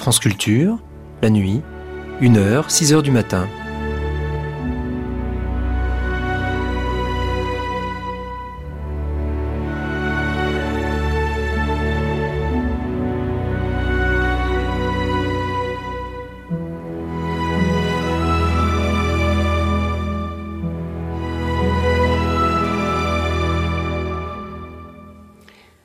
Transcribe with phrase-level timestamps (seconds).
[0.00, 0.78] France Culture,
[1.20, 1.60] la nuit,
[2.22, 3.46] 1h, 6h du matin.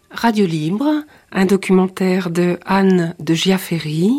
[0.10, 1.04] Radio Libre,
[1.36, 4.18] un documentaire de Anne de Giaferi,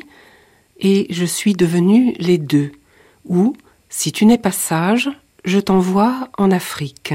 [0.78, 2.72] et je suis devenue les deux,
[3.24, 3.54] ou,
[3.88, 5.08] si tu n'es pas sage,
[5.44, 7.14] je t'envoie en Afrique.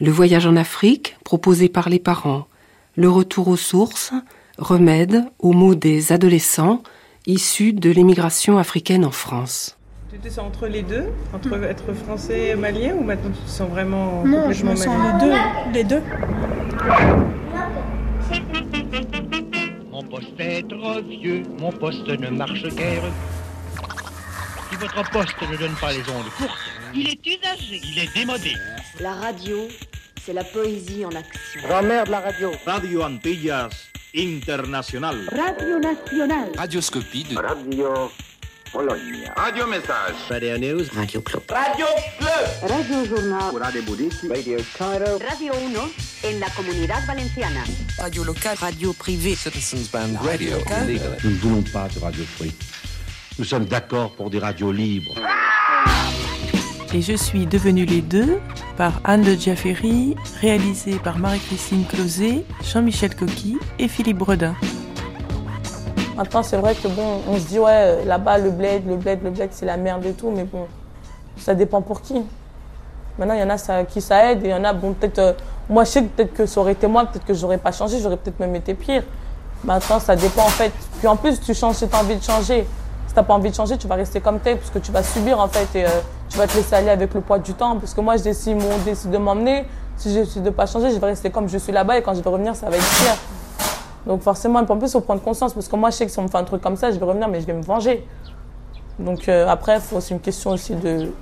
[0.00, 2.46] Le voyage en Afrique, proposé par les parents,
[2.94, 4.12] le retour aux sources,
[4.56, 6.82] remède aux maux des adolescents
[7.26, 9.76] issus de l'émigration africaine en France.
[10.12, 13.50] Tu te sens entre les deux Entre être français et malien ou maintenant tu te
[13.50, 15.34] sens vraiment Non, je me sens les deux.
[15.74, 16.02] Les deux.
[19.96, 23.02] Mon poste est trop vieux, mon poste ne marche guère.
[24.68, 26.52] Si votre poste ne donne pas les ondes courtes,
[26.94, 27.80] Il est usagé.
[27.82, 28.52] il est démodé.
[29.00, 29.56] La radio,
[30.22, 31.62] c'est la poésie en action.
[31.66, 32.50] Grand-mère de la radio.
[32.66, 33.70] Radio Antillas
[34.14, 35.16] International.
[35.34, 36.50] Radio Nationale.
[36.58, 38.10] Radioscopie de Radio
[38.78, 40.16] Radio Message.
[40.28, 40.90] Radio News.
[40.94, 41.42] Radio Club.
[41.48, 43.50] Radio Journal.
[43.58, 44.28] Radio Buddhiste.
[44.28, 45.18] Radio Cairo.
[45.18, 47.64] Radio 1 en la Comunidad Valenciana.
[47.98, 48.58] Radio locale.
[48.60, 49.34] Radio privée.
[49.34, 50.58] Citizens Band Radio.
[51.24, 52.52] Nous ne voulons pas de radio free.
[53.38, 55.14] Nous sommes d'accord pour des radios libres.
[56.92, 58.38] Et je suis devenue les deux
[58.76, 64.54] par Anne de Giaferi, réalisé par Marie-Christine Closet, Jean-Michel Coqui et Philippe Bredin.
[66.16, 69.30] Maintenant, c'est vrai que bon, on se dit, ouais, là-bas, le bled, le bled, le
[69.30, 70.66] bled, c'est la merde et tout, mais bon,
[71.36, 72.24] ça dépend pour qui.
[73.18, 75.18] Maintenant, il y en a qui ça aide, et il y en a, bon, peut-être,
[75.18, 75.32] euh,
[75.68, 77.98] moi, je sais que peut-être que ça aurait été moi, peut-être que j'aurais pas changé,
[78.00, 79.02] j'aurais peut-être même été pire.
[79.64, 80.72] Maintenant, ça dépend en fait.
[80.98, 82.66] Puis en plus, tu changes si tu as envie de changer.
[83.06, 85.02] Si tu pas envie de changer, tu vas rester comme t'es, parce que tu vas
[85.02, 85.88] subir en fait, et euh,
[86.28, 87.76] tu vas te laisser aller avec le poids du temps.
[87.78, 89.66] Parce que moi, je décide, décide de m'emmener.
[89.96, 92.14] Si je décide de pas changer, je vais rester comme je suis là-bas, et quand
[92.14, 93.16] je vais revenir, ça va être pire.
[94.06, 96.18] Donc forcément, en plus, il faut prendre conscience, parce que moi, je sais que si
[96.18, 98.04] on me fait un truc comme ça, je vais revenir, mais je vais me venger.
[98.98, 101.12] Donc euh, après, c'est une question aussi de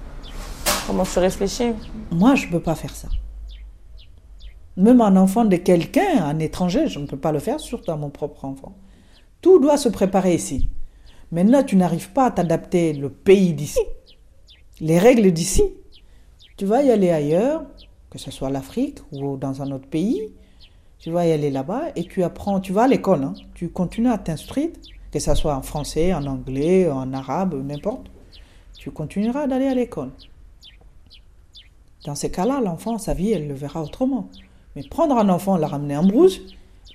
[0.87, 1.73] comment tu réfléchis.
[2.11, 3.09] Moi, je ne peux pas faire ça.
[4.77, 7.97] Même un enfant de quelqu'un, un étranger, je ne peux pas le faire, surtout à
[7.97, 8.75] mon propre enfant.
[9.41, 10.69] Tout doit se préparer ici.
[11.31, 13.81] Maintenant, tu n'arrives pas à t'adapter le pays d'ici,
[14.81, 15.62] les règles d'ici.
[16.56, 17.65] Tu vas y aller ailleurs,
[18.11, 20.33] que ce soit l'Afrique ou dans un autre pays.
[21.04, 23.34] Tu vas y aller là-bas et tu apprends, tu vas à l'école, hein.
[23.54, 24.70] tu continues à t'instruire,
[25.12, 28.06] que ce soit en français, en anglais, en arabe, n'importe.
[28.78, 30.12] Tu continueras d'aller à l'école.
[32.06, 34.31] Dans ces cas-là, l'enfant, sa vie, elle le verra autrement.
[34.76, 36.41] Mais prendre un enfant, le ramener en brousse,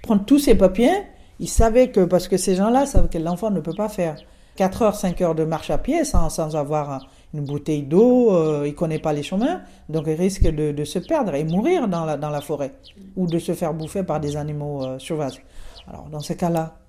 [0.02, 1.04] prendre tous ses papiers,
[1.40, 4.16] il savait que, parce que ces gens-là savent que l'enfant ne peut pas faire
[4.56, 8.66] 4 heures, 5 heures de marche à pied sans, sans avoir une bouteille d'eau, euh,
[8.68, 12.42] il connaît pas les chemins, donc il risque de, se perdre et mourir dans la,
[12.42, 12.74] forêt,
[13.16, 15.44] ou de se faire bouffer par des animaux euh, sauvages.
[15.88, 16.80] Alors, dans ces cas-là,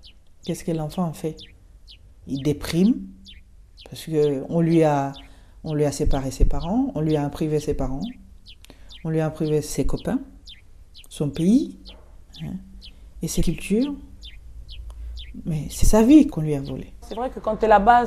[0.44, 1.36] qu'est-ce que l'enfant fait?
[2.26, 3.06] Il déprime,
[3.84, 5.12] parce qu'on lui a,
[5.64, 8.02] on lui a séparé ses parents, on lui a privé ses parents,
[9.04, 10.20] on lui a privé ses copains,
[11.08, 11.78] son pays
[12.42, 12.54] hein,
[13.22, 13.94] et ses cultures.
[15.44, 16.92] Mais c'est sa vie qu'on lui a volée.
[17.02, 18.04] C'est vrai que quand tu es là-bas,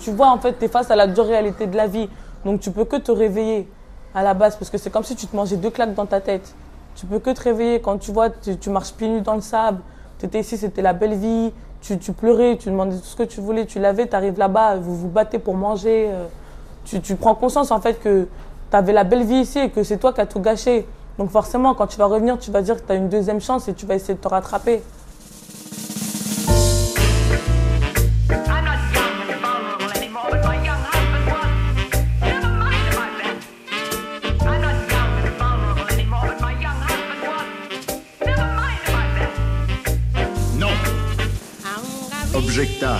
[0.00, 2.08] tu, vois, en fait, tu es face à la dure réalité de la vie.
[2.44, 3.68] Donc, tu peux que te réveiller
[4.14, 6.20] à la base, parce que c'est comme si tu te mangeais deux claques dans ta
[6.20, 6.54] tête.
[6.94, 9.40] Tu peux que te réveiller quand tu vois, tu, tu marches pieds nus dans le
[9.40, 9.80] sable.
[10.18, 11.52] Tu étais ici, c'était la belle vie.
[11.82, 14.76] Tu, tu pleurais, tu demandais tout ce que tu voulais, tu l'avais, tu arrives là-bas,
[14.76, 16.08] vous vous battez pour manger.
[16.10, 16.26] euh,
[16.84, 18.26] Tu, tu prends conscience, en fait, que
[18.70, 20.86] tu avais la belle vie ici et que c'est toi qui as tout gâché.
[21.18, 23.68] Donc, forcément, quand tu vas revenir, tu vas dire que tu as une deuxième chance
[23.68, 24.82] et tu vas essayer de te rattraper.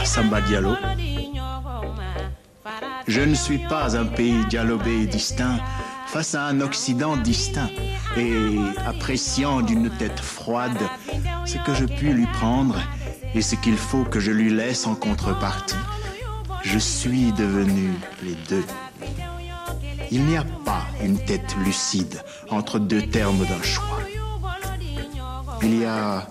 [0.05, 0.77] Samba Diallo.
[3.07, 5.59] Je ne suis pas un pays dialobé distinct
[6.07, 7.71] face à un Occident distinct
[8.17, 10.79] et appréciant d'une tête froide
[11.45, 12.77] ce que je puis lui prendre
[13.35, 15.77] et ce qu'il faut que je lui laisse en contrepartie.
[16.63, 17.93] Je suis devenu
[18.23, 18.65] les deux.
[20.11, 24.01] Il n'y a pas une tête lucide entre deux termes d'un choix.
[25.63, 26.27] Il y a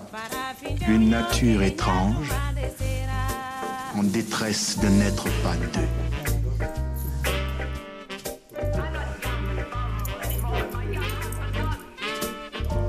[0.88, 2.30] une nature étrange
[3.96, 5.80] en détresse de n'être pas deux.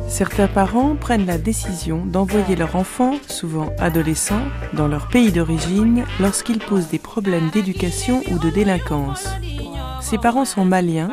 [0.09, 4.42] Certains parents prennent la décision d'envoyer leur enfant, souvent adolescent,
[4.74, 9.27] dans leur pays d'origine lorsqu'ils posent des problèmes d'éducation ou de délinquance.
[10.01, 11.12] Ces parents sont maliens.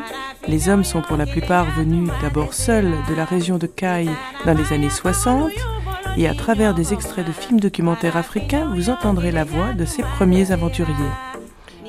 [0.49, 4.11] Les hommes sont pour la plupart venus d'abord seuls de la région de Caille
[4.47, 5.51] dans les années 60
[6.17, 10.03] et à travers des extraits de films documentaires africains, vous entendrez la voix de ces
[10.03, 10.95] premiers aventuriers.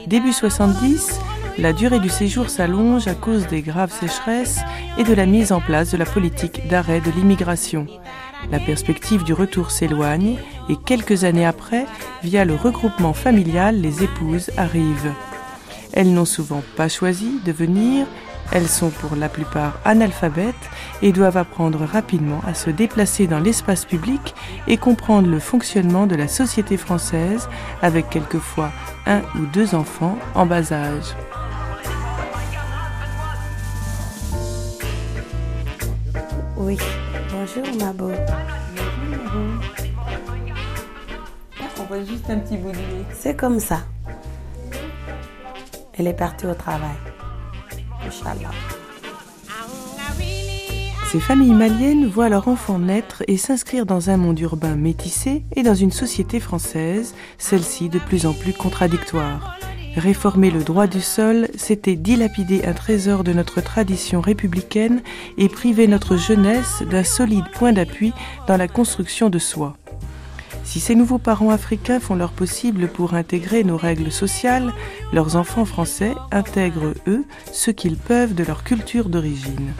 [0.07, 1.19] Début 70,
[1.57, 4.59] la durée du séjour s'allonge à cause des graves sécheresses
[4.97, 7.87] et de la mise en place de la politique d'arrêt de l'immigration.
[8.51, 10.37] La perspective du retour s'éloigne
[10.69, 11.85] et quelques années après,
[12.23, 15.13] via le regroupement familial, les épouses arrivent.
[15.93, 18.05] Elles n'ont souvent pas choisi de venir,
[18.51, 20.55] elles sont pour la plupart analphabètes
[21.01, 24.35] et doivent apprendre rapidement à se déplacer dans l'espace public
[24.67, 27.49] et comprendre le fonctionnement de la société française
[27.81, 28.71] avec quelquefois
[29.05, 31.15] un ou deux enfants en bas âge.
[36.57, 36.77] Oui,
[37.31, 38.11] bonjour ma beau.
[41.77, 43.05] On voit juste un petit bout de nez.
[43.13, 43.81] C'est comme ça.
[45.97, 46.95] Elle est partie au travail.
[51.11, 55.63] Ces familles maliennes voient leurs enfants naître et s'inscrire dans un monde urbain métissé et
[55.63, 59.57] dans une société française, celle-ci de plus en plus contradictoire.
[59.95, 65.01] Réformer le droit du sol, c'était dilapider un trésor de notre tradition républicaine
[65.37, 68.11] et priver notre jeunesse d'un solide point d'appui
[68.47, 69.77] dans la construction de soi.
[70.65, 74.73] Si ces nouveaux parents africains font leur possible pour intégrer nos règles sociales,
[75.13, 77.23] leurs enfants français intègrent, eux,
[77.53, 79.73] ce qu'ils peuvent de leur culture d'origine.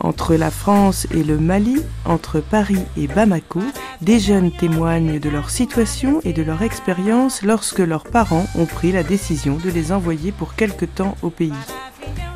[0.00, 1.76] Entre la France et le Mali,
[2.06, 3.60] entre Paris et Bamako,
[4.00, 8.92] des jeunes témoignent de leur situation et de leur expérience lorsque leurs parents ont pris
[8.92, 11.52] la décision de les envoyer pour quelque temps au pays.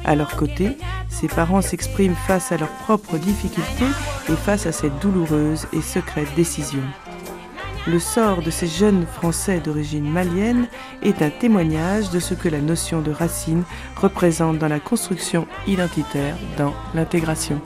[0.05, 0.77] À leur côté,
[1.09, 3.91] ces parents s'expriment face à leurs propres difficultés
[4.29, 6.83] et face à cette douloureuse et secrète décision.
[7.87, 10.69] Le sort de ces jeunes Français d'origine malienne
[11.03, 13.63] est un témoignage de ce que la notion de racine
[13.97, 17.61] représente dans la construction identitaire, dans l'intégration.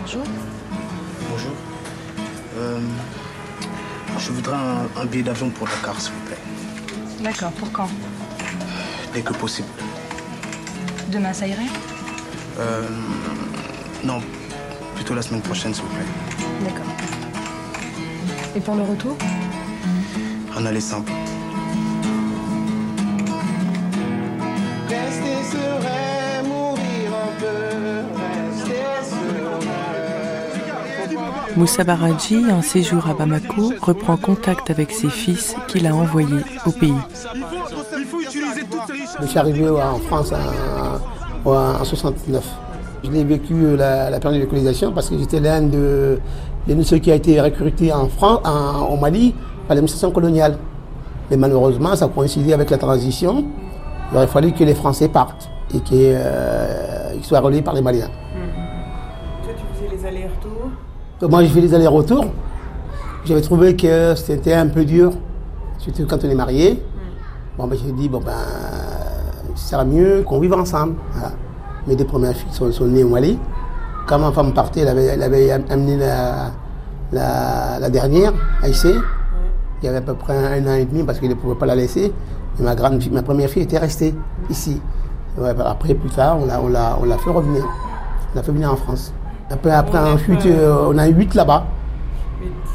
[0.00, 0.22] Bonjour.
[1.28, 1.52] Bonjour.
[2.58, 2.78] Euh,
[4.16, 6.38] je voudrais un, un billet d'avion pour Dakar, s'il vous plaît.
[7.24, 7.88] D'accord, pour quand?
[9.12, 9.68] Dès que possible.
[11.08, 11.66] Demain, ça irait?
[12.60, 12.86] Euh,
[14.04, 14.22] non,
[14.94, 16.06] plutôt la semaine prochaine, s'il vous plaît.
[16.62, 16.86] D'accord.
[18.56, 19.16] Et pour le retour
[20.56, 21.12] Un aller simple.
[24.88, 28.82] Rester serein, mourir un peu, rester
[31.08, 31.56] serein.
[31.56, 36.72] Moussa Baradji, en séjour à Bamako, reprend contact avec ses fils qu'il a envoyés au
[36.72, 36.92] pays.
[39.20, 40.32] Je suis arrivé en France
[41.44, 42.44] en, en 69.
[43.02, 46.18] Je l'ai vécu euh, la, la période de colonisation parce que j'étais l'un de,
[46.68, 49.32] de ceux qui a été recruté en France, en, au Mali
[49.66, 50.56] par l'administration coloniale.
[51.30, 53.44] Mais malheureusement, ça coïncidait avec la transition.
[54.10, 58.10] Il aurait fallu que les Français partent et qu'ils euh, soient relayés par les Maliens.
[59.44, 61.30] Toi, tu faisais les allers-retours?
[61.30, 62.26] Moi, j'ai fait les allers-retours.
[63.24, 65.12] J'avais trouvé que c'était un peu dur,
[65.78, 66.82] surtout quand on est marié.
[67.56, 68.32] Bon, ben, j'ai dit, bon, ben,
[69.54, 70.94] ça sera mieux qu'on vive ensemble.
[71.12, 71.32] Voilà.
[71.86, 73.38] Mes deux premières filles sont, sont, nées au Mali.
[74.06, 76.50] Quand ma femme partait, elle avait, elle avait amené la,
[77.12, 78.32] la, la dernière,
[78.62, 78.94] Aïssé.
[79.82, 81.66] Il y avait à peu près un, an et demi parce qu'il ne pouvait pas
[81.66, 82.12] la laisser.
[82.58, 84.14] Et ma, grande fille, ma première fille était restée
[84.50, 84.80] ici.
[85.38, 87.64] Ouais, après, plus tard, on l'a, on l'a, on l'a fait revenir.
[87.64, 89.12] On l'a fait venir en France.
[89.50, 91.64] Après, après ensuite, euh, on a eu huit là-bas.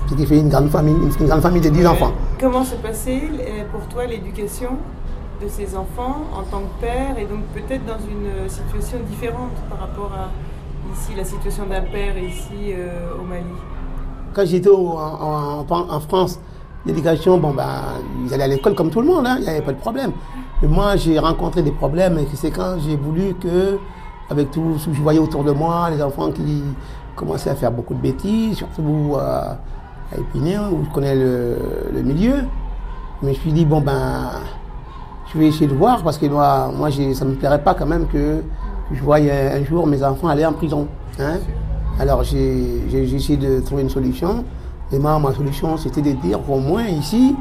[0.10, 2.12] Ce qui fait une grande famille, une grande famille de dix enfants.
[2.40, 3.24] Comment s'est passée
[3.72, 4.70] pour toi l'éducation?
[5.42, 9.80] De ces enfants en tant que père et donc peut-être dans une situation différente par
[9.80, 10.30] rapport à
[10.94, 13.44] ici, la situation d'un père ici euh, au Mali
[14.34, 16.40] Quand j'étais en, France,
[16.86, 17.66] l'éducation, bon ben,
[18.26, 20.12] ils allaient à l'école comme tout le monde, hein, il n'y avait pas de problème.
[20.62, 23.78] Mais moi, j'ai rencontré des problèmes et c'est quand j'ai voulu que,
[24.30, 26.64] avec tout ce que je voyais autour de moi, les enfants qui
[27.16, 29.54] commençaient à faire beaucoup de bêtises, surtout euh,
[30.14, 31.58] à Épinay, où je connais le,
[31.94, 32.36] le milieu,
[33.22, 34.30] je me suis dit, bon ben,
[35.36, 37.86] je vais essayer de voir parce que moi, moi ça ne me plairait pas quand
[37.86, 38.42] même que
[38.94, 40.88] je voyais un jour mes enfants aller en prison.
[41.20, 41.38] Hein?
[42.00, 44.46] Alors j'ai essayé de trouver une solution.
[44.92, 47.36] Et moi, ma solution, c'était de dire au moins ici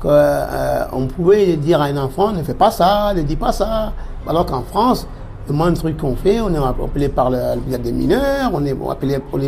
[0.00, 3.92] qu'on euh, pouvait dire à un enfant ne fais pas ça, ne dis pas ça.
[4.26, 5.06] Alors qu'en France,
[5.46, 9.18] le moindre truc qu'on fait, on est appelé par le des mineurs, on est appelé
[9.18, 9.38] pour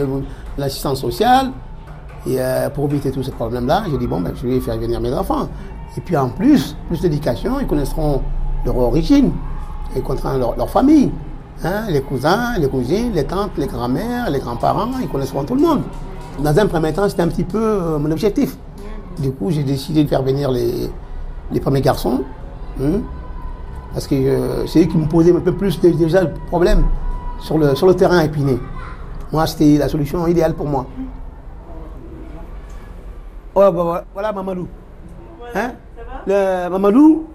[0.59, 1.51] l'assistance sociale.
[2.27, 5.01] Et euh, pour éviter tous ces problèmes-là, j'ai dit bon, ben, je vais faire venir
[5.01, 5.49] mes enfants.
[5.97, 8.23] Et puis en plus, plus d'éducation, ils connaîtront
[8.65, 9.33] leur origine,
[9.97, 11.11] ils connaîtront leur, leur famille.
[11.65, 15.55] Hein, les cousins, les cousines, les tantes, les grands-mères, les grands-parents, ils connaissent souvent tout
[15.57, 15.83] le monde.
[16.43, 18.57] Dans un premier temps, c'était un petit peu euh, mon objectif.
[19.19, 20.91] Du coup, j'ai décidé de faire venir les,
[21.53, 22.23] les premiers garçons.
[22.83, 23.01] hein,
[23.93, 26.85] parce que euh, c'est eux qui me posaient un peu plus dé- déjà le problème
[27.41, 28.57] sur le, sur le terrain à Épinay.
[29.33, 30.87] Moi, c'était la solution idéale pour moi.
[33.55, 33.71] Oh,
[34.15, 34.67] voilà Mamadou.
[35.55, 35.73] Hein?
[36.27, 37.29] Le, Mamadou,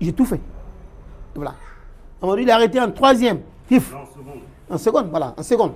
[0.00, 0.40] j'ai tout fait.
[1.34, 1.54] Voilà.
[2.22, 3.40] Mamadou, il a arrêté en troisième.
[3.68, 3.92] Pif.
[4.70, 5.72] En seconde, voilà, en seconde.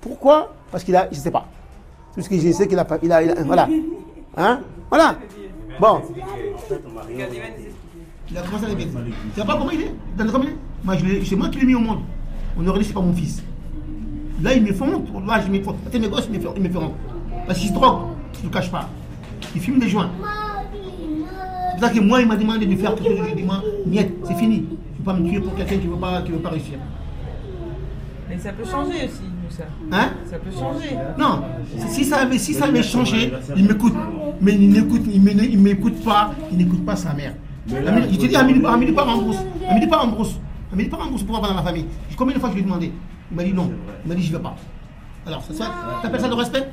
[0.00, 0.52] Pourquoi?
[0.70, 1.46] Parce qu'il a, je ne sais pas.
[2.14, 3.68] Tout ce que je sais qu'il a pas, il a, il a- voilà.
[4.36, 4.60] Hein?
[4.90, 5.16] Voilà.
[5.80, 6.02] Bon.
[8.30, 8.90] Il a commencé à répéter.
[9.34, 9.94] Tu sais pas comment il est?
[10.16, 10.56] Dans le comment il est?
[10.82, 12.00] Moi, je l'ai- c'est moi qui l'ai mis au monde.
[12.58, 13.42] On aurait dit, c'est pas mon fils.
[14.42, 15.08] Là, il me fait honte.
[15.26, 15.92] Là, je me fais honte.
[15.94, 16.94] Mes gosses, il me fait, il me fait honte.
[17.46, 17.98] Parce qu'il se drogue.
[18.34, 18.88] Je ne le cache pas.
[19.54, 20.10] Il fume des joints.
[20.20, 23.18] C'est pour ça que moi, il m'a demandé de faire quelque chose.
[23.18, 23.62] Je lui ai dit, moi,
[24.24, 24.56] c'est fini.
[24.68, 26.50] Je ne veux pas me tuer pour quelqu'un qui ne veut, pas- qui veut pas
[26.50, 26.78] réussir.
[28.28, 29.64] Mais ça peut changer aussi, Moussa.
[29.92, 30.08] Hein?
[30.24, 30.96] Ça peut changer.
[31.18, 31.42] Non,
[31.88, 33.92] si ça avait, si ça avait changé, il m'écoute.
[34.40, 37.34] Mais il n'écoute, il m'é- il m'écoute pas, il n'écoute pas sa mère.
[37.86, 39.38] Ami- Je te dis, Amélie, part en brousse.
[39.68, 40.38] Amélie part en brousse.
[40.72, 41.86] Amélie part en brousse pour avoir dans la famille.
[42.16, 42.92] Combien de fois je lui ai demandé?
[43.30, 43.70] Il m'a dit non.
[44.04, 44.56] Il m'a dit, je ne vais pas.
[45.26, 45.70] Alors, c'est ça,
[46.02, 46.68] t'appelles ça le respect?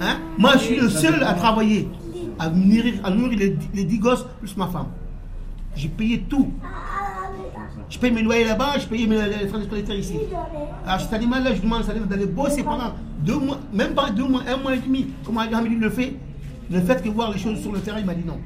[0.00, 0.18] Hein?
[0.38, 1.88] Moi, je suis le seul à travailler,
[2.38, 4.88] à nourrir, à nourrir les, les 10 gosses plus ma femme.
[5.74, 6.52] J'ai payé tout.
[7.88, 10.18] Je paye mes loyers là-bas, je paye mes, les frais de scolarité ici.
[10.84, 14.10] Alors cet animal-là, je demande à cet animal d'aller bosser pendant deux mois, même pas
[14.10, 16.14] deux mois, un mois et demi, comme Hamid le fait?
[16.68, 18.38] Le fait que voir les choses sur le terrain, il m'a dit non.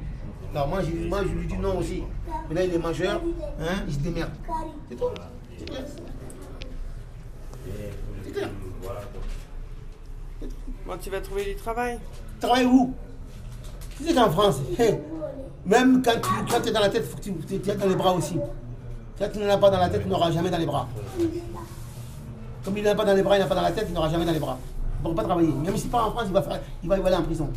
[0.53, 2.03] Alors moi, j'ai- moi, je lui dis non aussi.
[2.49, 3.19] Mais là, il est majeur,
[3.59, 4.29] hein, il se démerde.
[4.89, 5.05] C'est tout.
[5.57, 5.83] C'est clair.
[8.23, 8.49] C'est clair.
[10.91, 11.97] Bon, tu vas trouver du travail.
[12.41, 12.93] Travaille où?
[13.95, 14.59] Tu sais qu'en France,
[15.65, 17.87] même quand tu quand es dans la tête, il faut que tu, tu, aies dans
[17.87, 18.35] les bras aussi.
[19.17, 20.89] Quand tu n'en as pas dans la tête, tu n'auras jamais dans les bras.
[22.65, 23.93] Comme il n'en a pas dans les bras, il n'a pas dans la tête, il
[23.93, 24.57] n'aura jamais dans les bras.
[24.59, 25.53] Il ne pourra pas travailler.
[25.53, 27.49] Même s'il part en France, il va, faire, il va, il va aller en prison.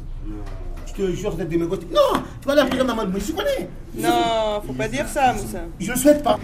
[0.86, 1.80] Je te jure, tête de mes gosses.
[1.90, 3.68] Non Tu vas aller en prison normalement, mais je connais.
[3.96, 5.58] Non, faut pas dire ça, Moussa.
[5.80, 6.38] Je le souhaite pas.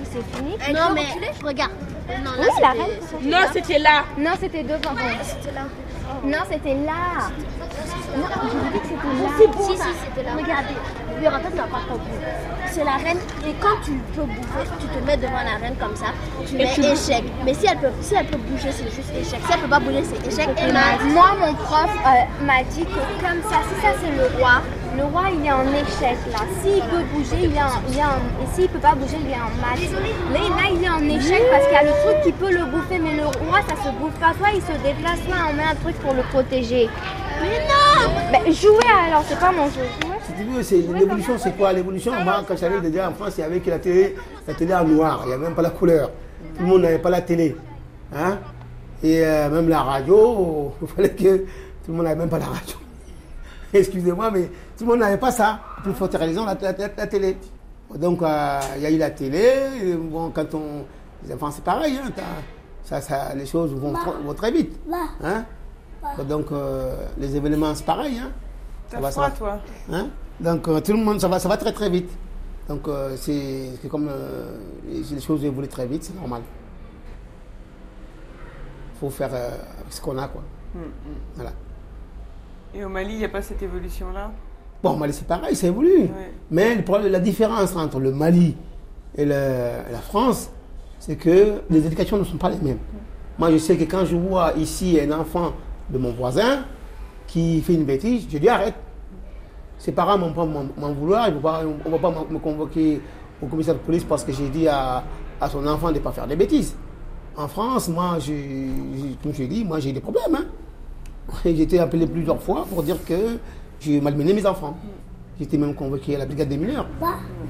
[0.75, 1.07] non, mais
[1.41, 1.71] regarde.
[2.25, 3.31] Non, Oui, la reine.
[3.31, 4.03] Non, c'était là.
[4.19, 4.97] Non, c'était devant.
[5.23, 5.67] C'était là.
[6.25, 7.29] Non, c'était là.
[8.17, 9.31] Non, je vous dis que c'était là.
[9.39, 10.33] C'est bon, si, si, c'était là.
[10.37, 10.75] Regardez,
[11.51, 12.11] tu n'as pas compris.
[12.67, 15.97] C'est la reine, et quand tu peux bouffer, tu te mets devant la reine comme
[15.97, 16.07] ça,
[16.47, 17.25] tu Et mets tu- échec.
[17.45, 19.41] Mais si elle, peut, si elle peut bouger, c'est juste échec.
[19.45, 20.49] Si elle peut pas bouger, c'est échec.
[20.59, 20.73] Et
[21.13, 24.63] moi, mon prof euh, m'a dit que comme ça, si ça c'est le roi,
[24.97, 26.41] le roi il est en échec là.
[26.63, 29.31] S'il peut bouger, il est en, il est en- et s'il peut pas bouger, il
[29.31, 30.03] est en maths.
[30.33, 32.65] Mais là, il est en échec parce qu'il y a le truc qui peut le
[32.67, 34.33] bouffer, mais le roi ça se bouffe pas.
[34.39, 36.89] Soit il se déplace, soit on met un truc pour le protéger.
[37.41, 38.11] Mais non
[38.45, 39.81] Mais jouer alors, c'est pas mon jeu.
[40.63, 43.71] C'est l'évolution, c'est quoi L'évolution, moi, quand j'allais déjà en France, il y avait que
[43.71, 44.15] la télé,
[44.47, 46.11] la télé en noir, il n'y avait même pas la couleur.
[46.57, 47.57] Tout le monde n'avait pas la télé.
[48.15, 48.39] Hein?
[49.03, 51.45] Et euh, même la radio, il fallait que tout
[51.89, 52.77] le monde n'avait même pas la radio.
[53.73, 55.61] Excusez-moi, mais tout le monde n'avait pas ça.
[55.83, 57.37] Plus forte raison, la, la- télé.
[57.95, 59.53] Donc, euh, il y a eu la télé.
[59.83, 60.87] et bon, quand on.
[61.27, 61.99] Les enfants, c'est pareil.
[62.03, 62.11] Hein,
[62.83, 63.93] ça, ça, les choses vont,
[64.25, 64.75] vont très vite.
[65.23, 65.45] Hein
[66.27, 68.19] Donc, euh, les événements, c'est pareil.
[68.19, 68.31] Hein
[68.91, 69.37] Ça va, ça froid, va.
[69.37, 69.61] toi
[69.93, 70.07] Hein?
[70.41, 72.11] Donc euh, tout le monde, ça va, ça va très très vite.
[72.67, 74.57] Donc euh, c'est comme euh,
[74.89, 76.41] les choses évoluent très vite, c'est normal.
[78.95, 79.51] Il faut faire euh,
[79.91, 80.43] ce qu'on a, quoi.
[80.75, 80.91] Hum, hum.
[81.35, 81.53] Voilà.
[82.73, 84.31] Et au Mali, il n'y a pas cette évolution-là?
[84.83, 86.03] Bon, Mali, c'est pareil, ça évolue.
[86.03, 86.33] Ouais.
[86.51, 88.57] Mais le problème, la différence entre le Mali
[89.17, 89.31] et, le-
[89.93, 90.51] la France,
[90.99, 92.79] c'est que les éducations ne sont pas les mêmes.
[93.39, 95.53] Moi, je sais que quand je vois ici un enfant
[95.91, 96.65] de mon voisin
[97.27, 98.75] qui fait une bêtise, je dis arrête.
[99.79, 102.39] Ses parents ne vont pas m'en vouloir, ils vont pas- on ne va pas me
[102.39, 103.01] convoquer
[103.43, 105.03] au commissaire de police parce que j'ai dit à,
[105.41, 106.75] à son enfant de ne pas faire des bêtises.
[107.37, 108.19] En France, moi,
[109.23, 110.35] comme je moi j'ai des problèmes.
[110.35, 110.45] hein.
[111.45, 113.39] J'ai été appelé plusieurs fois pour dire que
[113.81, 114.77] j'ai malmené mes enfants.
[115.41, 116.87] Été même convoqué à la brigade des mineurs.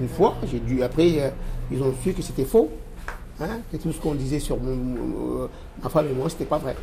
[0.00, 0.80] Une fois, j'ai dû.
[0.82, 1.30] Après, euh,
[1.72, 2.70] ils ont su que c'était faux.
[3.40, 5.46] Hein, que tout ce qu'on disait sur mon- mon- euh,
[5.82, 6.76] ma femme et moi, c'était pas vrai.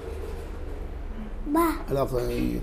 [1.90, 2.58] Alors, euh,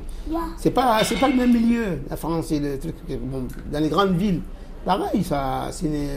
[0.58, 2.00] c'est pas, c'est pas le même milieu.
[2.10, 2.96] La France, c'est le truc.
[3.08, 4.42] bon, dans les grandes villes,
[4.84, 5.70] pareil, ça,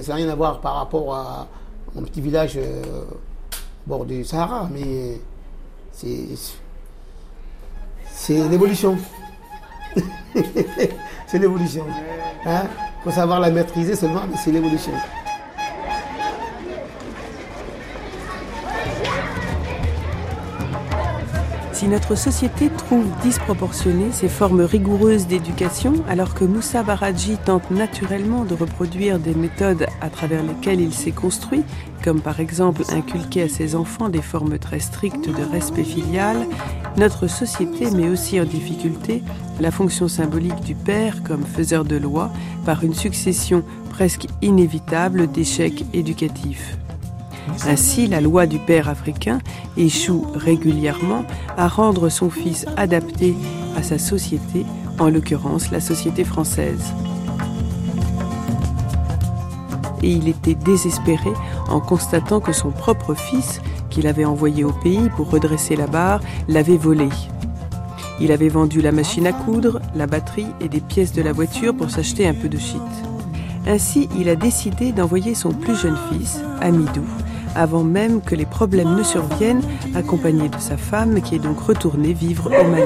[0.08, 1.48] n'a rien à voir par rapport à
[1.98, 3.06] un petit village euh,
[3.86, 5.22] au bord du Sahara, mais
[5.94, 6.26] c'est,
[8.12, 8.98] c'est l'évolution.
[11.28, 11.86] c'est l'évolution.
[12.46, 12.52] Il
[13.04, 14.94] faut savoir la maîtriser seulement, mais c'est l'évolution.
[21.78, 28.46] Si notre société trouve disproportionnées ces formes rigoureuses d'éducation, alors que Moussa Baradji tente naturellement
[28.46, 31.64] de reproduire des méthodes à travers lesquelles il s'est construit,
[32.04, 36.48] comme par exemple inculquer à ses enfants des formes très strictes de respect filial,
[36.98, 39.22] notre société met aussi en difficulté
[39.60, 42.32] la fonction symbolique du père comme faiseur de loi
[42.66, 46.76] par une succession presque inévitable d'échecs éducatifs.
[47.66, 49.40] Ainsi, la loi du père africain
[49.78, 51.26] échoue régulièrement
[51.58, 53.36] à rendre son fils adapté
[53.76, 54.66] à sa société,
[55.00, 56.94] en l'occurrence la société française.
[60.04, 61.32] Et il était désespéré
[61.70, 66.22] en constatant que son propre fils, qu'il avait envoyé au pays pour redresser la barre,
[66.48, 67.10] l'avait volé.
[68.20, 71.76] Il avait vendu la machine à coudre, la batterie et des pièces de la voiture
[71.76, 72.82] pour s'acheter un peu de shit.
[73.68, 77.04] Ainsi, il a décidé d'envoyer son plus jeune fils, Amidou,
[77.56, 79.62] avant même que les problèmes ne surviennent,
[79.96, 82.84] accompagné de sa femme qui est donc retournée vivre au Mali.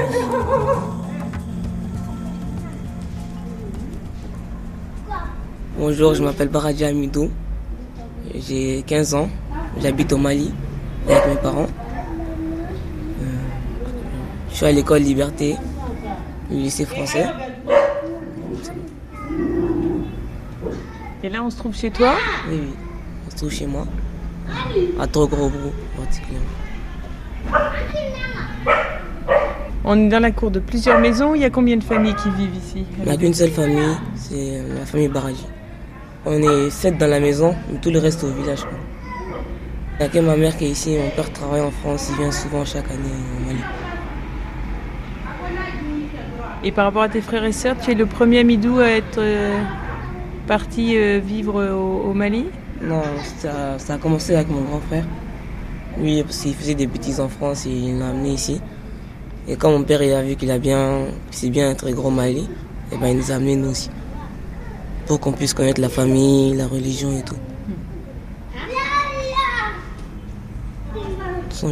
[5.77, 7.29] Bonjour, je m'appelle Baradja Amidou.
[8.35, 9.29] J'ai 15 ans.
[9.81, 10.53] J'habite au Mali
[11.07, 11.67] avec mes parents.
[13.21, 13.25] Euh,
[14.51, 15.55] je suis à l'école Liberté,
[16.49, 17.25] le lycée français.
[21.23, 22.13] Et là, on se trouve chez toi?
[22.49, 22.73] Oui, oui,
[23.27, 23.85] on se trouve chez moi.
[24.99, 26.45] À particulièrement.
[29.83, 31.33] On est dans la cour de plusieurs maisons.
[31.33, 32.85] Il y a combien de familles qui vivent ici?
[32.99, 35.47] Il n'y a qu'une seule famille, c'est la famille Baradji.
[36.25, 38.61] On est sept dans la maison, mais tout le reste au village.
[38.61, 38.77] quoi.
[39.99, 42.17] Il n'y a que ma mère qui est ici, mon père travaille en France, il
[42.17, 42.99] vient souvent chaque année
[43.39, 43.59] au Mali.
[46.63, 49.17] Et par rapport à tes frères et sœurs, tu es le premier Amidou à être
[49.17, 49.59] euh,
[50.45, 52.45] parti euh, vivre au, au Mali?
[52.83, 53.03] Non,
[53.37, 55.05] ça, a commencé avec mon grand frère.
[55.99, 58.59] Lui, parce qu'il faisait des bêtises en France, il l'a amené ici.
[59.47, 62.49] Et quand mon père il a vu qu'il a bien, sait bien être gros Mali,
[62.91, 63.89] et ben il nous a amenés nous aussi.
[65.05, 67.35] Pour qu'on puisse connaître la famille, la religion et tout.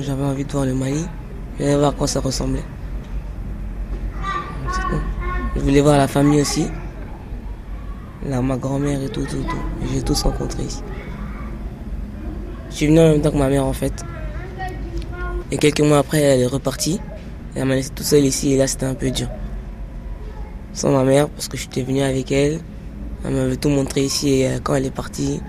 [0.02, 1.06] J'avais envie de voir le Mali.
[1.58, 2.64] Je voulais voir à quoi ça ressemblait.
[4.72, 4.82] C'est.
[5.56, 6.68] Je voulais voir la famille aussi.
[8.28, 9.88] Là, ma grand-mère et tout, tout, tout.
[9.92, 10.84] J'ai tous rencontré ici.
[12.70, 14.04] Je suis venu en même temps que ma mère en fait.
[15.52, 17.00] Et quelques mois après, elle est repartie.
[17.56, 19.28] Elle m'a laissé tout seul ici et là c'était un peu dur.
[20.74, 22.60] Sans ma mère, parce que j'étais venu avec elle.
[23.26, 25.42] Elle m'avait tout montré ici et euh, quand elle est partie,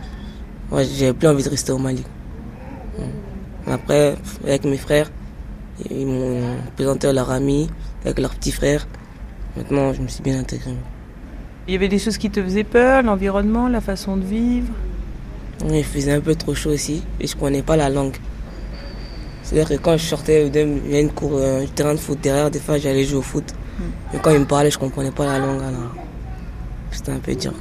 [0.71, 2.05] moi j'avais plus envie de rester au Mali.
[2.99, 3.71] Mm.
[3.71, 5.11] Après, avec mes frères,
[5.89, 7.71] ils m'ont présenté leurs amis,
[8.05, 8.89] avec leurs petits frères.
[9.57, 10.73] Maintenant, je me suis bien intégré.
[11.69, 14.73] Il y avait des choses qui te faisaient peur, l'environnement, la façon de vivre?
[15.69, 18.17] Il faisait un peu trop chaud aussi et je connais pas la langue.
[19.43, 22.51] C'est-à-dire que quand je sortais il y a une cour, un terrain de foot derrière,
[22.51, 23.55] des fois j'allais jouer au foot.
[24.13, 25.95] Mais quand ils me parlaient, je comprenais pas la langue alors
[26.91, 27.53] c'était un peu dur.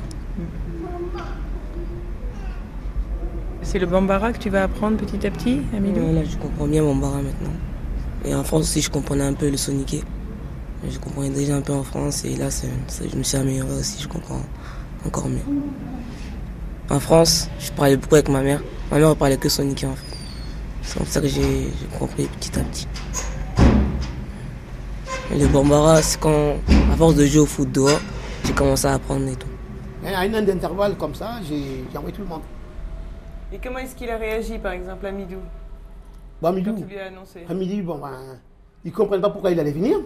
[3.62, 6.02] C'est le bambara que tu vas apprendre petit à petit, Amidou?
[6.02, 7.54] Ouais, là, je comprends bien mon bara maintenant.
[8.26, 10.04] Et en France aussi, je comprenais un peu le soniqué.
[10.90, 14.08] Je comprenais déjà un peu en France et là, je me suis amélioré aussi, je
[14.08, 14.42] comprends
[15.06, 15.38] encore mieux.
[16.92, 18.62] En France, je parlais beaucoup avec ma mère.
[18.90, 20.18] Ma mère ne parlait que soniqué en fait.
[20.82, 21.68] C'est comme ça que j'ai
[22.00, 22.88] compris petit à petit.
[25.32, 26.56] Et le bambara, c'est quand,
[26.92, 28.00] à force de jouer au foot dehors,
[28.44, 29.48] j'ai commencé à apprendre et tout.
[30.04, 32.42] Et à une heure d'intervalle comme ça, j'ai envoyé tout le monde.
[33.54, 35.38] Et comment est-ce qu'il a réagi, par exemple, Amidou
[36.42, 38.40] Bon, Amidou, Quand tu lui as annoncé Amidou, bon, ben,
[38.84, 39.98] ils ne comprennent pas pourquoi il allait venir.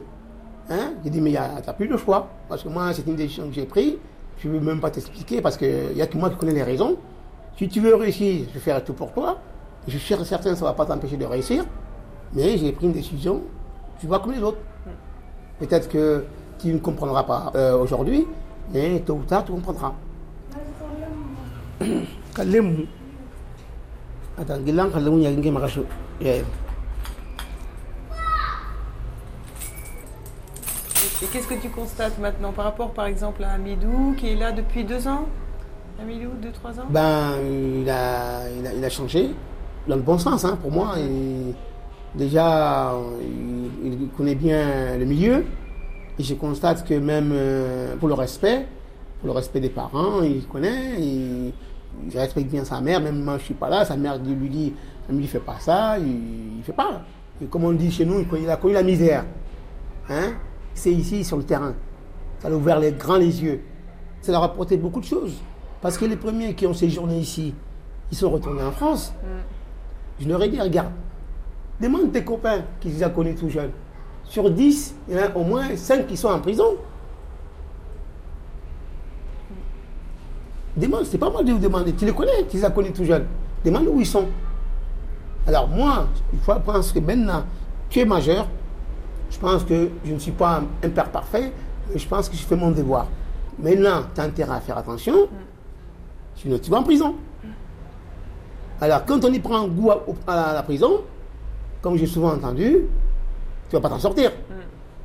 [0.69, 0.95] Hein?
[1.05, 2.27] J'ai dit, mais tu n'as plus le choix.
[2.49, 3.93] Parce que moi, c'est une décision que j'ai prise.
[4.37, 6.63] Je ne veux même pas t'expliquer parce qu'il n'y a que moi qui connais les
[6.63, 6.97] raisons.
[7.57, 9.39] Si tu veux réussir, je vais faire tout pour toi.
[9.87, 11.65] Je suis certain que ça ne va pas t'empêcher de réussir.
[12.33, 13.41] Mais j'ai pris une décision.
[13.99, 14.57] Tu vois comme les autres.
[15.59, 16.25] Peut-être que
[16.59, 18.25] tu ne comprendras pas euh, aujourd'hui,
[18.73, 19.93] mais tôt ou tard, tu comprendras.
[22.35, 22.87] Kalemu.
[24.37, 24.59] Attends,
[31.23, 34.51] Et qu'est-ce que tu constates maintenant par rapport, par exemple, à Amidou, qui est là
[34.51, 35.25] depuis deux ans?
[36.01, 36.83] Amidou, deux, trois ans?
[36.89, 37.35] Ben,
[37.81, 39.29] il a, il a, il a changé
[39.87, 40.95] dans le bon sens, hein, pour moi.
[40.97, 41.53] Il-
[42.15, 45.45] déjà, il, il connaît bien le milieu.
[46.19, 48.67] Et je constate que même euh, pour le respect,
[49.19, 51.53] pour le respect des parents, il connaît, il,
[52.11, 52.99] il respecte bien sa mère.
[52.99, 54.73] Même moi, je suis pas là, sa mère lui dit,
[55.09, 57.01] ne lui fait pas ça, il, il fait pas.
[57.41, 59.23] Et comme on dit chez nous, il connaît- il a connu la misère.
[60.09, 60.33] Hein?
[60.73, 61.73] C'est ici, sur le terrain.
[62.39, 63.61] Ça a ouvert les grands les yeux.
[64.21, 65.35] Ça leur a apporté beaucoup de choses.
[65.81, 67.53] Parce que les premiers qui ont séjourné ici,
[68.11, 69.13] ils sont retournés en France.
[70.19, 70.91] Je leur ai dit, regarde,
[71.81, 73.71] demande tes copains qui les ont connus tout jeunes.
[74.23, 76.77] sur 10, il y en a au moins 5 qui sont en prison.
[80.75, 81.93] Demande, c'est pas moi de vous demander.
[81.93, 83.25] Tu les connais, tu les as connus tout jeunes.
[83.63, 84.25] Demande où ils sont.
[85.45, 87.43] Alors moi, il faut pense que maintenant,
[87.89, 88.47] tu es majeur.
[89.33, 91.51] Je pense que je ne suis pas un, père parfait,
[91.91, 93.07] mais je pense que je fais mon devoir.
[93.57, 95.27] Maintenant, tu as intérêt à faire attention.
[96.35, 97.15] Sinon, tu vas en prison.
[98.79, 99.91] Alors, quand on y prend goût
[100.27, 101.01] à, la prison,
[101.81, 102.85] comme j'ai souvent entendu,
[103.69, 104.31] tu vas pas t'en sortir.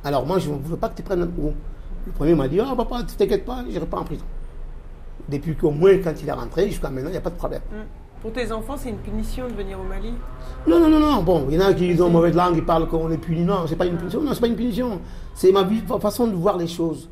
[0.03, 1.53] Alors, moi, je ne veux pas que tu prennes goût.
[2.05, 4.25] Le premier m'a dit, oh papa, tu t'inquiètes pas, je n'irai pas en prison.
[5.27, 7.61] Depuis qu'au moins, quand il est rentré, jusqu'à maintenant, il n'y a pas de problème.
[8.21, 10.13] Pour tes enfants, c'est une punition de venir au Mali
[10.67, 11.23] Non, non, non, non.
[11.23, 13.43] Bon, il y en a qui ont mauvaise langue, ils parlent qu'on est puni.
[13.43, 14.21] Non, c'est pas une punition.
[14.21, 14.99] Non, c'est pas une punition.
[15.33, 15.65] C'est ma
[15.99, 17.09] façon de voir les choses.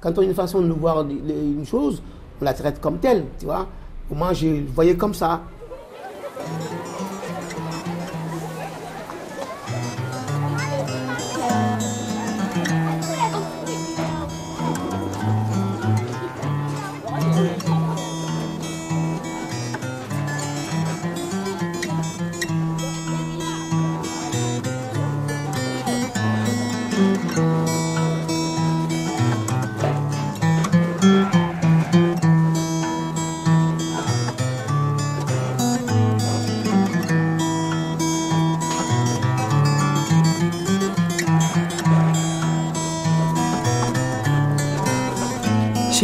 [0.00, 2.02] Quand on a une façon de voir les- les- une chose,
[2.42, 3.66] on la traite comme telle, tu vois.
[4.10, 5.40] Moi, je le voyais comme ça.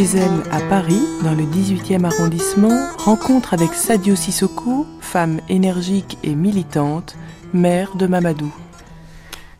[0.01, 7.15] Elle, à Paris, dans le 18e arrondissement, rencontre avec Sadio Sissoko, femme énergique et militante,
[7.53, 8.51] mère de Mamadou.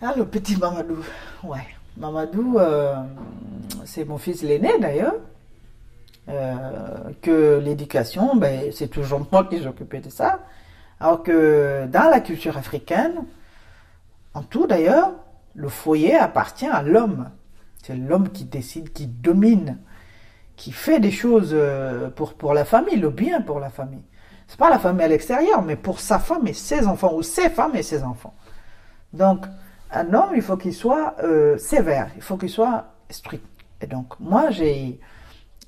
[0.02, 0.98] Ah, le petit Mamadou.
[1.44, 1.68] Ouais.
[1.96, 2.96] Mamadou, euh,
[3.86, 5.14] c'est mon fils l'aîné d'ailleurs.
[6.28, 10.40] Euh, que l'éducation, ben, c'est toujours moi qui s'occupais de ça.
[11.00, 13.26] Alors que dans la culture africaine,
[14.34, 15.12] en tout d'ailleurs,
[15.54, 17.30] le foyer appartient à l'homme.
[17.84, 19.78] C'est l'homme qui décide, qui domine,
[20.62, 24.06] qui fait des choses euh, pour, pour la famille, le bien pour la famille.
[24.48, 27.50] C'est pas la famille à l'extérieur, mais pour sa femme et ses enfants, ou ses
[27.50, 28.36] femmes et ses enfants.
[29.12, 29.48] Donc,
[29.92, 33.44] un homme, il faut qu'il soit euh, sévère, il faut qu'il soit strict.
[33.82, 35.00] Et donc, moi, j'ai,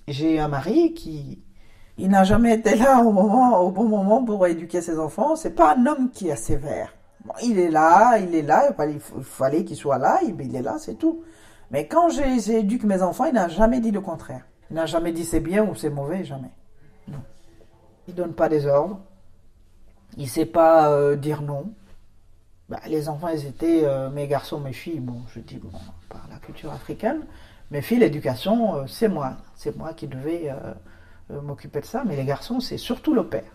[0.07, 1.41] j'ai un mari qui,
[1.97, 5.35] il n'a jamais été là au moment, au bon moment pour éduquer ses enfants.
[5.35, 6.93] C'est pas un homme qui est sévère.
[7.41, 10.61] Il est là, il est là, il fallait- il fallait qu'il soit là, il, est
[10.61, 11.23] là, c'est tout.
[11.71, 14.43] Mais quand j'éduque mes enfants, il n'a jamais dit le contraire.
[14.69, 16.51] Il n'a jamais dit c'est bien ou c'est mauvais, jamais.
[17.07, 17.21] Non.
[18.07, 18.99] Il donne pas des ordres.
[20.17, 21.73] Il sait pas euh, dire non.
[22.69, 24.99] Bah, les enfants, ils étaient euh, mes garçons, mes filles.
[24.99, 25.71] Bon, je dis bon,
[26.09, 27.21] par la culture africaine.
[27.71, 29.37] Mes filles, l'éducation, euh, c'est moi.
[29.55, 30.53] C'est moi qui devais
[31.29, 32.03] m'occuper de ça.
[32.05, 33.51] Mais les garçons, c'est surtout le père.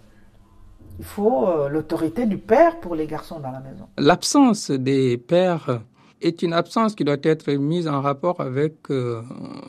[0.99, 3.89] Il faut l'autorité du père pour les garçons dans la maison.
[3.99, 5.81] L'absence des pères
[6.21, 9.23] est une absence qui doit être mise en rapport avec, euh,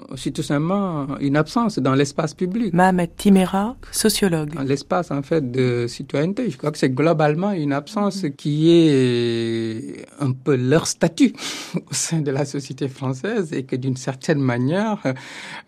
[0.09, 2.73] aussi tout simplement, une absence dans l'espace public.
[2.73, 4.53] Mohamed Timera, sociologue.
[4.65, 6.49] L'espace, en fait, de citoyenneté.
[6.49, 11.33] Je crois que c'est globalement une absence qui est un peu leur statut
[11.75, 15.01] au sein de la société française et que d'une certaine manière,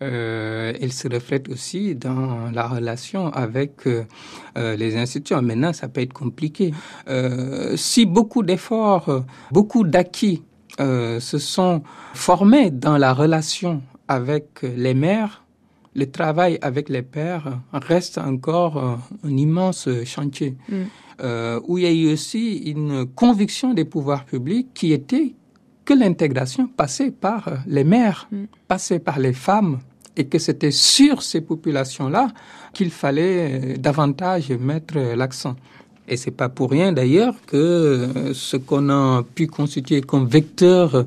[0.02, 4.04] euh, elle se reflète aussi dans la relation avec euh,
[4.56, 5.40] euh, les institutions.
[5.42, 6.72] Maintenant, ça peut être compliqué.
[7.08, 10.42] Euh, si beaucoup d'efforts, beaucoup d'acquis
[10.80, 11.82] euh, se sont
[12.14, 15.44] formés dans la relation avec les mères,
[15.94, 20.74] le travail avec les pères reste encore euh, un immense chantier, Mm.
[21.22, 25.34] euh, où il y a eu aussi une conviction des pouvoirs publics qui était
[25.84, 28.28] que l'intégration passait par les mères,
[28.68, 29.80] passait par les femmes,
[30.16, 32.28] et que c'était sur ces populations-là
[32.72, 35.56] qu'il fallait davantage mettre l'accent.
[36.08, 41.06] Et c'est pas pour rien d'ailleurs que euh, ce qu'on a pu constituer comme vecteur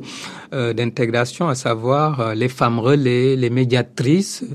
[0.54, 4.46] euh, d'intégration, à savoir euh, les femmes relais, les médiatrices,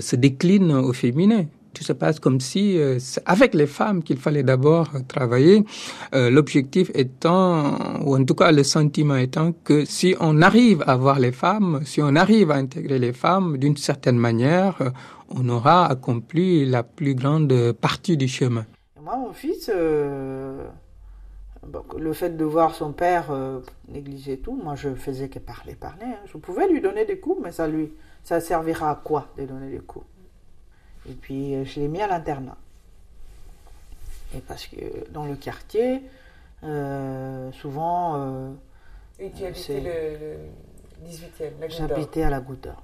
[0.00, 1.46] se décline au féminin.
[1.72, 5.64] Tout se passe comme si euh, c'est avec les femmes qu'il fallait d'abord travailler,
[6.12, 11.18] l'objectif étant, ou en tout cas le sentiment étant que si on arrive à voir
[11.18, 14.74] les femmes, si on arrive à intégrer les femmes d'une certaine manière,
[15.30, 18.66] on aura accompli la plus grande partie du chemin.
[19.06, 20.66] Moi, mon fils, euh,
[21.62, 25.76] bon, le fait de voir son père euh, négliger tout, moi, je faisais que parler,
[25.76, 26.06] parler.
[26.06, 26.18] hein.
[26.26, 27.92] Je pouvais lui donner des coups, mais ça lui,
[28.24, 30.04] ça servira à quoi de donner des coups?
[31.08, 32.56] Et puis, euh, je l'ai mis à l'internat.
[34.34, 36.02] Et parce que dans le quartier,
[36.64, 38.56] euh, souvent,
[39.20, 41.68] Et tu habitais le, 18e, la.
[41.68, 42.82] J'habitais à la Goutte d'Or.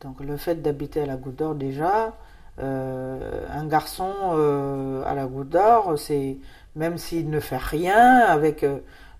[0.00, 2.16] Donc le fait d'habiter à la Goutte d'Or déjà,
[2.62, 6.36] un garçon euh, à la Goutte d'Or, c'est
[6.76, 8.78] même s'il ne fait rien avec euh,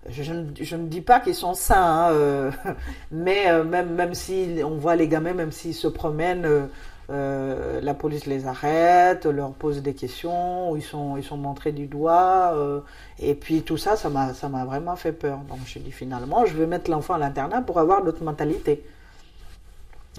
[0.09, 1.75] je, ne- dis pas qu'ils sont sains,
[2.07, 2.51] hein, euh,
[3.11, 6.65] mais euh, même, même si on voit les gamins, même s'ils se promènent, euh,
[7.11, 11.87] euh, la police les arrête, leur pose des questions, ils sont, ils sont montrés du
[11.87, 12.81] doigt, euh,
[13.19, 15.39] et puis tout ça, ça m'a, ça m'a vraiment fait peur.
[15.49, 18.83] Donc je dis finalement, je vais mettre l'enfant à l'internat pour avoir d'autres mentalités.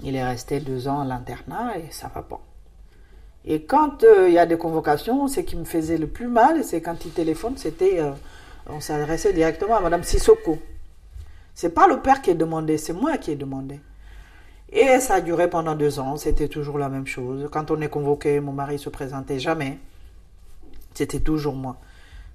[0.03, 2.39] Il est resté deux ans à l'internat et ça va pas.
[3.45, 6.63] Et quand euh, il y a des convocations, ce qui me faisait le plus mal,
[6.63, 8.11] c'est quand il téléphone, c'était, euh,
[8.67, 10.59] on s'adressait directement à Madame Sissoko.
[11.53, 13.79] C'est pas le père qui est demandé, c'est moi qui ai demandé.
[14.71, 17.47] Et ça a duré pendant deux ans, c'était toujours la même chose.
[17.51, 19.77] Quand on est convoqué, mon mari se présentait jamais.
[20.93, 21.77] C'était toujours moi.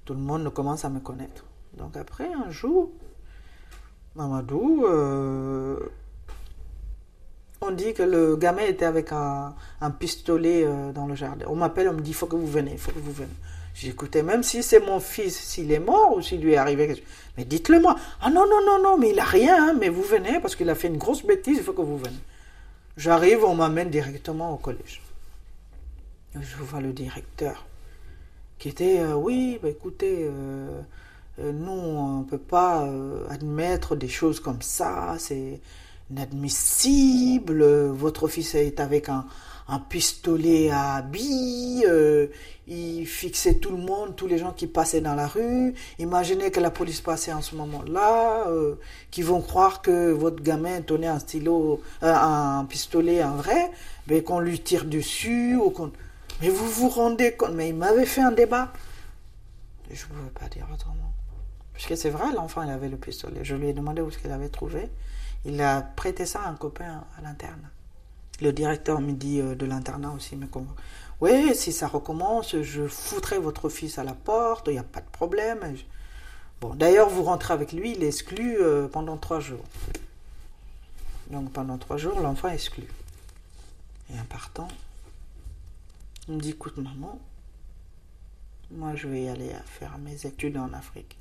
[0.05, 1.43] Tout le monde commence à me connaître.
[1.77, 2.89] Donc après, un jour,
[4.15, 5.79] Mamadou, euh,
[7.61, 9.53] on dit que le gamin était avec un,
[9.99, 11.45] pistolet euh, dans le jardin.
[11.49, 13.29] On m'appelle, on me dit, il faut que vous venez, il faut que vous venez.
[13.81, 16.97] Écouté, même si c'est mon fils, s'il est mort ou s'il lui est arrivé quelque
[16.97, 17.07] chose.
[17.37, 17.95] Mais dites-le moi.
[18.19, 20.69] Ah non, non, non, non, mais il a rien, hein, mais vous venez parce qu'il
[20.69, 22.19] a fait une grosse bêtise, il faut que vous venez.
[22.97, 25.01] J'arrive, on m'amène directement au collège.
[26.35, 27.65] Je vois le directeur
[28.57, 30.81] qui était, euh, oui, bah, écoutez, euh,
[31.37, 32.85] nous, on ne peut pas
[33.29, 35.61] admettre des choses comme ça, c'est
[36.11, 39.25] inadmissible, votre fils est avec un,
[39.87, 42.25] pistolet à billes, euh,
[42.67, 46.59] il fixait tout le monde, tous les gens qui passaient dans la rue, imaginez que
[46.59, 48.75] la police passait en ce moment-là, euh,
[49.11, 53.69] qui vont croire que votre gamin tenait un stylo, euh, un pistolet, un vrai,
[54.07, 55.91] mais qu'on lui tire dessus, ou qu'on...
[56.41, 58.73] Mais vous vous rendez compte, mais il m'avait fait un débat.
[59.91, 61.13] Je ne pouvais pas dire autrement.
[61.73, 63.41] Parce que c'est vrai, l'enfant, il avait le pistolet.
[63.43, 64.89] Je lui ai demandé où est-ce qu'il avait trouvé.
[65.45, 67.69] Il a prêté ça à un copain à l'internat.
[68.41, 70.77] Le directeur me dit euh, de l'internat aussi me convoque.
[71.21, 75.01] Oui, si ça recommence, je foutrai votre fils à la porte, il n'y a pas
[75.01, 75.75] de problème.
[76.61, 79.63] Bon, d'ailleurs, vous rentrez avec lui, il est exclu euh, pendant trois jours.
[81.29, 82.83] Donc pendant trois jours, l'enfant est exclu.
[84.11, 84.67] Et en partant,
[86.27, 87.19] il me dit, écoute maman,
[88.71, 91.17] moi je vais aller faire mes études en Afrique.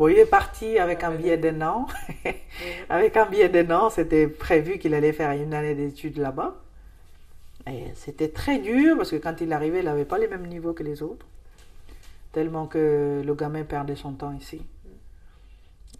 [0.00, 1.86] Bon, il est parti avec un billet d'un an.
[2.88, 6.56] avec un billet d'un an, c'était prévu qu'il allait faire une année d'études là-bas.
[7.70, 10.72] Et c'était très dur parce que quand il arrivait, il n'avait pas les mêmes niveaux
[10.72, 11.26] que les autres.
[12.32, 14.62] Tellement que le gamin perdait son temps ici.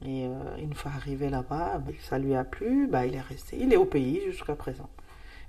[0.07, 0.31] Et euh,
[0.63, 3.59] une fois arrivé là-bas, ben, ça lui a plu, ben, il est resté.
[3.61, 4.89] Il est au pays jusqu'à présent.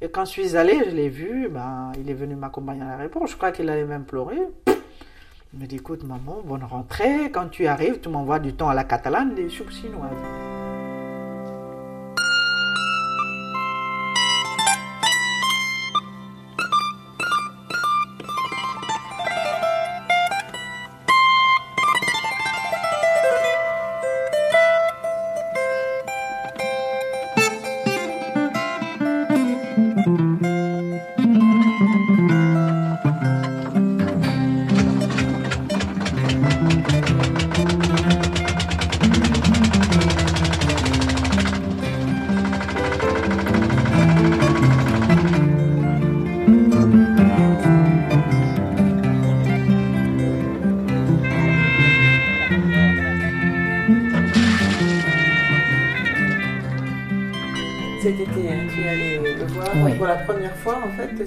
[0.01, 3.27] Et quand je suis allée, je l'ai vu, ben, il est venu m'accompagner à l'aéroport.
[3.27, 4.41] Je crois qu'il allait même pleurer.
[5.53, 7.29] Il me dit, écoute maman, bonne rentrée.
[7.29, 10.70] Quand tu arrives, tu m'envoies du temps à la catalane, des soupes chinoises.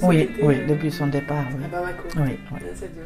[0.07, 1.45] Oui, oui, depuis son départ.
[1.57, 2.09] Oui, à Bamako.
[2.19, 2.39] oui,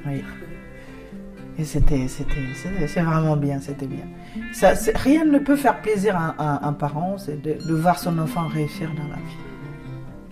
[0.07, 0.23] oui.
[0.27, 1.61] Ah.
[1.61, 4.05] Et c'était, c'est vraiment bien, c'était bien.
[4.53, 8.17] Ça, rien ne peut faire plaisir à, à un parent, c'est de, de voir son
[8.19, 9.39] enfant réussir dans la vie.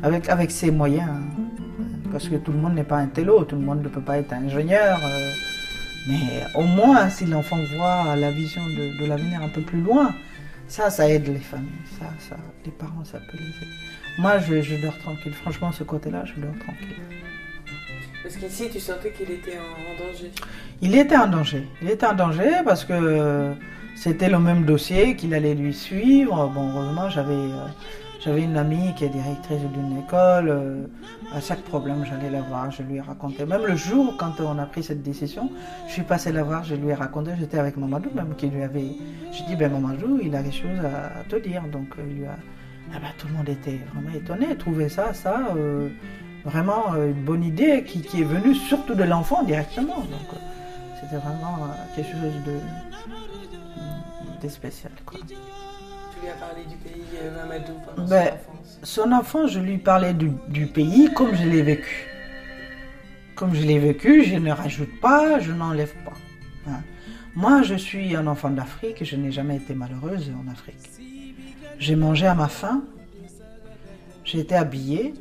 [0.05, 1.09] Avec, avec ses moyens.
[1.11, 1.43] hein.
[2.13, 4.19] Parce que tout le monde n'est pas un télo, tout le monde ne peut pas
[4.19, 5.01] être ingénieur.
[5.05, 5.31] euh,
[6.09, 10.15] mais au moins, si l'enfant voit la vision de, de l'avenir un peu plus loin,
[10.69, 11.67] ça, ça aide les familles.
[11.99, 13.73] Ça, ça, les parents, ça peut les aider.
[14.19, 15.33] Moi, je, je dors tranquille.
[15.35, 16.97] Franchement, ce côté-là, je dors tranquille.
[18.23, 20.31] Parce qu'ici, tu sentais qu'il était en, danger.
[20.83, 21.65] Il était en danger.
[21.83, 23.53] Il était en danger parce que
[23.95, 26.49] c'était le même dossier qu'il allait lui suivre.
[26.53, 27.67] Bon, heureusement, j'avais euh,
[28.25, 30.49] j'avais une amie qui est directrice d'une école.
[30.49, 30.87] euh,
[31.33, 33.45] à chaque problème, j'allais la voir, je lui ai raconté.
[33.47, 35.51] Même le jour quand on a pris cette décision,
[35.87, 37.31] je suis passée la voir, je lui ai raconté.
[37.39, 38.97] J'étais avec Mamadou, même qui lui avait.
[39.33, 41.63] Je dis, ben Mamadou, il a quelque chose à, à te dire.
[41.71, 42.37] Donc, euh, il lui a.
[42.95, 45.49] Ah ben, tout le monde était vraiment étonné, trouvait ça, ça.
[45.57, 45.89] euh,
[46.45, 49.97] vraiment euh, une bonne idée qui, qui est venue surtout de l'enfant directement.
[49.97, 50.37] Donc euh,
[51.01, 52.59] c'était vraiment quelque chose de,
[54.43, 54.93] de spécial.
[55.05, 55.19] Quoi.
[55.27, 55.35] Tu
[56.23, 57.03] lui as parlé du pays
[57.37, 58.79] Mamadou pendant Ben, son enfance?
[58.83, 62.07] son enfant, je lui parlais du, du pays comme je l'ai vécu.
[63.35, 66.15] Comme je l'ai vécu, je ne rajoute pas, je n'enlève pas.
[66.71, 66.81] hein.
[67.35, 70.89] Moi, je suis un enfant d'Afrique je n'ai jamais été malheureuse en Afrique.
[71.79, 72.83] J'ai mangé à ma faim,
[74.25, 75.15] j'ai été habillée.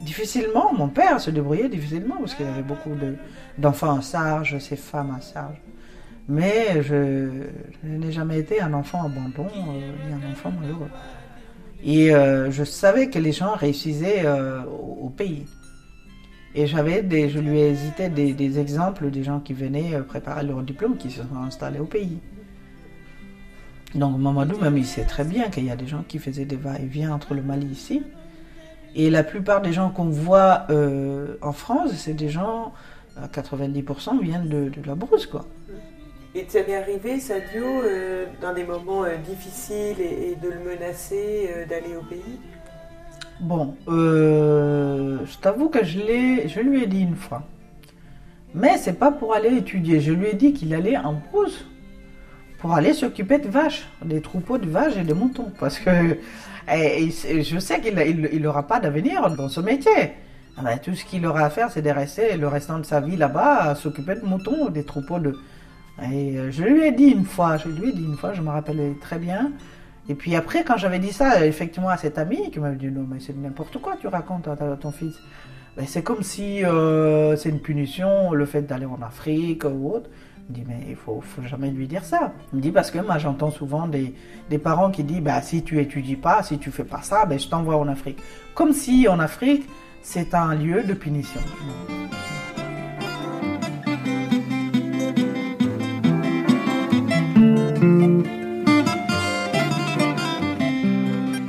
[0.00, 3.16] Difficilement, mon père se débrouillait difficilement parce qu'il avait beaucoup de-
[3.58, 5.56] d'enfants à charge, ses femmes à charge.
[6.28, 7.28] Mais je,
[7.82, 10.88] n'ai jamais été un enfant abandon euh, ni un enfant malheureux.
[11.82, 15.46] Et euh, je savais que les gens réussissaient euh, au, pays.
[16.54, 20.44] Et j'avais je lui ai hésité des, des exemples des gens qui venaient euh, préparer
[20.44, 22.18] leur diplôme, qui se sont installés au pays.
[23.94, 26.56] Donc Mamadou, même il sait très bien qu'il y a des gens qui faisaient des
[26.56, 28.02] va-et-vient entre le Mali ici.
[28.94, 32.72] Et la plupart des gens qu'on voit euh, en France, c'est des gens,
[33.16, 35.44] à 90% viennent de, de la brousse, quoi.
[36.34, 40.60] Et tu est arrivé, Sadio, euh, dans des moments euh, difficiles et, et de le
[40.60, 42.38] menacer euh, d'aller au pays?
[43.40, 47.42] Bon, euh, je t'avoue que je, l'ai, je lui ai dit une fois.
[48.54, 50.00] Mais c'est pas pour aller étudier.
[50.00, 51.66] Je lui ai dit qu'il allait en brousse
[52.60, 55.50] pour aller s'occuper de vaches, des troupeaux de vaches et de moutons.
[55.58, 55.90] Parce que
[56.68, 60.12] je sais qu'il n'aura pas d'avenir dans ce métier.
[60.56, 63.00] Ah ben, tout ce qu'il aura à faire, c'est de rester le restant de sa
[63.00, 65.34] vie là-bas à s'occuper de moutons, des troupeaux de.
[66.02, 68.42] Et euh, je lui ai dit une fois, je lui ai dit une fois, je
[68.42, 69.52] me rappelle très bien.
[70.08, 73.06] Et puis après, quand j'avais dit ça, effectivement, à cet ami, qui m'avait dit non,
[73.10, 75.14] mais c'est n'importe quoi, tu racontes à, ton fils.
[75.76, 80.10] Ben, c'est comme si euh, c'est une punition, le fait d'aller en Afrique ou autre.
[80.50, 82.32] Il me dit, mais il faut, faut jamais lui dire ça.
[82.52, 84.14] Il me dit, parce que moi, j'entends souvent des,
[84.48, 87.38] des parents qui disent, bah, si tu étudies pas, si tu fais pas ça, ben,
[87.38, 88.18] je t'envoie en Afrique.
[88.54, 89.64] Comme si en Afrique,
[90.02, 91.40] c'est un lieu de punition.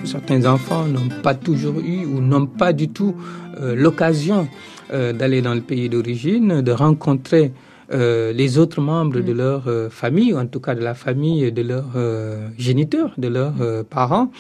[0.03, 3.15] Certains enfants n'ont pas toujours eu ou n'ont pas du tout
[3.59, 4.47] euh, l'occasion
[4.93, 7.51] euh, d'aller dans le pays d'origine, de rencontrer
[7.93, 11.51] euh, les autres membres de leur euh, famille, ou en tout cas de la famille
[11.51, 14.31] de leurs euh, géniteurs, de leurs parents.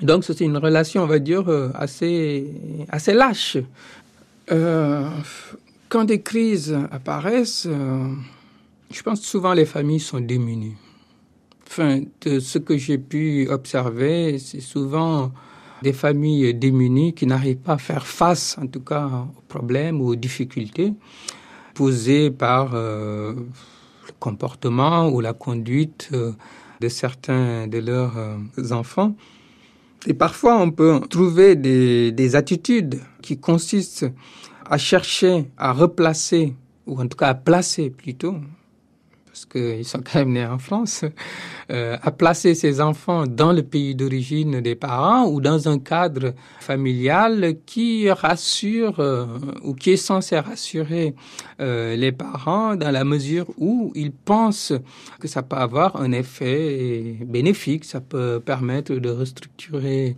[0.00, 2.48] Donc c'est une relation, on va dire, assez,
[2.88, 3.58] assez lâche.
[4.48, 7.68] Quand des crises apparaissent,
[8.90, 10.74] je pense que souvent les familles sont démunies.
[11.66, 15.30] Enfin, de ce que j'ai pu observer, c'est souvent
[15.82, 20.08] des familles démunies qui n'arrivent pas à faire face, en tout cas, aux problèmes ou
[20.08, 20.94] aux difficultés
[21.74, 26.32] posées par euh, le comportement ou la conduite euh,
[26.80, 29.14] de certains de leurs euh, enfants.
[30.06, 34.10] Et parfois, on peut trouver des, des attitudes qui consistent
[34.68, 36.54] à chercher à replacer,
[36.86, 38.36] ou en tout cas à placer plutôt,
[39.42, 41.04] parce qu'ils sont quand même nés en France,
[41.70, 46.34] euh, à placer ses enfants dans le pays d'origine des parents ou dans un cadre
[46.60, 49.26] familial qui rassure euh,
[49.62, 51.14] ou qui est censé rassurer
[51.60, 54.72] euh, les parents dans la mesure où ils pensent
[55.20, 60.16] que ça peut avoir un effet bénéfique, ça peut permettre de restructurer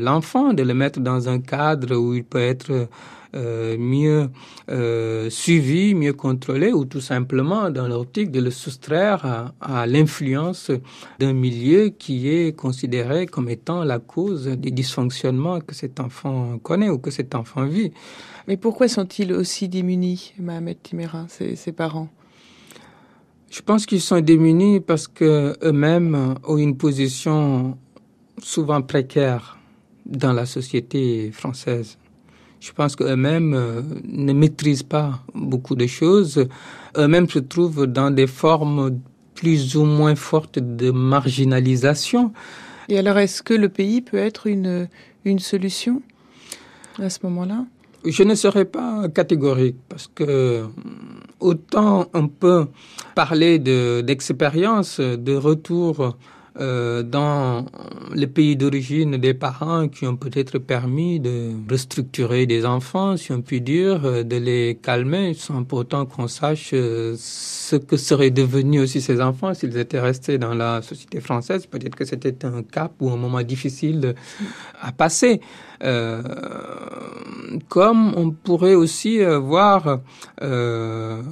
[0.00, 2.88] l'enfant, de le mettre dans un cadre où il peut être
[3.36, 4.28] euh, mieux
[4.70, 10.72] euh, suivi, mieux contrôlé, ou tout simplement dans l'optique de le soustraire à, à l'influence
[11.20, 16.88] d'un milieu qui est considéré comme étant la cause des dysfonctionnements que cet enfant connaît
[16.88, 17.92] ou que cet enfant vit.
[18.48, 22.08] Mais pourquoi sont-ils aussi démunis, Mohamed Timera, ses, ses parents?
[23.50, 27.76] Je pense qu'ils sont démunis parce que eux-mêmes ont une position
[28.38, 29.58] souvent précaire
[30.04, 31.98] dans la société française.
[32.60, 36.46] Je pense qu'eux-mêmes euh, ne maîtrisent pas beaucoup de choses.
[36.96, 38.98] Eux-mêmes se trouvent dans des formes
[39.34, 42.32] plus ou moins fortes de marginalisation.
[42.88, 44.88] Et alors, est-ce que le pays peut être une,
[45.24, 46.02] une solution
[46.98, 47.66] à ce moment-là?
[48.04, 50.64] Je ne serais pas catégorique parce que
[51.40, 52.66] autant on peut
[53.16, 56.16] parler de, d'expérience, de retour
[56.58, 57.66] euh, dans
[58.14, 63.42] les pays d'origine des parents qui ont peut-être permis de restructurer des enfants, si on
[63.42, 69.20] peut dire, de les calmer, sans pourtant qu'on sache ce que seraient devenus aussi ces
[69.20, 71.66] enfants s'ils étaient restés dans la société française.
[71.66, 74.14] Peut-être que c'était un cap ou un moment difficile
[74.80, 75.40] à passer.
[75.82, 76.22] Euh,
[77.68, 80.00] comme on pourrait aussi voir
[80.42, 81.22] euh,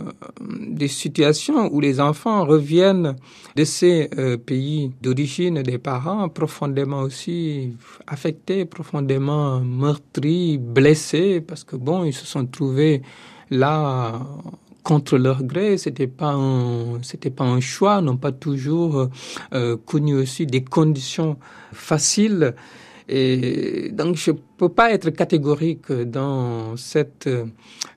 [0.41, 3.17] des situations où les enfants reviennent
[3.57, 11.77] de ces euh, pays d'origine des parents profondément aussi affectés, profondément meurtris, blessés, parce que
[11.77, 13.03] bon, ils se sont trouvés
[13.51, 14.21] là
[14.83, 16.37] contre leur gré, c'était pas
[17.03, 19.09] c'était pas un choix, n'ont pas toujours
[19.55, 21.39] euh, connu aussi des conditions
[21.73, 22.55] faciles.
[23.07, 27.29] Et donc, je peux pas être catégorique dans cette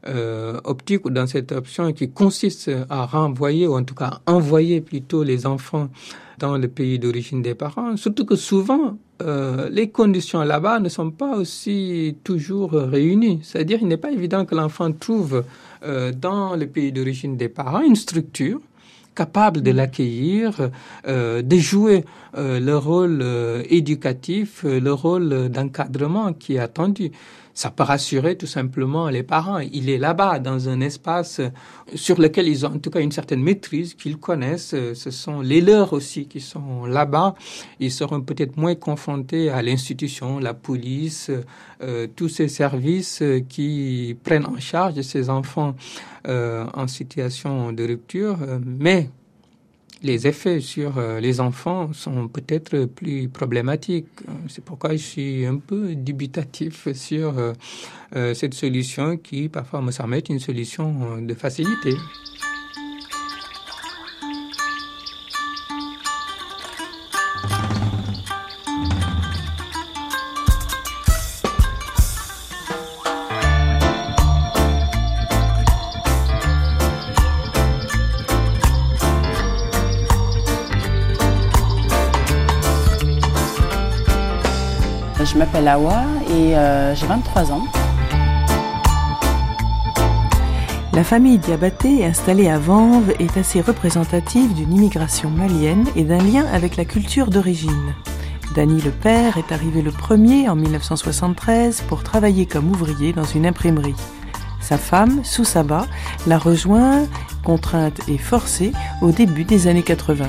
[0.06, 4.82] euh, optique ou dans cette option qui consiste à renvoyer, ou en tout cas envoyer
[4.82, 5.90] plutôt les enfants
[6.38, 7.98] dans le pays d'origine des parents.
[7.98, 13.40] Surtout que souvent, euh, les conditions là-bas ne sont pas aussi toujours réunies.
[13.44, 15.44] C'est-à-dire, il n'est pas évident que l'enfant trouve
[15.84, 18.60] euh, dans le pays d'origine des parents une structure
[19.16, 20.70] capable de l'accueillir,
[21.08, 23.26] euh, de jouer le rôle
[23.68, 27.10] éducatif, le rôle d'encadrement qui est attendu.
[27.58, 29.58] Ça peut rassurer tout simplement les parents.
[29.58, 31.42] Il est là-bas, dans un espace
[31.96, 34.76] sur lequel ils ont en tout cas une certaine maîtrise, qu'ils connaissent.
[34.94, 37.34] Ce sont les leurs aussi qui sont là-bas.
[37.80, 41.32] Ils seront peut-être moins confrontés à l'institution, la police,
[41.82, 45.76] euh, tous ces services qui prennent en charge ces enfants
[46.28, 48.38] euh, en situation de rupture.
[48.64, 49.10] Mais
[50.04, 54.08] les effets sur euh, les enfants sont peut-être plus problématiques.
[54.48, 57.54] C'est pourquoi je suis un peu dubitatif sur euh,
[58.16, 61.94] euh, cette solution qui parfois me semble être une solution de facilité.
[85.58, 87.64] M'appelle Awa et euh, j'ai 23 ans.
[90.94, 96.46] La famille Diabaté, installée à Vanves, est assez représentative d'une immigration malienne et d'un lien
[96.54, 97.96] avec la culture d'origine.
[98.56, 103.46] Dany le père est arrivé le premier en 1973 pour travailler comme ouvrier dans une
[103.46, 103.96] imprimerie.
[104.60, 105.88] Sa femme, Soussaba,
[106.28, 107.06] l'a rejoint,
[107.44, 110.28] contrainte et forcée, au début des années 80.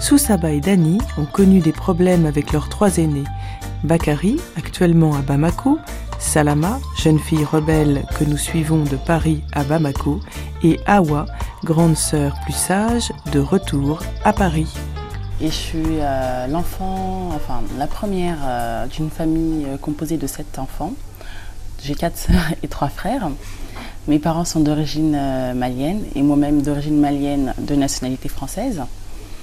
[0.00, 3.24] Soussaba et Dany ont connu des problèmes avec leurs trois aînés.
[3.84, 5.78] Bakary, actuellement à Bamako,
[6.18, 10.20] Salama, jeune fille rebelle que nous suivons de Paris à Bamako,
[10.62, 11.26] et Awa,
[11.64, 14.68] grande sœur plus sage, de retour à Paris.
[15.40, 20.58] Et je suis euh, l'enfant, enfin la première euh, d'une famille euh, composée de sept
[20.58, 20.92] enfants.
[21.82, 23.30] J'ai quatre sœurs et trois frères.
[24.06, 25.12] Mes parents sont d'origine
[25.54, 28.82] malienne et moi-même d'origine malienne de nationalité française.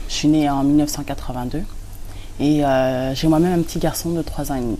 [0.09, 1.63] Je suis née en 1982
[2.39, 4.77] et euh, j'ai moi-même un petit garçon de 3 ans et demi.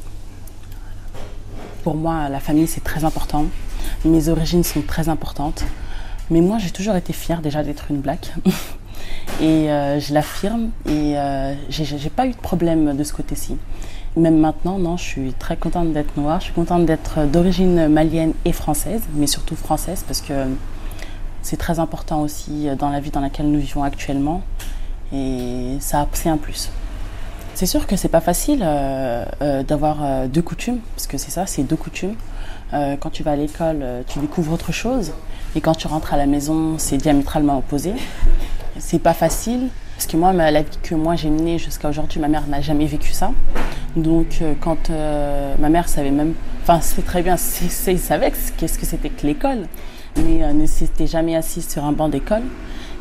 [1.84, 3.46] Pour moi, la famille, c'est très important.
[4.06, 5.64] Mes origines sont très importantes.
[6.30, 8.34] Mais moi, j'ai toujours été fière déjà d'être une black.
[9.42, 13.58] et euh, je l'affirme et euh, j'ai pas eu de problème de ce côté-ci.
[14.16, 16.40] Même maintenant, non, je suis très contente d'être noire.
[16.40, 20.34] Je suis contente d'être d'origine malienne et française, mais surtout française parce que
[21.44, 24.42] c'est très important aussi dans la vie dans laquelle nous vivons actuellement.
[25.14, 26.70] Et ça, c'est un plus.
[27.58, 31.32] C'est sûr que c'est pas facile euh, euh, d'avoir euh, deux coutumes, parce que c'est
[31.32, 32.14] ça, c'est deux coutumes.
[32.72, 35.12] Quand tu vas à l'école, tu découvres autre chose,
[35.56, 37.94] et quand tu rentres à la maison, c'est diamétralement opposé.
[38.78, 42.28] C'est pas facile, parce que moi, la vie que moi j'ai menée jusqu'à aujourd'hui, ma
[42.28, 43.32] mère n'a jamais vécu ça.
[43.96, 48.86] Donc, quand ma mère savait même, enfin, c'est très bien, c'est, savait que- qu'est-ce que
[48.86, 49.66] c'était que l'école,
[50.18, 52.44] mais ne s'était jamais assise sur un banc d'école.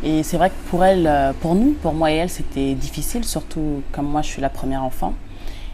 [0.03, 3.25] Et c'est vrai que pour elle, euh, pour nous, pour moi et elle, c'était difficile,
[3.25, 5.15] surtout comme moi je suis la première enfant.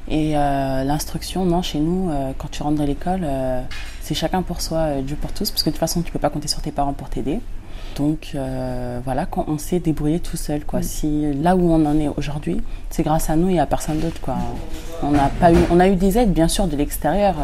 [0.08, 3.62] Et euh, l'instruction, non, chez nous, euh, quand tu rentres dans l'école, euh,
[4.00, 6.30] c'est chacun pour soi, Dieu pour tous, parce que de toute façon, tu peux pas
[6.30, 7.40] compter sur tes parents pour t'aider.
[7.96, 8.34] Donc
[9.04, 10.80] voilà, quand on s'est débrouillé tout seul, quoi.
[10.80, 14.20] Si là où on en est aujourd'hui, c'est grâce à nous et à personne d'autre,
[14.20, 14.36] quoi.
[15.02, 17.34] On n'a pas eu, on a eu des aides, bien sûr, de l'extérieur,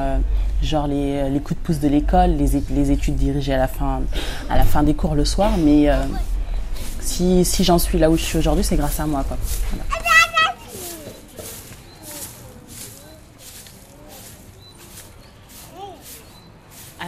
[0.62, 4.00] genre les, les coups de pouce de l'école, les, les études dirigées à la fin,
[4.48, 5.90] à la fin des cours le soir, mais
[7.08, 9.36] si, si j'en suis là où je suis aujourd'hui, c'est grâce à moi, quoi.
[9.70, 9.84] Voilà.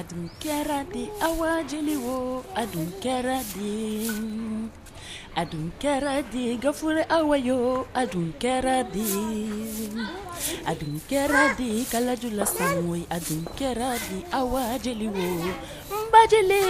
[0.00, 3.38] adum kɛra di awa jeli wo adum kɛra
[5.34, 6.56] di adum kɛra di.
[6.60, 7.04] Gafure
[11.08, 11.42] kɛra kɛra
[13.58, 15.14] kɛra di awa jeli wo
[16.30, 16.30] jeli.
[16.30, 16.60] Jeli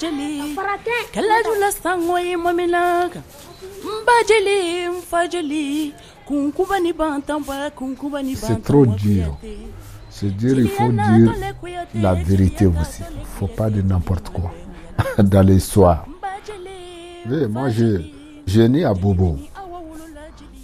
[0.00, 0.54] jeli.
[8.98, 9.24] Jeli
[10.28, 11.32] dire, il faut dire
[11.94, 13.02] la vérité aussi.
[13.10, 14.52] Il ne faut pas dire n'importe quoi.
[15.18, 16.06] Dans l'histoire.
[17.26, 18.02] Oui, moi, je,
[18.46, 19.38] je né à Bobo.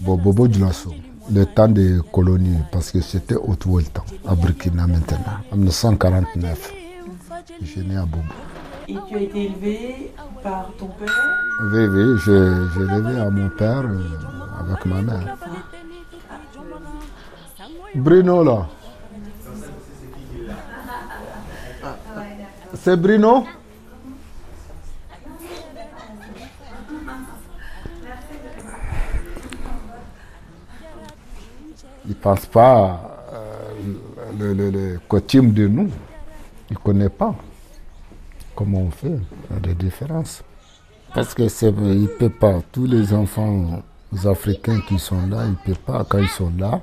[0.00, 0.92] Bo- Bobo Dioulasso.
[1.32, 5.18] Le temps des colonies, parce que c'était autour le temps, à Burkina maintenant,
[5.52, 6.72] en 1949.
[7.62, 8.24] Je né à Bobo.
[8.88, 11.08] Et tu as été élevé par ton père?
[11.72, 14.02] Oui, oui, je, je l'élevé à mon père euh,
[14.60, 15.36] avec ma mère.
[17.94, 18.66] Bruno là.
[22.74, 23.44] C'est Bruno?
[32.10, 35.90] Ne pense pas euh, le, coutume de nous.
[36.70, 37.34] Il ne connaît pas
[38.54, 39.18] comment on fait
[39.64, 40.42] la différence.
[41.14, 42.60] Parce que c'est il peut pas.
[42.72, 43.82] Tous les enfants
[44.24, 46.04] africains qui sont là, ils ne peuvent pas.
[46.08, 46.82] Quand ils sont là,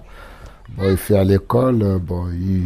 [0.70, 2.64] bon, il fait à l'école, bon, il,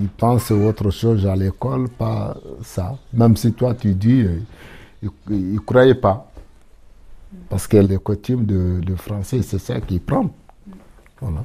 [0.00, 2.96] il pense autre chose à l'école, pas ça.
[3.12, 4.40] Même si toi tu dis, euh,
[5.28, 6.30] il ne croyait pas.
[7.48, 10.30] Parce que les coutumes de, de français, c'est ça qu'ils prennent.
[11.20, 11.44] Voilà.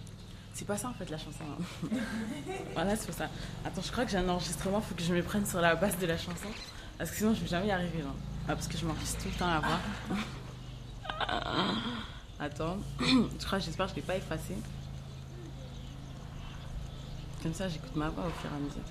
[0.53, 1.43] C'est pas ça en fait la chanson.
[1.49, 1.87] hein.
[2.73, 3.29] voilà, c'est pour ça.
[3.65, 5.97] Attends, je crois que j'ai un enregistrement, faut que je me prenne sur la base
[5.97, 6.49] de la chanson.
[6.97, 8.03] Parce que sinon, je vais jamais y arriver.
[8.47, 9.79] Ah, parce que je m'enregistre tout le temps à la voix.
[12.39, 14.55] Attends, je crois, j'espère que je ne l'ai pas effacé.
[17.41, 18.81] Comme ça, j'écoute ma voix au fur et à mesure.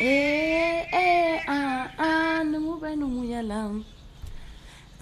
[0.00, 3.70] Eh, eh, ah, ah, numu be numu yala.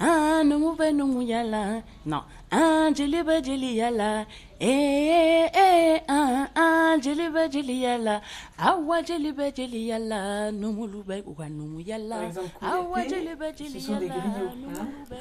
[0.03, 1.83] Ah, numu be numu yala.
[2.07, 2.23] Non.
[2.51, 4.25] Ah, jeli be jeli yala.
[4.59, 8.23] Eh, eh, ah, ah, jeli be jeli yala.
[8.59, 10.51] Awa jeli be jeli yala.
[10.53, 12.33] Numulu be uwa numu yala.
[12.63, 14.15] Awa jeli be jeli yala.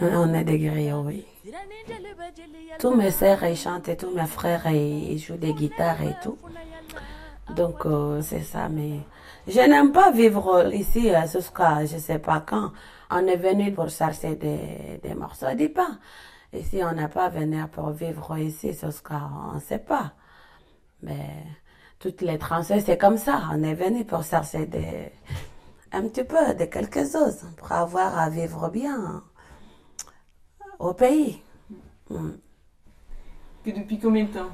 [0.02, 1.26] On est des griots, oui.
[2.80, 6.16] Tous mes sœurs, ils chantent et tous mes frères, ils ils jouent des guitares et
[6.24, 6.38] tout.
[7.54, 9.00] Donc, euh, c'est ça, mais
[9.48, 12.72] je n'aime pas vivre ici à jusqu'à je sais pas quand.
[13.12, 16.00] On est venu pour chercher des, des morceaux de pain.
[16.54, 20.14] Ici, on n'a pas venu pour vivre ici jusqu'à on ne sait pas.
[21.02, 21.44] Mais
[22.00, 23.50] toutes les Français, c'est comme ça.
[23.52, 25.12] On est venu pour chercher des,
[25.92, 29.24] un petit peu de quelque chose pour avoir à vivre bien
[30.80, 31.42] au pays.
[32.10, 32.32] Mm.
[33.64, 34.50] Que depuis combien de temps?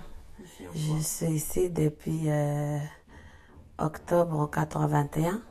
[0.74, 2.80] Je suis ici depuis euh,
[3.78, 5.42] octobre 81.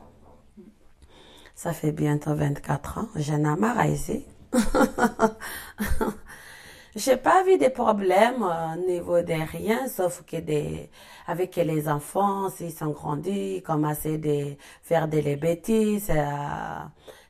[1.55, 3.07] Ça fait bientôt 24 ans.
[3.15, 4.25] J'en ai marre ici.
[6.95, 10.89] J'ai pas vu de problème euh, au niveau de rien, sauf que des,
[11.27, 16.09] avec les enfants, s'ils sont grandis, commencer de faire des bêtises.
[16.09, 16.79] euh,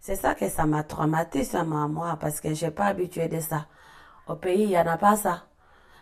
[0.01, 3.65] c'est ça que ça m'a traumatisé moi, parce que j'ai pas habitué de ça.
[4.28, 5.45] Au pays, il y en a pas ça.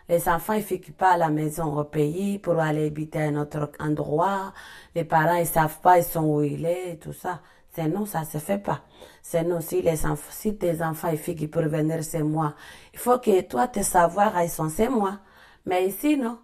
[0.08, 3.36] Les enfants, ils ne pas à la maison au pays pour aller habiter à un
[3.36, 4.52] autre endroit.
[4.94, 7.40] Les parents, ils savent pas, ils sont où il est, tout ça.
[7.74, 8.82] C'est nous, ça se fait pas.
[9.20, 12.54] C'est nous, si les enfants, si tes enfants et filles qui peuvent venir chez moi,
[12.92, 15.18] il faut que toi, te savoir, ils sont chez moi.
[15.66, 16.38] Mais ici, non.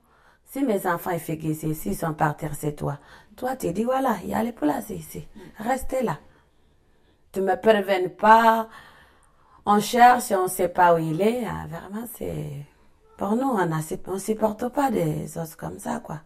[0.44, 2.98] Si mes enfants et filles ici sont partis chez toi,
[3.36, 5.28] toi, tu dis, voilà, il y a les places ici.
[5.58, 6.18] Restez là.
[7.32, 8.68] Tu me préviens pas.
[9.64, 11.44] On cherche, on sait pas où il est.
[11.46, 12.66] Ah, vraiment, c'est,
[13.16, 16.22] pour nous, on ne supporte pas des choses comme ça, quoi.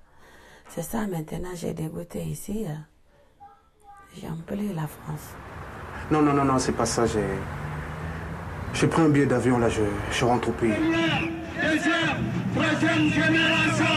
[0.69, 2.65] C'est ça, maintenant, j'ai dégoûté ici.
[2.67, 2.94] euh.
[4.21, 5.35] J'aime plus la France.
[6.11, 7.07] Non, non, non, non, c'est pas ça.
[7.07, 7.21] J'ai.
[8.75, 10.71] J'ai pris un billet d'avion, là, je, je rentre au pays.
[10.71, 13.97] Deuxième, troisième génération,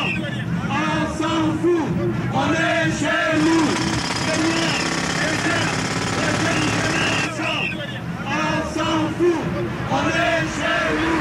[0.70, 1.88] on s'en fout,
[2.34, 3.66] on est chez nous.
[4.28, 4.84] Première,
[5.24, 5.78] deuxième,
[6.14, 7.58] troisième génération,
[8.26, 9.42] on s'en fout,
[9.92, 11.18] on est chez nous.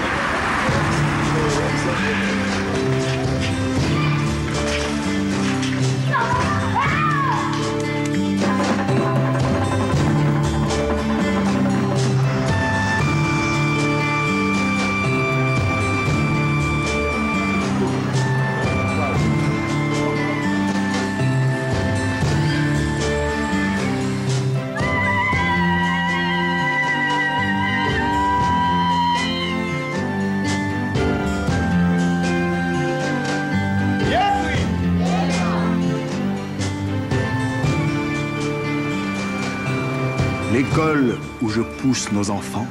[41.43, 42.67] Où je pousse nos enfants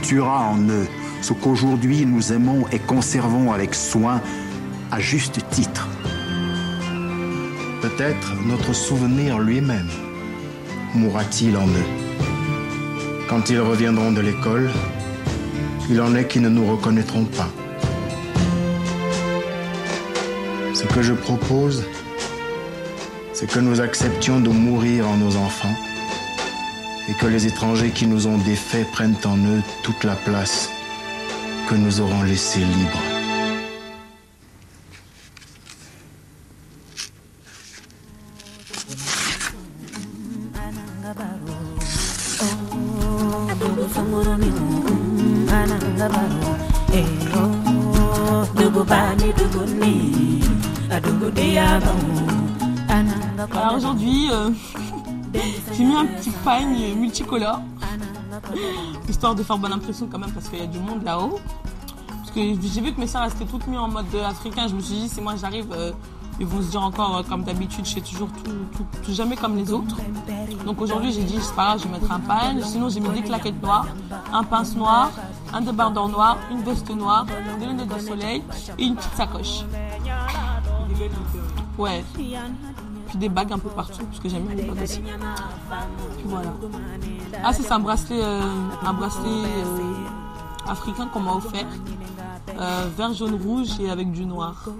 [0.00, 0.86] tuera en eux
[1.20, 4.22] ce qu'aujourd'hui nous aimons et conservons avec soin
[4.90, 5.88] à juste titre.
[7.82, 9.90] Peut-être notre souvenir lui-même
[10.94, 11.90] mourra-t-il en eux.
[13.28, 14.70] Quand ils reviendront de l'école,
[15.90, 17.48] Il en est qui ne nous reconnaîtront pas.
[20.74, 21.84] Ce que je propose,
[23.34, 25.76] c'est que nous acceptions de mourir en nos enfants
[27.08, 30.70] et que les étrangers qui nous ont défaits prennent en eux toute la place
[31.68, 33.00] que nous aurons laissée libre.
[53.54, 54.50] Alors aujourd'hui, euh,
[55.76, 57.60] j'ai mis un petit pagne multicolore,
[59.08, 61.38] histoire de faire bonne impression quand même parce qu'il y a du monde là-haut.
[62.08, 64.80] Parce que j'ai vu que mes soeurs étaient toutes mises en mode africain, je me
[64.80, 65.92] suis dit si moi j'arrive, euh,
[66.40, 68.28] ils vont se dire encore euh, comme d'habitude, je fais toujours
[69.04, 69.96] tout jamais comme les autres.
[70.64, 73.10] Donc aujourd'hui j'ai dit c'est pas grave, je vais mettre un pagne, sinon j'ai mis
[73.10, 73.86] des claquettes noires,
[74.32, 75.10] un pince noir,
[75.52, 77.26] un débardeur noir, une veste noire,
[77.58, 78.42] des lunettes de soleil
[78.78, 79.64] et une petite sacoche.
[81.78, 82.02] Ouais.
[83.08, 85.00] Puis des bagues un peu partout, parce que j'aime bien les bagues aussi.
[85.00, 86.52] Puis voilà.
[87.44, 88.42] Ah, c'est un bracelet, euh,
[88.84, 91.66] un bracelet euh, africain qu'on m'a offert.
[92.58, 94.64] Euh, vert, jaune, rouge et avec du noir.
[94.64, 94.72] Ça,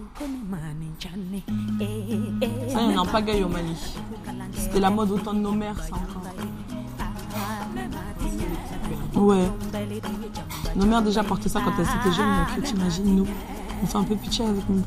[2.80, 3.76] il y en a en pagaille au Mali.
[4.52, 5.76] C'était la mode au temps de nos mères.
[9.14, 9.50] Ouais.
[10.74, 13.26] Nos mères déjà portaient ça quand elles étaient jeunes, donc t'imagines, nous.
[13.82, 14.82] On fait un peu pitié avec nous.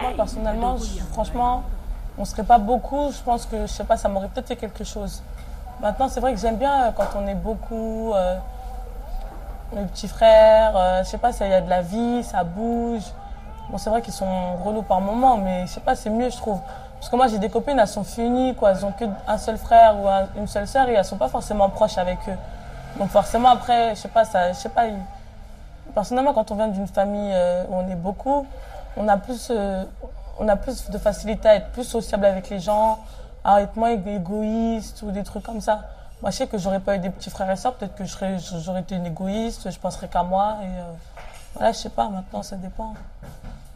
[0.00, 0.76] Moi, personnellement,
[1.12, 1.62] franchement,
[2.18, 3.10] on serait pas beaucoup.
[3.12, 5.22] Je pense que, je sais pas, ça m'aurait peut-être fait quelque chose.
[5.80, 8.36] Maintenant, c'est vrai que j'aime bien euh, quand on est beaucoup, euh,
[9.74, 13.02] mes petits frères, euh, je sais pas, il y a de la vie, ça bouge.
[13.70, 16.36] Bon, c'est vrai qu'ils sont relous par moments, mais je sais pas, c'est mieux, je
[16.36, 16.58] trouve.
[16.98, 18.72] Parce que moi, j'ai des copines, elles sont finies, quoi.
[18.72, 21.68] Elles ont qu'un seul frère ou un- une seule sœur et elles sont pas forcément
[21.70, 22.36] proches avec eux.
[22.98, 24.82] Donc, forcément, après, je sais pas, ça, je sais pas,
[25.94, 28.44] personnellement, quand on vient d'une famille euh, où on est beaucoup,
[28.96, 29.84] on a plus, euh,
[30.38, 32.98] on a plus de facilité à être plus sociable avec les gens,
[33.44, 35.80] à être moins égoïste ou des trucs comme ça.
[36.20, 38.80] Moi, je sais que j'aurais pas eu des petits frères et sœurs, peut-être que j'aurais
[38.80, 40.56] été une égoïste, je penserais qu'à moi.
[40.62, 40.82] Et euh,
[41.54, 42.92] voilà, je sais pas, maintenant, ça dépend.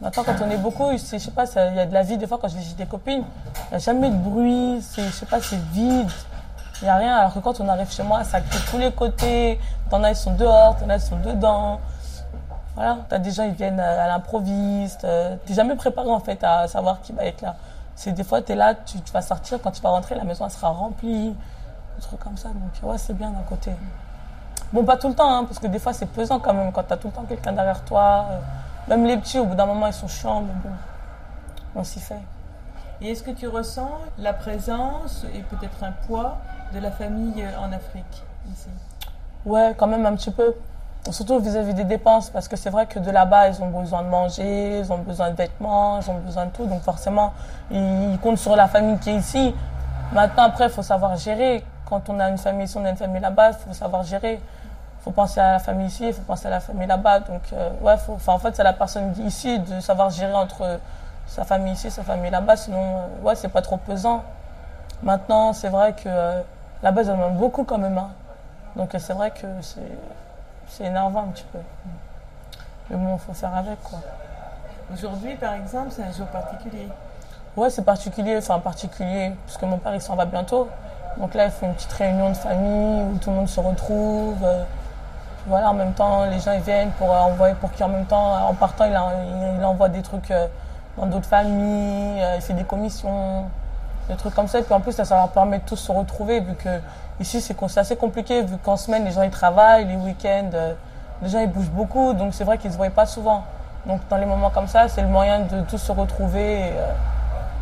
[0.01, 2.17] Maintenant, quand on est beaucoup, je sais pas, il y a de la vie.
[2.17, 5.11] Des fois, quand je visite des copines, il n'y a jamais de bruit, c'est, je
[5.11, 6.09] sais pas, c'est vide.
[6.81, 8.77] Il n'y a rien, alors que quand on arrive chez moi, ça crie de tous
[8.77, 9.57] les côtés.
[9.89, 11.79] T'en as, ils sont dehors, t'en as, ils sont dedans.
[12.75, 15.05] Voilà, t'as des gens, ils viennent à, l'improviste.
[15.05, 17.55] euh, T'es jamais préparé, en fait, à savoir qui va être là.
[17.95, 20.67] C'est des fois, t'es là, tu, vas sortir, quand tu vas rentrer, la maison, sera
[20.69, 21.29] remplie.
[21.29, 22.49] Des trucs comme ça.
[22.49, 23.71] Donc, ouais, c'est bien d'un côté.
[24.73, 26.83] Bon, pas tout le temps, hein, parce que des fois, c'est pesant quand même, quand
[26.83, 28.25] t'as tout le temps quelqu'un derrière toi.
[28.31, 28.37] euh,
[28.87, 30.75] même les petits, au bout d'un moment, ils sont chiants, mais bon,
[31.75, 32.21] on s'y fait.
[33.01, 36.37] Et est-ce que tu ressens la présence et peut-être un poids
[36.73, 38.69] de la famille euh, en Afrique ici?
[39.45, 40.53] Ouais, quand même un petit peu.
[41.11, 44.07] Surtout vis-à-vis des dépenses, parce que c'est vrai que de là-bas, ils ont besoin de
[44.07, 46.65] manger, ils ont besoin de vêtements, ils ont besoin de tout.
[46.65, 47.33] Donc forcément,
[47.69, 49.53] ils ils comptent sur la famille qui est ici.
[50.13, 51.63] Maintenant, après, il faut savoir gérer.
[51.87, 54.41] Quand on a une famille ici, on a une famille là-bas, il faut savoir gérer.
[55.05, 57.19] Il faut penser à la famille ici, il faut penser à la famille là-bas.
[57.19, 60.79] Donc, euh, ouais, faut, en fait, c'est la personne ici de savoir gérer entre
[61.27, 62.57] sa famille ici, sa famille là-bas.
[62.57, 64.23] Sinon, euh, ouais, c'est pas trop pesant.
[65.03, 66.41] Maintenant, c'est vrai que euh,
[66.81, 67.95] là-bas, ils en demandent beaucoup quand même.
[67.99, 68.09] hein.
[68.75, 69.45] Donc, euh, c'est vrai que
[70.67, 71.59] c'est énervant un petit peu.
[72.89, 73.99] Mais bon, il faut faire avec, quoi.
[74.91, 76.87] Aujourd'hui, par exemple, c'est un jour particulier.
[77.55, 80.67] Ouais, c'est particulier, enfin particulier, parce que mon père il s'en va bientôt.
[81.17, 84.43] Donc là, il fait une petite réunion de famille où tout le monde se retrouve.
[85.45, 88.05] Euh, voilà, en même temps, les gens ils viennent pour euh, envoyer, pour qu'en même
[88.05, 90.47] temps, en partant, il, en- il- il envoie des trucs euh,
[90.97, 93.43] dans d'autres familles, euh, il fait des commissions,
[94.09, 94.59] des trucs comme ça.
[94.59, 96.79] Et puis en plus, ça, leur permet de tous se retrouver, vu que
[97.19, 100.73] ici c'est assez compliqué, vu qu'en semaine, les gens ils travaillent, les week-ends, euh,
[101.21, 103.43] les gens ils bougent beaucoup, donc c'est vrai qu'ils se voient pas souvent.
[103.85, 106.91] Donc dans les moments comme ça, c'est le moyen de tous se retrouver et euh,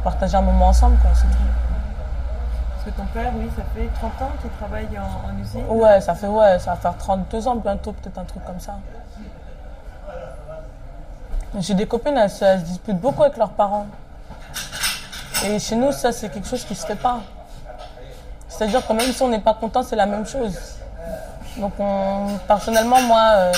[0.04, 0.96] partager un moment ensemble.
[2.84, 5.66] Parce que ton père, oui, ça fait 30 ans qu'il travaille en, en usine.
[5.70, 8.76] Ouais, ça fait ouais, ça va faire 32 ans bientôt, peut-être un truc comme ça.
[11.60, 13.86] J'ai des copines, elles, se- disputent beaucoup avec leurs parents.
[15.46, 17.20] Et chez nous, ça, c'est quelque chose qui se fait pas.
[18.50, 20.58] C'est-à-dire que même si on n'est pas content, c'est la même chose.
[21.58, 23.52] Donc, on- personnellement, moi, euh,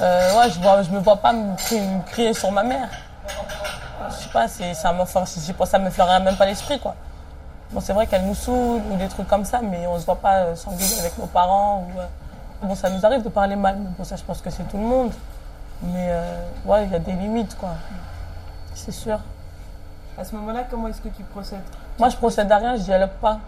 [0.00, 2.88] euh, ouais, je vois, je me vois pas me crier, crier sur ma mère.
[4.10, 5.04] Je sais pas, ça me,
[5.66, 6.94] ça me fleurait même pas l'esprit, quoi.
[7.74, 10.16] Bon, c'est vrai qu'elle nous saoule ou des trucs comme ça, mais on se voit
[10.20, 11.80] pas euh, s'engueuler avec nos parents.
[11.94, 12.06] Ou, euh,
[12.62, 14.78] Bon, ça nous arrive de parler mal, mais bon, ça, je pense que c'est tout
[14.78, 15.12] le monde.
[15.82, 17.70] Mais euh, ouais, il y a des limites, quoi.
[18.74, 19.18] C'est sûr.
[20.16, 21.60] À ce moment-là, comment est-ce que tu procèdes?
[21.98, 23.38] Moi, je procède à rien, je dialogue pas.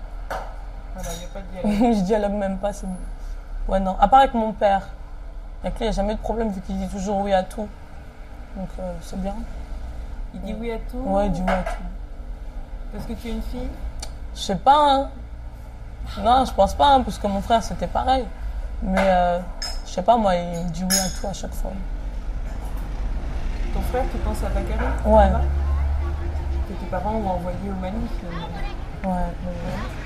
[0.95, 1.95] Voilà, il n'y a pas de dialogue.
[1.97, 2.73] je dialogue même pas.
[2.73, 2.87] c'est-
[3.69, 3.97] Ouais, non.
[4.01, 4.89] À part avec mon père.
[5.63, 7.69] Avec lui, il n'y a jamais de problème vu qu'il dit toujours oui à tout.
[8.57, 9.35] Donc, euh, c'est bien.
[10.35, 10.99] Il dit oui à tout?
[10.99, 11.83] Ouais, il dit oui à tout.
[12.93, 13.69] Parce que tu es une fille?
[14.37, 15.09] Je sais pas, hein.
[16.23, 18.25] Non, je pense pas, hein, parce que mon frère, c'était pareil.
[18.83, 19.41] Mais, euh,
[19.87, 21.73] je sais pas, moi, il me dit oui à tout à chaque fois.
[23.75, 25.25] Ton frère, tu penses à Bakary Ouais.
[25.31, 25.41] là-bas
[26.69, 28.47] Que tes parents ont envoyé au Mali finalement.
[29.05, 30.06] Ouais, ouais, ouais.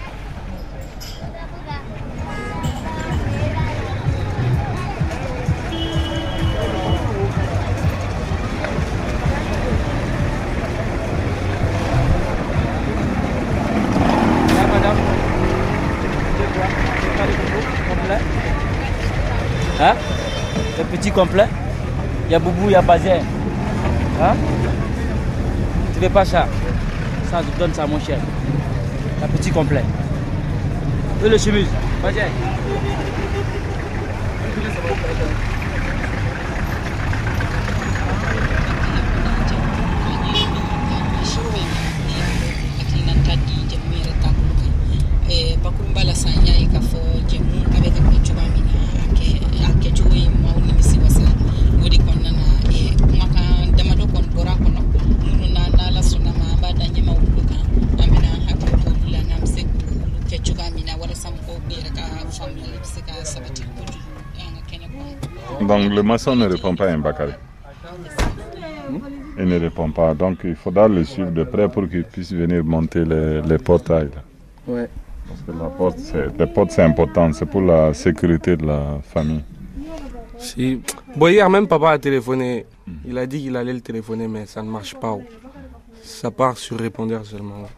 [19.81, 19.95] Hein?
[20.79, 21.47] Le petit complet
[22.27, 23.21] Il y a Boubou, il y a Bazer.
[24.21, 24.35] Hein?
[25.95, 26.47] Tu veux pas ça?
[27.31, 28.19] Ça, je donne ça, mon cher.
[29.23, 29.85] Un petit complet.
[31.25, 31.69] Et le chemise
[32.03, 32.27] Bazer.
[45.63, 49.07] bakurumba la sanya ye k'a fɔ jɛmu a bɛ ka kɛ cogoya min na a
[49.17, 51.23] kɛ- a kɛcogo ye maaw nimisi wasa
[51.85, 54.81] o de kɔnɔna na eh, kumakan damadɔ kɔni bɔra a kɔnɔ
[55.25, 57.63] minnu na n'ala sɔnna ma an b'a da ɲɛmaw bolo kan
[58.01, 60.93] an bɛna an hakili to olu la n'an bɛ se k'olu kɛ cogoya min na
[60.97, 62.05] walasa mɔgɔw yɛrɛ ka
[62.37, 64.11] faamuyali bɛ se ka sabati kojugu
[64.41, 67.33] an ka kɛnɛ kɔnɔ Donc le maçon ne répond pas à un Bakary.
[69.39, 70.15] Il ne répond pas.
[70.15, 74.11] Donc il faudra le suivre de près pour qu'il puisse venir monter les, les portails.
[74.67, 74.89] Ouais.
[75.29, 77.33] Parce que la porte, c'est, les portes, c'est important.
[77.33, 79.45] C'est pour la sécurité de la famille.
[80.39, 80.83] Si.
[81.15, 82.67] Bon, hier même, papa a téléphoné.
[83.07, 85.17] Il a dit qu'il allait le téléphoner, mais ça ne marche pas.
[86.03, 87.69] Ça part sur répondeur seulement.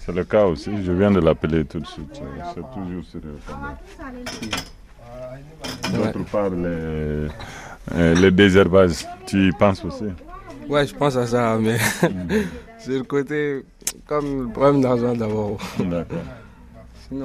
[0.00, 0.82] C'est le cas aussi.
[0.82, 2.20] Je viens de l'appeler tout de suite.
[2.54, 3.76] C'est toujours sur répondeur.
[5.92, 7.28] D'autre part, les,
[7.94, 10.04] euh, les désherbages, tu y penses aussi?
[10.68, 11.78] Ouais, je pense à ça, mais
[12.78, 13.62] c'est le côté
[14.06, 15.58] comme le problème d'argent d'abord.
[15.78, 16.18] D'accord.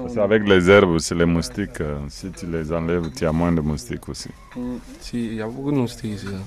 [0.10, 1.82] C'est avec les herbes aussi, les moustiques.
[1.82, 4.30] euh, Si tu les enlèves, tu as moins de moustiques aussi.
[4.56, 6.26] Mm, Si, il y a beaucoup de moustiques ici.
[6.26, 6.40] là.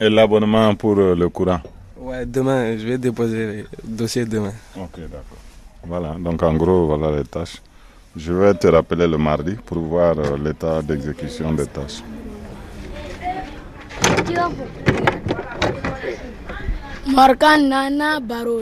[0.00, 1.60] Et l'abonnement pour euh, le courant?
[1.96, 4.52] Ouais, demain, je vais déposer le dossier demain.
[4.76, 5.38] Ok, d'accord.
[5.84, 7.60] Voilà, donc en gros, voilà les tâches.
[8.14, 12.02] Je vais te rappeler le mardi pour voir euh, l'état d'exécution des tâches.
[17.06, 18.60] Morgan nana baro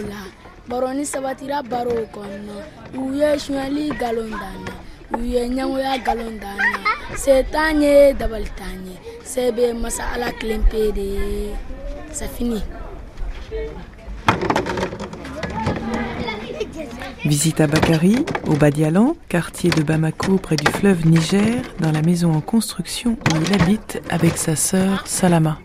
[1.04, 2.56] sabatira baro kɔnɔ
[2.94, 4.72] u ye sonyali galon danna
[5.18, 6.78] u ye ɲɛgoya galon danna
[7.16, 8.46] se t'an ye dabali
[17.24, 22.32] Visite à Bakary, au Badialan, quartier de Bamako près du fleuve Niger, dans la maison
[22.32, 25.58] en construction où il habite avec sa sœur Salama.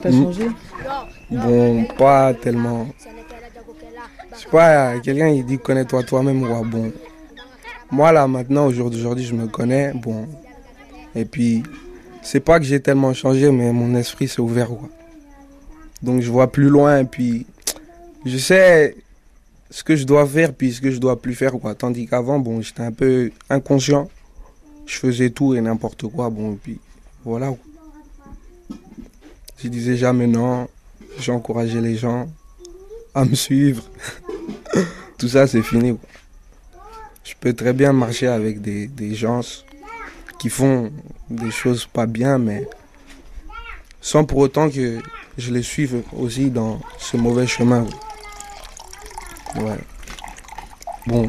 [0.00, 0.48] T'as changé
[1.30, 2.88] Bon, pas tellement.
[4.32, 6.92] Je sais pas, quelqu'un il dit connais-toi toi-même, ouais, bon.
[7.90, 10.26] Moi là maintenant, aujourd'hui, aujourd'hui, je me connais, bon.
[11.14, 11.62] Et puis,
[12.22, 14.88] c'est pas que j'ai tellement changé, mais mon esprit s'est ouvert, quoi.
[16.02, 17.46] Donc je vois plus loin, et puis
[18.24, 18.96] je sais
[19.70, 21.74] ce que je dois faire, puis ce que je dois plus faire, quoi.
[21.74, 24.08] Tandis qu'avant, bon, j'étais un peu inconscient.
[24.86, 26.80] Je faisais tout et n'importe quoi, bon, et puis
[27.24, 27.52] voilà.
[29.58, 30.68] Je disais jamais non.
[31.18, 32.28] J'encourageais les gens
[33.14, 33.82] à me suivre.
[35.18, 35.98] Tout ça, c'est fini.
[37.28, 39.42] Je peux très bien marcher avec des, gens
[40.38, 40.90] qui font
[41.28, 42.66] des choses pas bien, mais
[44.00, 44.98] sans pour autant que
[45.36, 47.84] je les suive aussi dans ce mauvais chemin.
[49.56, 49.76] Ouais.
[51.06, 51.28] Bon.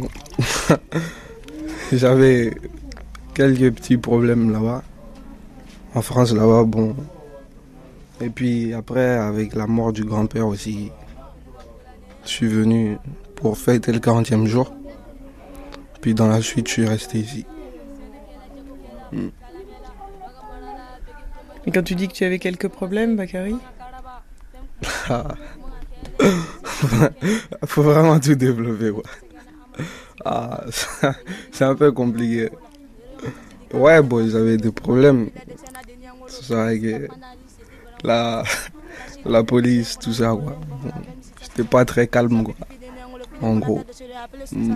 [1.91, 2.53] J'avais
[3.33, 4.83] quelques petits problèmes là-bas.
[5.95, 6.95] En France, là-bas, bon.
[8.21, 10.93] Et puis après, avec la mort du grand-père aussi,
[12.23, 12.97] je suis venu
[13.35, 14.73] pour fêter le 40e jour.
[16.01, 17.45] Puis dans la suite, je suis resté ici.
[21.65, 23.55] Et quand tu dis que tu avais quelques problèmes, Bakary
[27.65, 29.03] Faut vraiment tout développer, quoi.
[30.25, 30.63] Ah,
[31.51, 32.49] c'est un peu compliqué.
[33.73, 35.29] Ouais, bon, ils avaient des problèmes.
[36.27, 36.81] C'est ça avec
[38.03, 38.43] la,
[39.25, 40.57] la police, tout ça, quoi.
[41.41, 42.55] J'étais pas très calme, quoi.
[43.41, 43.83] En gros.
[44.51, 44.75] Mm.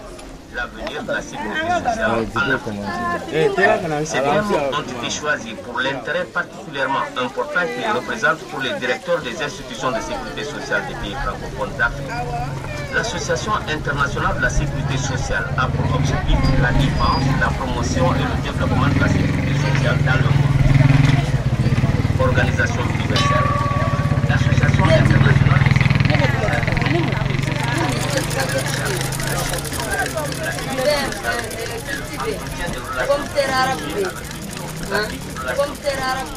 [0.55, 2.21] l'avenir de la sécurité sociale en
[2.53, 2.81] Afrique.
[4.05, 9.21] C'est un mot ont été choisis pour l'intérêt particulièrement important qu'il représente pour les directeurs
[9.21, 12.11] des institutions de sécurité sociale des pays francophones d'Afrique.
[12.93, 18.41] L'Association internationale de la sécurité sociale a pour objectif la défense, la promotion et le
[18.43, 20.51] développement de la sécurité sociale dans le monde.
[22.19, 23.47] Organisation universelle.
[24.29, 25.20] L'Association internationale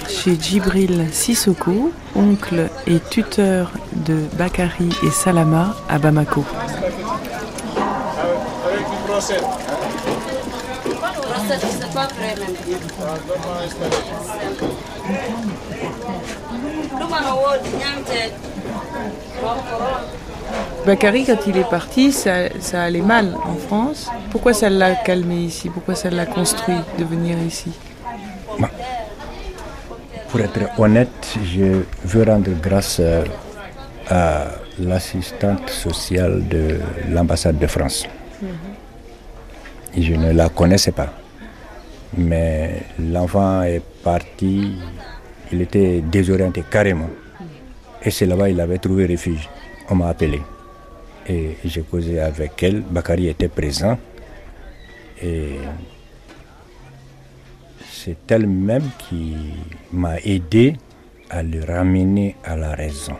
[0.09, 6.45] Chez Djibril Sissoko, oncle et tuteur de Bakari et Salama à Bamako.
[20.87, 24.11] Bakary, quand il est parti, ça, ça allait mal en France.
[24.31, 25.71] Pourquoi ça l'a calmé ici?
[25.71, 27.73] Pourquoi ça l'a construit de venir ici?
[30.29, 33.25] Pour être honnête, je veux rendre grâce euh,
[34.11, 34.47] à
[34.79, 38.07] l'assistante sociale de l'ambassade de France.
[39.97, 41.13] Et je ne la connaissais pas.
[42.17, 44.77] Mais l'enfant est parti,
[45.53, 47.11] il était désorienté carrément.
[48.03, 49.49] Et c'est là-bas qu'il avait trouvé refuge.
[49.91, 50.41] On m'a appelé.
[51.27, 52.81] Et j'ai causé avec elle.
[52.81, 53.99] Bakary était présent.
[55.23, 55.59] Et
[57.91, 59.35] c'est elle-même qui
[59.93, 60.77] m'a aidé
[61.31, 63.17] à le ramener à la raison.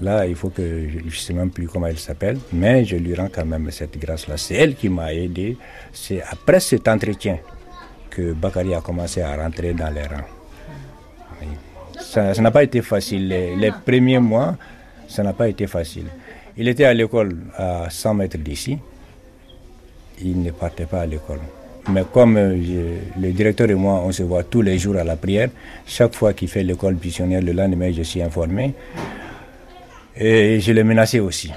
[0.00, 3.16] Là, il faut que je ne sais même plus comment elle s'appelle, mais je lui
[3.16, 4.36] rends quand même cette grâce-là.
[4.36, 5.56] C'est elle qui m'a aidé.
[5.92, 7.38] C'est après cet entretien
[8.08, 10.28] que Bakary a commencé à rentrer dans les rangs.
[12.00, 13.28] Ça n'a pas été facile.
[13.28, 14.56] Les, premiers mois,
[15.08, 16.06] ça n'a pas été facile.
[16.56, 18.78] Il était à l'école à 100 mètres d'ici.
[20.22, 21.40] Il ne partait pas à l'école.
[21.90, 22.56] Mais comme euh,
[23.18, 25.48] le directeur et moi, on se voit tous les jours à la prière,
[25.86, 28.74] chaque fois qu'il fait l'école missionnaire, le lendemain, je suis informé.
[30.16, 31.52] Et je l'ai menacé aussi.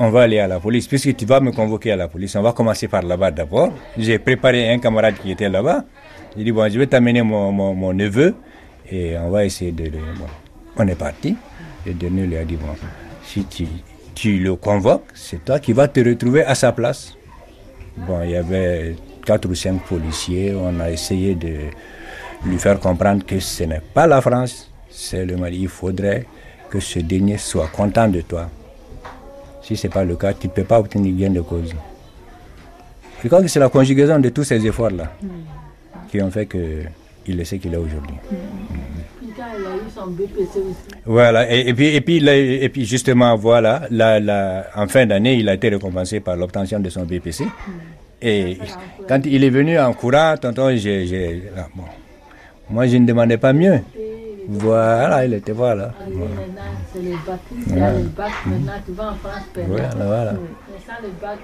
[0.00, 2.34] On va aller à la police, puisque tu vas me convoquer à la police.
[2.36, 3.72] On va commencer par là-bas d'abord.
[3.96, 5.84] J'ai préparé un camarade qui était là-bas.
[6.36, 8.34] J'ai dit, bon, je vais t'amener mon neveu
[8.90, 9.88] et on va essayer de...
[9.90, 10.26] bon.
[10.76, 11.36] On est parti.
[11.84, 12.68] Le dernier lui a dit, bon,
[13.24, 13.66] si tu,
[14.14, 17.16] tu le convoques, c'est toi qui vas te retrouver à sa place.
[17.96, 18.94] Bon, il y avait
[19.26, 20.54] quatre ou cinq policiers.
[20.54, 21.54] On a essayé de
[22.46, 25.62] lui faire comprendre que ce n'est pas la France, c'est le Mali.
[25.62, 26.26] Il faudrait
[26.70, 28.48] que ce dernier soit content de toi.
[29.62, 31.74] Si ce n'est pas le cas, tu ne peux pas obtenir gain de cause.
[33.20, 35.12] Je crois que c'est la conjugaison de tous ces efforts-là
[36.08, 36.46] qui ont fait
[37.28, 38.16] qu'il est ce qu'il est aujourd'hui.
[39.22, 39.28] Il
[40.42, 40.58] aussi.
[41.04, 45.04] Voilà, et, et puis, et, puis, là, et puis justement, voilà, la, la, en fin
[45.06, 47.44] d'année, il a été récompensé par l'obtention de son BPC.
[48.22, 48.58] Et
[49.08, 51.84] quand il est venu en courant, tonton, j'ai, ah, bon,
[52.70, 53.80] moi je ne demandais pas mieux.
[54.48, 55.92] Voilà, il était voilà.
[56.08, 56.62] Maintenant,
[56.92, 57.40] c'est le bac.
[57.52, 57.86] Il y Voilà.
[57.86, 58.32] a le bac.
[58.46, 59.74] Maintenant, tu vas en France perdre.
[59.98, 61.38] Voilà, le bac,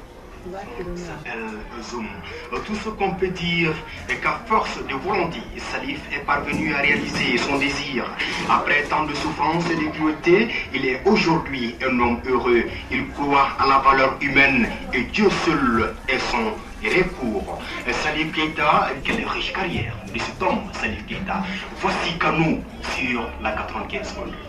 [0.47, 2.07] Euh, Zoom.
[2.53, 3.73] Euh, Tout ce qu'on peut dire
[4.11, 5.41] est qu'à force de volonté,
[5.73, 8.05] Salif est parvenu à réaliser son désir.
[8.51, 12.65] Après tant de souffrances et de cruauté, il est aujourd'hui un homme heureux.
[12.91, 16.53] Il croit à la valeur humaine et Dieu seul est son
[16.85, 17.59] recours.
[17.89, 21.43] Euh, Salif Keita, quelle riche carrière de cet homme, Salif Keita.
[21.81, 22.63] Voici Kanou
[22.97, 24.44] sur la 95 minutes.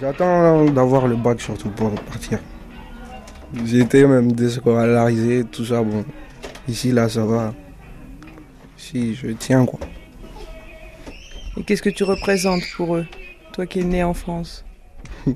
[0.00, 2.38] J'attends d'avoir le bac surtout pour partir.
[3.66, 5.82] J'ai été même déscolarisé, tout ça.
[5.82, 6.04] Bon,
[6.66, 7.52] ici, là, ça va.
[8.78, 9.80] Si, je tiens, quoi.
[11.58, 13.06] Et qu'est-ce que tu représentes pour eux,
[13.52, 14.64] toi qui es né en France?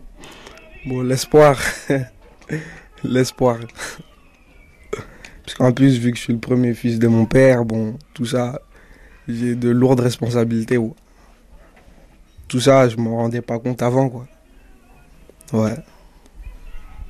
[0.86, 1.58] Bon, l'espoir.
[3.04, 3.58] l'espoir.
[5.44, 8.26] Parce qu'en plus, vu que je suis le premier fils de mon père, bon, tout
[8.26, 8.60] ça,
[9.26, 10.76] j'ai de lourdes responsabilités.
[10.76, 10.92] ouais.
[12.48, 14.26] Tout ça, je m'en rendais pas compte avant, quoi.
[15.55, 15.76] Ouais.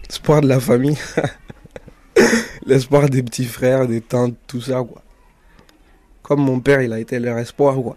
[0.06, 0.98] Espoir de la famille.
[2.66, 5.02] l'espoir des petits frères, des tantes, tout ça, quoi.
[6.20, 7.96] Comme mon père, il a été leur espoir, quoi.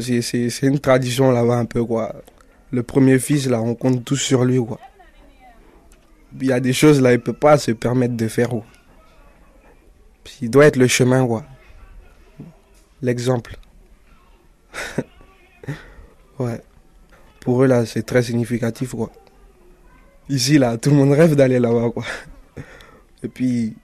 [0.00, 2.12] C'est, une tradition là-bas un peu, quoi.
[2.72, 4.80] Le premier fils, là, on compte tous sur lui, quoi.
[6.40, 8.64] Il y a des choses, là, il peut pas se permettre de faire, quoi.
[10.40, 11.44] Il doit être le chemin, quoi.
[13.00, 13.56] L'exemple.
[16.40, 16.60] ouais.
[17.42, 19.10] Pour eux, là, c'est très significatif, quoi.
[20.28, 22.04] Ici, là, tout le monde rêve d'aller là-bas, quoi.
[23.24, 23.74] Et puis,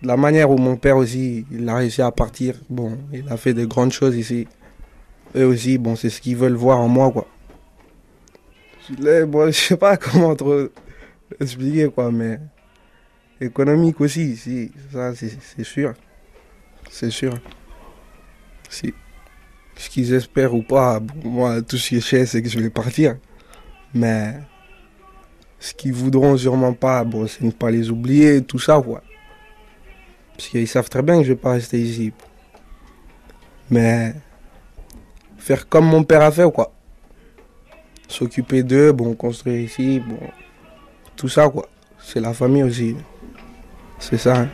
[0.00, 3.52] la manière où mon père aussi, il a réussi à partir, bon, il a fait
[3.52, 4.46] de grandes choses ici.
[5.34, 7.26] Eux aussi, bon, c'est ce qu'ils veulent voir en moi, quoi.
[8.88, 10.68] Je, bon, sais pas comment trop
[11.40, 12.38] expliquer, quoi, mais
[13.40, 15.94] économique aussi, si, ça, c'est sûr.
[16.90, 17.36] C'est sûr.
[18.70, 18.94] Si.
[19.76, 22.70] Ce qu'ils espèrent ou pas, moi, tout ce qui est cher, c'est que je vais
[22.70, 23.16] partir.
[23.92, 24.34] Mais
[25.58, 29.02] ce qu'ils voudront sûrement pas, bon, c'est ne pas les oublier, tout ça, quoi.
[30.36, 32.12] Parce qu'ils savent très bien que je vais pas rester ici.
[33.70, 34.14] Mais
[35.38, 36.72] faire comme mon père a fait, quoi.
[38.08, 40.18] S'occuper d'eux, bon, construire ici, bon,
[41.16, 41.68] tout ça, quoi.
[41.98, 42.96] C'est la famille aussi.
[43.98, 44.40] C'est ça.
[44.42, 44.48] Hein.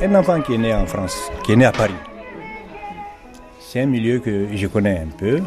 [0.00, 1.92] Un enfant qui est né en France, qui est né à Paris,
[3.58, 5.40] c'est un milieu que je connais un peu,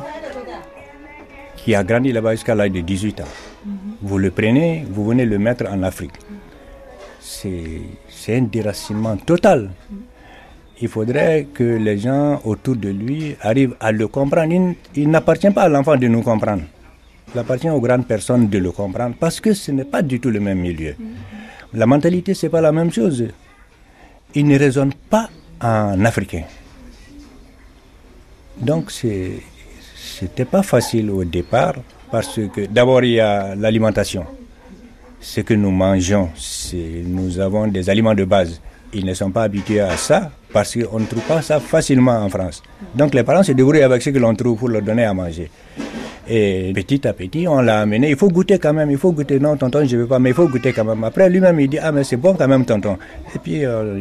[1.56, 3.32] qui a grandi là-bas jusqu'à l'âge de 18 ans.
[4.02, 6.12] Vous le prenez, vous venez le mettre en Afrique.
[7.22, 7.80] C'est
[8.36, 9.72] un déracinement total.
[10.82, 14.52] Il faudrait que les gens autour de lui arrivent à le comprendre.
[14.52, 16.64] Il, il n'appartient pas à l'enfant de nous comprendre.
[17.34, 20.30] Il appartient aux grandes personnes de le comprendre parce que ce n'est pas du tout
[20.30, 20.96] le même milieu.
[21.74, 23.28] La mentalité, ce n'est pas la même chose
[24.36, 25.30] il ne raisonne pas
[25.62, 26.44] en africain.
[28.58, 31.76] Donc c'était pas facile au départ
[32.12, 34.26] parce que d'abord il y a l'alimentation.
[35.20, 36.30] Ce que nous mangeons,
[37.06, 38.60] nous avons des aliments de base.
[38.94, 42.30] Ils ne sont pas habitués à ça parce qu'on ne trouve pas ça facilement en
[42.30, 42.62] France.
[42.94, 45.50] Donc les parents se débrouillent avec ce que l'on trouve pour leur donner à manger.
[46.28, 48.10] Et petit à petit, on l'a amené.
[48.10, 48.92] Il faut goûter quand même.
[48.92, 49.40] Il faut goûter.
[49.40, 51.04] Non, tonton, je ne veux pas, mais il faut goûter quand même.
[51.04, 52.98] Après, lui-même, il dit Ah, mais c'est bon quand même, tonton.
[53.36, 54.00] Et puis, euh,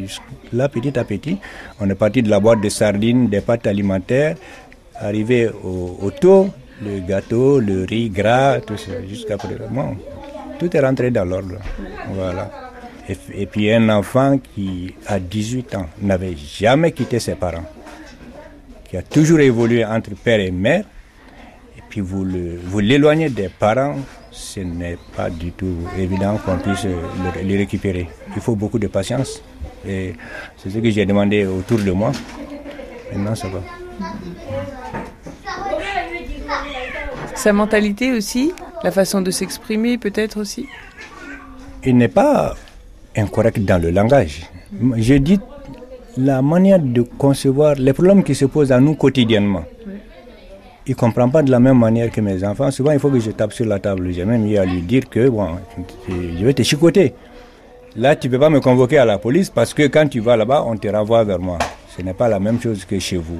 [0.52, 1.38] là, petit à petit,
[1.80, 4.36] on est parti de la boîte de sardines, des pâtes alimentaires,
[5.00, 6.50] arrivé au, au taux,
[6.84, 9.96] le gâteau, le riz gras, tout ça, jusqu'à présent.
[10.58, 11.56] tout est rentré dans l'ordre.
[12.14, 12.69] Voilà.
[13.10, 17.64] Et, et, puis, un enfant qui, à 18 ans, n'avait jamais quitté ses parents,
[18.88, 20.84] qui a toujours évolué entre père et mère
[21.90, 22.24] puis vous
[22.78, 23.96] l'éloignez vous des parents,
[24.30, 26.86] ce n'est pas du tout évident qu'on puisse
[27.42, 28.08] les récupérer.
[28.34, 29.42] Il faut beaucoup de patience.
[29.86, 30.14] Et
[30.56, 32.12] c'est ce que j'ai demandé autour de moi.
[33.12, 33.60] Maintenant, ça va.
[37.34, 38.52] Sa mentalité aussi,
[38.84, 40.68] la façon de s'exprimer peut-être aussi
[41.84, 42.54] Il n'est pas
[43.16, 44.42] incorrect dans le langage.
[44.96, 45.38] J'ai dit
[46.16, 49.64] la manière de concevoir les problèmes qui se posent à nous quotidiennement
[50.90, 52.70] il ne comprend pas de la même manière que mes enfants.
[52.72, 54.10] Souvent, il faut que je tape sur la table.
[54.12, 55.50] J'ai même eu à lui dire que bon,
[56.08, 57.14] je vais te chicoter.
[57.94, 60.36] Là, tu ne peux pas me convoquer à la police parce que quand tu vas
[60.36, 61.58] là-bas, on te renvoie vers moi.
[61.96, 63.38] Ce n'est pas la même chose que chez vous.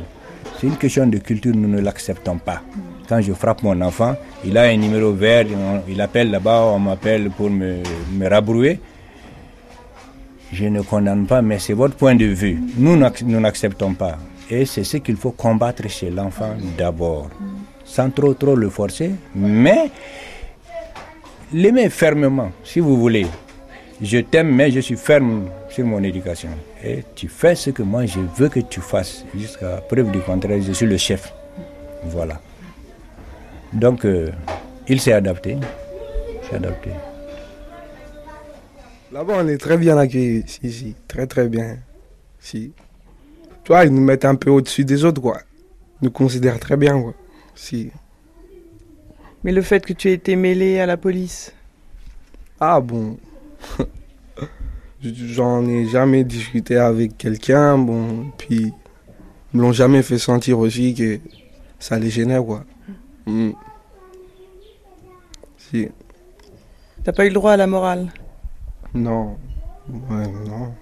[0.61, 2.61] C'est une question de culture, nous ne l'acceptons pas.
[3.09, 4.15] Quand je frappe mon enfant,
[4.45, 5.47] il a un numéro vert,
[5.89, 7.79] il appelle là-bas, on m'appelle pour me,
[8.17, 8.79] me rabrouer.
[10.53, 12.61] Je ne condamne pas, mais c'est votre point de vue.
[12.77, 14.19] Nous, n'acceptons pas.
[14.51, 17.31] Et c'est ce qu'il faut combattre chez l'enfant d'abord,
[17.85, 19.91] sans trop trop le forcer, mais
[21.53, 23.27] l'aimer fermement, si vous voulez.
[24.03, 26.49] Je t'aime, mais je suis ferme sur mon éducation.
[26.83, 30.61] Et tu fais ce que moi je veux que tu fasses, jusqu'à preuve du contraire,
[30.61, 31.33] je suis le chef.
[32.05, 32.41] Voilà.
[33.73, 34.31] Donc, euh,
[34.89, 35.59] il s'est adapté.
[36.49, 36.91] s'est adapté.
[39.13, 41.79] Là-bas, on est très bien accueillis, si, si, très très bien.
[42.39, 42.73] Si
[43.83, 45.41] ils nous mettent un peu au-dessus des autres, quoi.
[46.01, 47.15] Ils nous considèrent très bien, quoi.
[47.55, 47.91] Si.
[49.45, 51.53] Mais le fait que tu aies été mêlé à la police?
[52.59, 53.17] Ah bon.
[55.03, 58.73] J'en ai jamais discuté avec quelqu'un, bon, puis
[59.53, 61.19] ils me l'ont jamais fait sentir aussi que
[61.79, 62.65] ça les gênait, quoi.
[63.27, 63.53] Mm.
[65.57, 65.89] Si.
[67.03, 68.09] T'as pas eu le droit à la morale?
[68.95, 69.39] Non.
[69.89, 70.75] Ouais, non.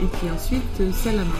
[0.00, 1.30] et puis ensuite euh, Salama.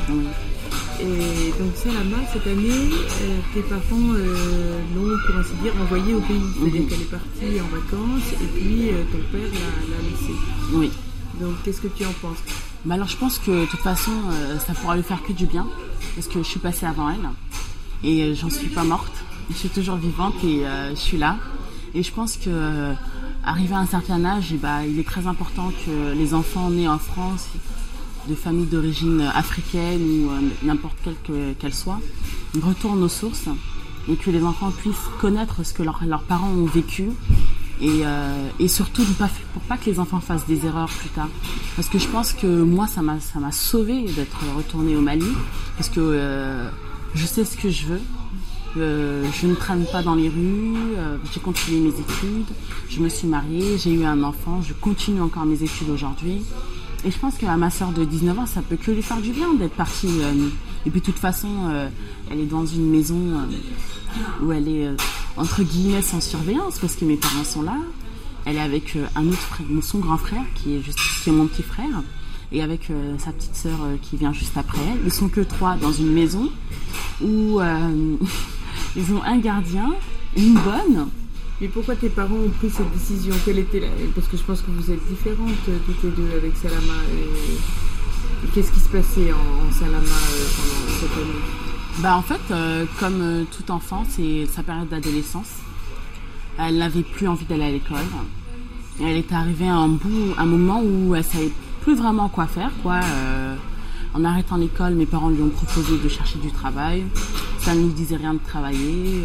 [1.01, 6.21] Et donc Salama, cette année, euh, tes parents euh, l'ont, pour ainsi dire, envoyée au
[6.21, 6.41] pays.
[6.59, 10.39] C'est-à-dire qu'elle est partie en vacances et puis euh, ton père l'a, l'a laissée.
[10.73, 10.91] Oui.
[11.41, 12.66] Donc qu'est-ce que tu en penses?
[12.87, 15.47] Bah alors je pense que de toute façon euh, ça pourra lui faire que du
[15.47, 15.67] bien
[16.15, 17.29] parce que je suis passée avant elle
[18.05, 19.13] et euh, j'en suis pas morte.
[19.51, 21.37] Je suis toujours vivante et euh, je suis là.
[21.95, 22.93] Et je pense que euh,
[23.45, 26.99] arrivé à un certain âge, bah, il est très important que les enfants nés en
[26.99, 27.47] France,
[28.29, 30.31] de familles d'origine africaine ou
[30.67, 32.01] n'importe quelle que- qu'elle soit,
[32.61, 33.49] retournent aux sources
[34.09, 37.09] et que les enfants puissent connaître ce que leurs parents ont vécu
[37.81, 41.11] et, euh, et surtout de pas, pour pas que les enfants fassent des erreurs plus
[41.11, 41.29] tard.
[41.77, 45.27] Parce que je pense que moi, ça m'a ça m'a sauvé d'être retournée au Mali
[45.77, 46.71] parce que euh,
[47.15, 48.01] je sais ce que je veux.
[48.79, 52.55] Euh, je ne traîne pas dans les rues, euh, j'ai continué mes études,
[52.91, 56.43] je me suis mariée, j'ai eu un enfant, je continue encore mes études aujourd'hui.
[57.03, 59.31] Et je pense qu'à ma soeur de 19 ans, ça peut que lui faire du
[59.31, 60.21] bien d'être partie.
[60.85, 61.49] et puis de toute façon,
[62.31, 63.17] elle est dans une maison
[64.43, 64.91] où elle est
[65.37, 67.77] entre guillemets sans surveillance parce que mes parents sont là.
[68.45, 71.33] Elle est avec euh, un autre frère, son grand frère qui est juste qui est
[71.33, 72.03] mon petit frère
[72.53, 75.01] et avec euh, sa petite sœur euh, qui vient juste après elle.
[75.05, 76.49] Ils sont que trois dans une maison
[77.21, 77.61] où
[78.97, 79.93] ils ont un gardien,
[80.37, 81.09] une bonne.
[81.61, 83.35] Mais pourquoi tes parents ont pris cette décision?
[83.45, 83.83] Quelle était.
[84.15, 87.01] Parce que je pense que vous êtes différentes toutes les deux avec Salama.
[88.55, 91.76] Qu'est-ce qui se passait en, en Salama pendant cette année?
[92.01, 95.49] Bah en fait, euh, comme euh, tout enfant, c'est sa période d'adolescence.
[96.59, 98.05] Elle n'avait plus envie d'aller à l'école.
[99.01, 102.71] Elle est arrivée à un bout, un moment où elle savait plus vraiment quoi faire,
[102.83, 103.01] quoi.
[103.03, 103.57] Euh,
[104.13, 107.05] en arrêtant l'école, mes parents lui ont proposé de chercher du travail.
[107.61, 109.23] Ça ne lui disait rien de travailler.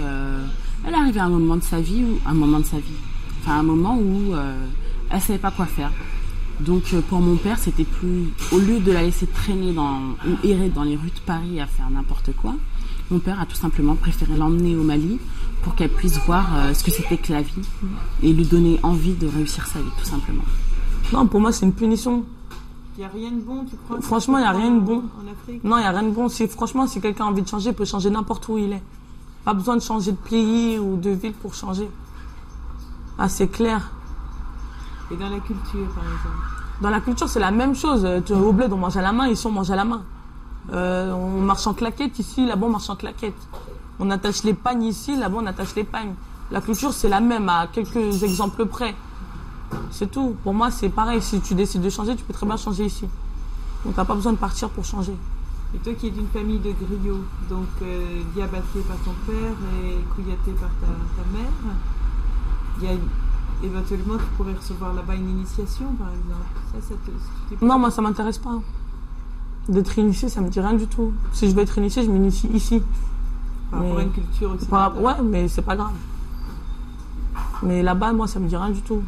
[0.85, 2.99] Elle arrivée à un moment de sa vie, où, un moment de sa vie,
[3.41, 4.33] enfin un moment où
[5.09, 5.91] elle savait pas quoi faire.
[6.65, 10.47] Donc euh, pour mon père, c'était plus au lieu de la laisser traîner dans ou
[10.47, 12.53] errer dans les rues de Paris à faire n'importe quoi,
[13.09, 15.19] mon père a tout simplement préféré l'emmener au Mali
[15.63, 17.61] pour qu'elle puisse voir euh, ce que c'était que la vie
[18.23, 20.43] et lui donner envie de réussir sa vie tout simplement.
[21.11, 22.23] Non, pour moi, c'est une punition.
[22.97, 23.99] Il n'y a rien de bon, tu crois?
[24.01, 25.03] Franchement, il n'y a rien de bon.
[25.19, 25.63] En Afrique?
[25.63, 26.29] Non, il n'y a rien de bon.
[26.29, 28.83] Si, franchement, si quelqu'un a envie de changer, il peut changer n'importe où il est.
[29.43, 31.89] Pas besoin de changer de pays ou de ville pour changer.
[33.17, 33.91] Ah, c'est clair.
[35.11, 38.05] Et dans la culture, par exemple Dans la culture, c'est la même chose.
[38.05, 40.03] Euh, Au bled, on mange à la main, ici, on mange à la main.
[40.71, 43.35] Euh, on marche en claquette, ici, là-bas, on marche en claquette.
[43.99, 46.13] On attache les pagnes ici, là-bas, on attache les pagnes.
[46.49, 48.95] La culture, c'est la même, à quelques exemples près.
[49.89, 50.35] C'est tout.
[50.43, 51.21] Pour moi, c'est pareil.
[51.21, 53.07] Si tu décides de changer, tu peux très bien changer ici.
[53.85, 55.15] Donc, t'as pas besoin de partir pour changer.
[55.73, 59.95] Et toi qui es d'une famille de griots, donc euh, diabaté par ton père et
[60.13, 61.73] couillaté par ta, ta mère,
[62.77, 62.91] il y a
[63.63, 66.45] éventuellement tu pourrais recevoir là-bas une initiation par exemple.
[66.73, 67.11] Ça, ça te,
[67.49, 68.59] tu t'es- Non, moi, ça m'intéresse pas.
[69.69, 71.13] D'être initié, ça me dit rien du tout.
[71.33, 72.81] Si je veux être initié, je m'initie ici.
[73.69, 74.65] Par rapport à une culture aussi.
[74.65, 75.93] Par Ouais, mais c'est pas grave.
[77.63, 79.01] Mais là-bas, moi, ça me dit rien du tout.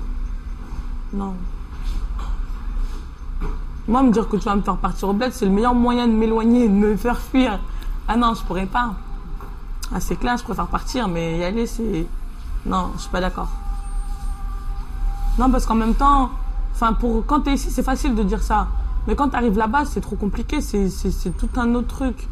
[1.12, 1.34] Non.
[3.88, 6.08] Moi, me dire que tu vas me faire partir au bled, c'est le meilleur moyen
[6.08, 7.60] de m'éloigner, de me faire fuir.
[8.08, 8.94] Ah non, je pourrais pas.
[9.94, 12.06] Ah, c'est clair, je préfère partir, mais y aller, c'est.
[12.66, 13.50] Non, je suis pas d'accord.
[15.40, 16.30] Non, parce qu'en même temps,
[16.74, 18.68] enfin, pour quand t'es ici, c'est facile de dire ça.
[19.08, 20.90] Mais quand t'arrives là-bas, c'est trop compliqué, c'est,
[21.38, 22.28] tout un autre truc.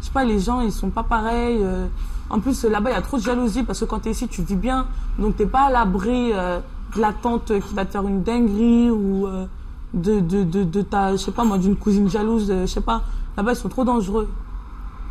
[0.00, 1.60] Je sais pas, les gens, ils sont pas pareils.
[1.62, 1.86] euh.
[2.28, 4.42] En plus, là-bas, il y a trop de jalousie parce que quand t'es ici, tu
[4.42, 4.86] vis bien.
[5.18, 6.58] Donc, t'es pas à l'abri euh,
[6.96, 9.46] de la tante qui va te faire une dinguerie ou euh,
[9.94, 13.02] de, de, de, de ta, je sais pas moi, d'une cousine jalouse, je sais pas.
[13.36, 14.28] Là-bas, ils sont trop dangereux.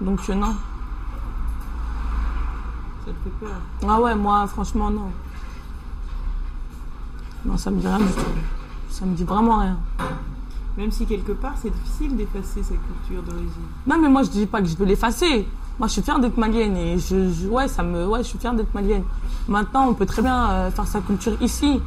[0.02, 0.53] Donc, non.
[3.06, 3.49] Ça te fait peur.
[3.88, 5.10] Ah ouais, moi, franchement, non.
[7.45, 8.22] Non, ça me dit rien du tout.
[8.89, 9.77] Ça me dit vraiment rien.
[10.77, 13.49] Même si quelque part c'est difficile d'effacer sa culture d'origine.
[13.88, 15.47] Non, mais moi, je dis pas que je veux l'effacer.
[15.80, 18.53] Moi, je suis fière d'être malienne et je, ouais, ça me, ouais, je suis fière
[18.53, 19.03] d'être malienne.
[19.47, 21.81] Maintenant, on peut très bien euh, faire sa culture ici.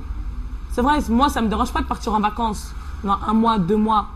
[0.73, 2.75] C'est vrai, moi, ça me dérange pas de partir en vacances.
[3.05, 4.07] Dans un mois, deux mois.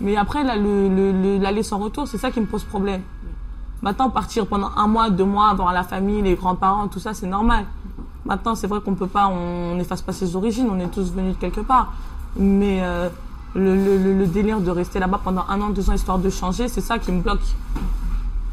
[0.00, 3.02] Mais après, l'aller sans retour, c'est ça qui me pose problème.
[3.82, 7.26] Maintenant, partir pendant un mois, deux mois, voir la famille, les grands-parents, tout ça, c'est
[7.26, 7.66] normal.
[8.26, 11.34] Maintenant, c'est vrai qu'on peut pas, on n'efface pas ses origines, on est tous venus
[11.36, 11.92] de quelque part.
[12.36, 13.08] Mais euh,
[13.54, 16.28] le, le- le- le délire de rester là-bas pendant un an, deux ans, histoire de
[16.28, 17.40] changer, c'est ça qui me bloque.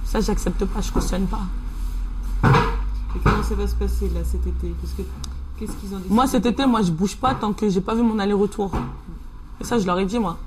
[0.05, 1.39] Ça, j'accepte pas, je cautionne pas.
[3.15, 4.75] Et comment ça va se passer là cet été?
[4.81, 5.01] Parce que
[5.57, 6.13] qu'est-ce qu'ils ont décidé?
[6.13, 8.71] Moi, cet été, moi, je bouge pas tant que j'ai pas vu mon aller-retour.
[9.59, 10.37] Et ça, je leur ai dit, moi.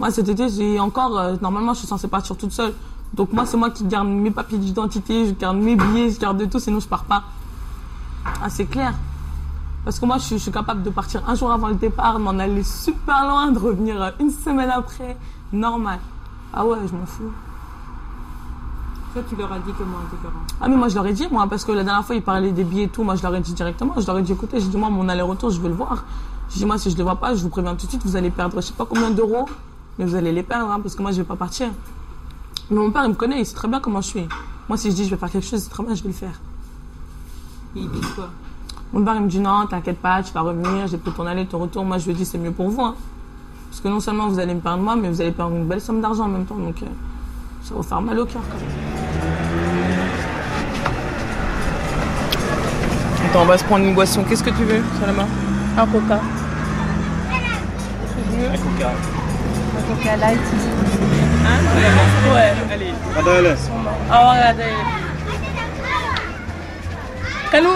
[0.00, 2.74] Moi, cet été, j'ai encore, euh, normalement, je suis censée partir toute seule.
[3.14, 6.48] Donc, moi, c'est moi qui garde mes papiers d'identité, je garde mes billets, je garde
[6.50, 7.22] tout, sinon je pars pas.
[8.24, 8.94] Ah, c'est clair.
[9.84, 12.18] Parce que moi, je suis, je suis capable de partir un jour avant le départ,
[12.18, 15.16] m'en aller super loin, de revenir euh, une semaine après.
[15.52, 15.98] Normal.
[16.52, 17.32] Ah ouais, je m'en fous.
[19.12, 20.44] Toi, tu leur as dit comment tes parents?
[20.60, 22.52] Ah mais moi je leur ai dit moi parce que la dernière fois ils parlaient
[22.52, 24.60] des billets et tout moi je leur ai dit directement je leur ai dit écoutez
[24.60, 26.04] j'ai dit moi mon aller-retour je veux le voir
[26.50, 28.16] j'ai dit moi si je le vois pas je vous préviens tout de suite vous
[28.16, 29.48] allez perdre je sais pas combien d'euros
[29.98, 31.68] mais vous allez les perdre hein, parce que moi je vais pas partir
[32.70, 34.28] mais mon père il me connaît il sait très bien comment je suis
[34.68, 36.14] moi si je dis je vais faire quelque chose c'est très bien je vais le
[36.14, 36.38] faire
[37.74, 38.28] Ils disent quoi
[38.92, 41.44] mon père il me dit non t'inquiète pas tu vas revenir j'ai pris ton aller
[41.44, 42.94] ton retour moi je lui ai dit c'est mieux pour vous hein.
[43.68, 45.80] parce que non seulement vous allez me perdre moi mais vous allez perdre une belle
[45.80, 46.86] somme d'argent en même temps donc euh,
[47.62, 48.66] ça va vous faire mal au cœur quand même
[53.28, 54.24] Attends, on va se prendre une boisson.
[54.26, 55.26] Qu'est-ce que tu veux, Salama
[55.76, 56.14] Un coca.
[56.14, 56.18] Un
[58.56, 58.90] coca.
[59.76, 60.38] Un coca light.
[61.44, 61.60] Hein
[62.32, 62.54] Ouais.
[62.72, 62.94] Allez.
[63.22, 63.54] Da yɛlɛ
[67.52, 67.70] kanu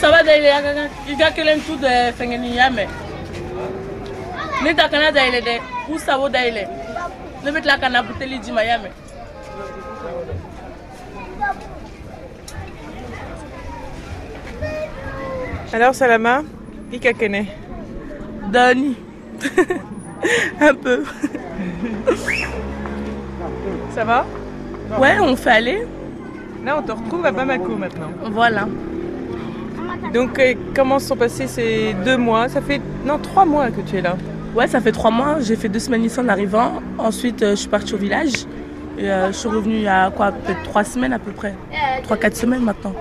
[0.00, 2.88] saba a ka kan i ka kelen tu dɛ fɛngɛni y'a mɛn
[4.62, 5.54] ne ta kana da yɛlɛ dɛ
[5.88, 6.64] u sabo da yɛlɛ
[7.44, 8.92] ne bɛ tila ka na buteli di ma y'a mɛn
[15.76, 16.42] Alors, Salama,
[16.90, 17.48] Ikakene.
[18.50, 18.96] Dani.
[20.60, 21.04] Un peu.
[23.94, 24.24] Ça va?
[24.98, 25.86] Ouais, on fait aller.
[26.64, 28.10] Là, on te retrouve à Bamako maintenant.
[28.30, 28.66] Voilà.
[30.12, 32.48] Donc, euh, comment se sont passés ces deux mois?
[32.48, 34.16] Ça fait, non, trois mois que tu es là.
[34.54, 35.40] Ouais, ça fait trois mois.
[35.40, 36.80] J'ai fait deux semaines ici en arrivant.
[36.98, 38.46] Ensuite, euh, je suis partie au village.
[38.98, 40.32] Et euh, je suis revenue il y a quoi?
[40.32, 41.54] Peut-être trois semaines à peu près.
[42.04, 42.94] Trois, quatre semaines maintenant.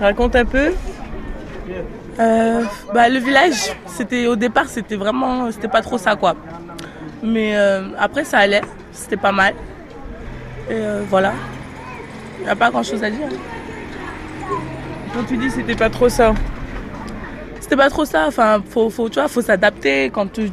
[0.00, 0.72] Raconte un peu.
[2.18, 6.34] Euh, bah, le village, c'était au départ, c'était vraiment, c'était pas trop ça quoi.
[7.22, 8.60] Mais euh, après, ça allait,
[8.92, 9.54] c'était pas mal.
[10.70, 11.32] Et voilà,
[12.40, 13.28] il n'y a pas grand chose à dire.
[15.14, 16.34] Quand tu dis c'était pas trop ça
[17.60, 20.10] C'était pas trop ça, enfin, faut, faut, tu vois, faut s'adapter.
[20.10, 20.50] Quand tu,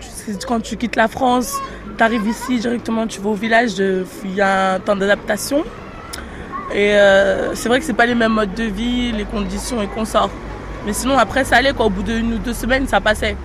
[0.48, 1.58] quand tu quittes la France,
[1.98, 5.64] tu arrives ici directement, tu vas au village, de- il y a un temps d'adaptation.
[6.74, 9.88] Et euh, c'est vrai que c'est pas les mêmes modes de vie, les conditions et
[9.88, 10.32] qu'on sort.
[10.88, 11.86] Mais sinon, après, ça allait quoi.
[11.86, 13.36] Au bout d'une ou deux semaines, ça passait.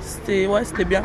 [0.00, 1.02] C'était, ouais, c'était bien.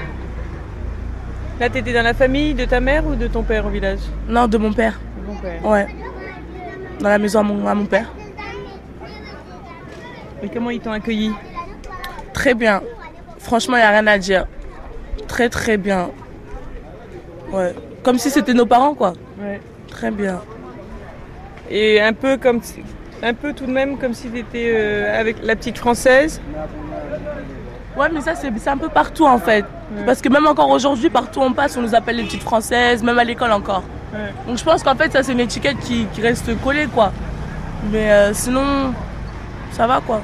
[1.60, 4.00] Là, t'étais dans la famille de ta mère ou de ton père au village?
[4.30, 4.98] Non, de mon père.
[5.20, 5.66] De ton père.
[5.66, 5.88] Ouais.
[7.02, 8.12] Dans la maison à mon, à mon père.
[10.44, 11.32] Et comment ils t'ont accueilli?
[12.34, 12.82] Très bien.
[13.40, 14.46] Franchement, il n'y a rien à dire.
[15.28, 16.10] Très, très bien.
[17.52, 17.74] Ouais.
[18.04, 19.14] Comme si c'était nos parents, quoi.
[19.40, 19.60] Ouais.
[19.90, 20.42] Très bien.
[21.70, 22.84] Et un peu comme, si-
[23.24, 26.42] un peu tout de même comme si t'étais euh, avec la petite française.
[27.98, 29.66] Ouais, mais ça, c'est un peu partout, en fait.
[30.06, 33.04] Parce que même encore aujourd'hui, partout où on passe, on nous appelle les petites françaises,
[33.04, 33.84] même à l'école encore.
[34.14, 34.34] Ouais.
[34.48, 37.12] Donc je pense qu'en fait, ça, c'est une étiquette qui, qui reste collée, quoi.
[37.92, 38.94] Mais euh, sinon,
[39.72, 40.22] ça va, quoi.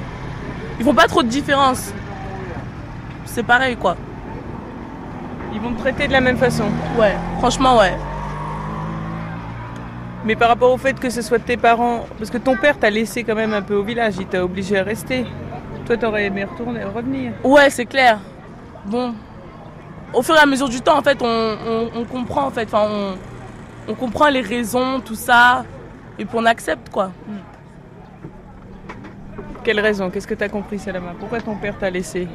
[0.78, 1.92] Ils font pas trop de différence.
[3.26, 3.96] C'est pareil, quoi.
[5.52, 6.64] Ils vont te traiter de la même façon.
[6.98, 7.96] Ouais, franchement, ouais.
[10.24, 12.90] Mais par rapport au fait que ce soit tes parents, parce que ton père t'a
[12.90, 15.26] laissé quand même un peu au village, il t'a obligé à rester.
[15.88, 17.32] Toi, t'aurais aimé retourner, revenir.
[17.42, 18.18] Ouais, c'est clair.
[18.84, 19.14] Bon,
[20.12, 22.68] au fur et à mesure du temps, en fait, on, on- on comprend, en fait,
[22.72, 25.64] enfin, on, on comprend les raisons, tout ça,
[26.18, 27.10] et puis on accepte, quoi.
[29.64, 30.10] Quelle raison?
[30.10, 31.12] Qu'est-ce que t'as compris, Salama?
[31.18, 32.28] Pourquoi ton père t'a laissé?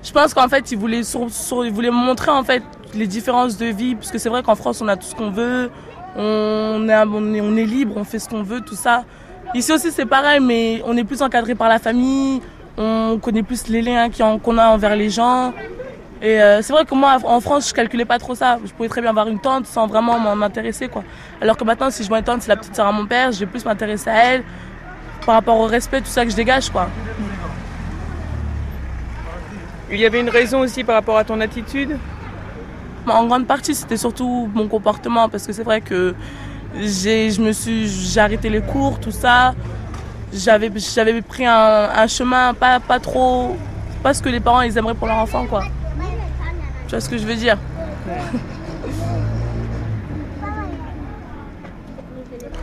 [0.00, 2.62] Je pense qu'en fait, il voulait, sur- sur- il voulait montrer, en fait,
[2.94, 5.32] les différences de vie, parce que c'est vrai qu'en France, on a tout ce qu'on
[5.32, 5.72] veut,
[6.14, 9.02] on est, on est, on est libre, on fait ce qu'on veut, tout ça.
[9.56, 12.40] Ici aussi, c'est pareil, mais on est plus encadré par la famille,
[12.76, 15.52] on connaît plus les liens qu'on a envers les gens.
[16.22, 18.58] Et euh, c'est vrai que moi, en France, je calculais pas trop ça.
[18.64, 21.02] Je pouvais très bien avoir une tante sans vraiment m'en m'intéresser, quoi.
[21.40, 23.32] Alors que maintenant, si je vois une tante, c'est la petite sœur à mon père,
[23.32, 24.44] je vais plus m'intéresser à elle
[25.24, 26.88] par rapport au respect, tout ça que je dégage, quoi.
[29.90, 31.96] Il y avait une raison aussi par rapport à ton attitude?
[33.06, 36.14] En grande partie, c'était surtout mon comportement, parce que c'est vrai que
[36.78, 39.54] j'ai, je me suis, j'ai arrêté les cours, tout ça.
[40.32, 43.56] J'avais, j'avais pris un, un chemin pas, pas trop,
[44.02, 45.64] pas ce que les parents ils aimeraient pour leur enfant, quoi.
[46.86, 47.56] Tu vois ce que je veux dire?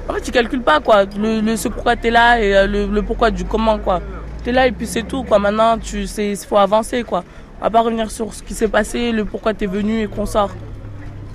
[0.09, 1.03] En fait, tu calcules pas, quoi.
[1.17, 4.01] Le, le ce pourquoi t'es là et euh, le, le pourquoi du comment, quoi.
[4.43, 5.37] t'es là et puis c'est tout, quoi.
[5.39, 7.23] Maintenant, tu sais, faut avancer, quoi.
[7.59, 10.25] On va pas revenir sur ce qui s'est passé, le pourquoi t'es venu et qu'on
[10.25, 10.51] sort.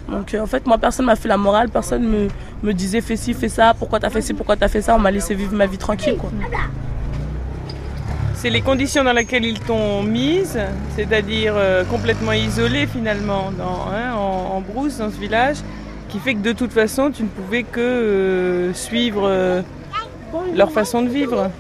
[0.09, 2.29] Donc, euh, en fait, moi, personne m'a fait la morale, personne me,
[2.63, 4.95] me disait fais ci, fais ça, pourquoi t'as fait ci, pourquoi t'as fait ça.
[4.95, 6.31] On m'a laissé vivre ma vie tranquille, quoi.
[8.35, 10.59] C'est les conditions dans lesquelles ils t'ont mise,
[10.97, 15.59] c'est-à-dire euh, complètement isolée finalement dans, hein, en, en brousse dans ce village,
[16.09, 19.63] qui fait que de toute façon tu ne pouvais que euh, suivre euh,
[20.57, 21.51] leur façon de vivre.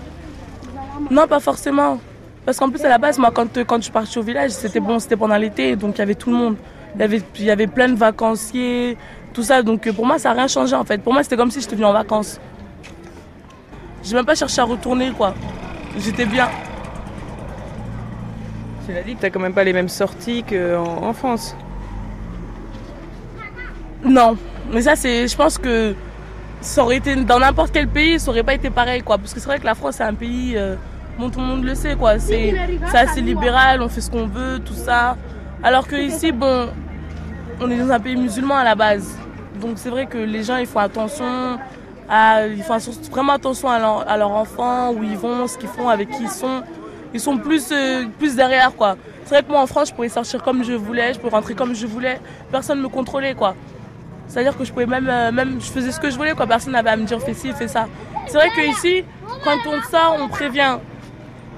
[1.09, 2.01] Non, pas forcément.
[2.44, 4.81] Parce qu'en plus, à la base, moi, quand, quand je suis partie au village, c'était
[4.81, 6.56] bon, c'était pendant l'été, donc il y avait tout le monde.
[6.94, 8.97] Il y avait, il y avait plein de vacanciers,
[9.32, 9.62] tout ça.
[9.62, 10.98] Donc pour moi, ça n'a rien changé en fait.
[10.98, 12.40] Pour moi, c'était comme si j'étais venue en vacances.
[14.02, 15.35] J'ai même pas cherché à retourner, quoi.
[15.97, 16.48] J'étais bien.
[18.86, 21.55] Tu l'as dit que tu n'as quand même pas les mêmes sorties qu'en en France.
[24.05, 24.36] Non,
[24.73, 25.94] mais ça, c'est, je pense que
[26.60, 29.19] ça aurait été dans n'importe quel pays, ça aurait pas été pareil, quoi.
[29.19, 30.74] Parce que c'est vrai que la France, c'est un pays, euh,
[31.19, 32.19] bon, tout le monde le sait, quoi.
[32.19, 32.55] C'est,
[32.90, 35.16] c'est assez libéral, on fait ce qu'on veut, tout ça.
[35.62, 36.70] Alors que ici, bon,
[37.62, 39.16] on est dans un pays musulman à la base.
[39.60, 41.59] Donc c'est vrai que les gens, ils font attention,
[42.10, 42.78] ils font
[43.10, 46.30] vraiment attention à, leur, leurs enfants, où ils vont, ce qu'ils font, avec qui ils
[46.30, 46.62] sont.
[47.14, 48.97] Ils sont plus, euh, plus derrière, quoi.
[49.24, 51.55] C'est vrai que moi, en France, je pouvais sortir comme je voulais, je pouvais rentrer
[51.55, 52.18] comme je voulais.
[52.51, 53.55] Personne ne me contrôlait, quoi.
[54.28, 56.47] C'est-à-dire que je pouvais même, euh, même, je faisais ce que je voulais, quoi.
[56.47, 57.86] Personne n'avait à me dire fais ci, fais ça.
[58.28, 59.05] C'est vrai qu'ici,
[59.44, 60.78] quand on sort, on prévient.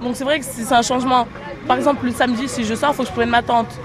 [0.03, 1.29] Donc c'est vrai que c'est un changement.
[1.69, 3.79] Par exemple, le samedi, si je sors, il faut que je prenne ma tante.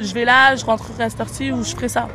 [0.00, 2.08] Je vais là, je rentrerai à cette heure-ci ou je ferai ça.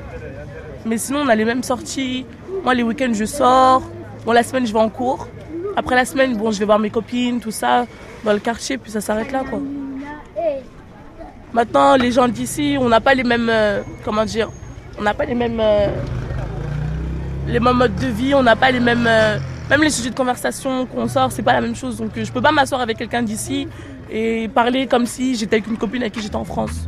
[0.86, 2.26] Mais sinon, on a les mêmes sorties.
[2.64, 3.82] Moi, les week-ends, je sors.
[4.26, 5.28] Bon, la semaine, je vais en cours.
[5.76, 7.86] Après la semaine, bon, je vais voir mes copines, tout ça,
[8.24, 9.60] dans le quartier, puis ça s'arrête là, quoi.
[11.54, 14.50] Maintenant, les gens d'ici, on n'a pas les mêmes, euh, comment dire,
[14.98, 15.88] on n'a pas les mêmes, euh,
[17.48, 19.38] les mêmes modes de vie, on n'a pas les mêmes, euh,
[19.70, 21.98] même les sujets de conversation qu'on sort, c'est pas la même chose.
[21.98, 23.68] Donc, je peux pas m'asseoir avec quelqu'un d'ici
[24.10, 26.88] et parler comme si j'étais avec une copine avec qui j'étais en France.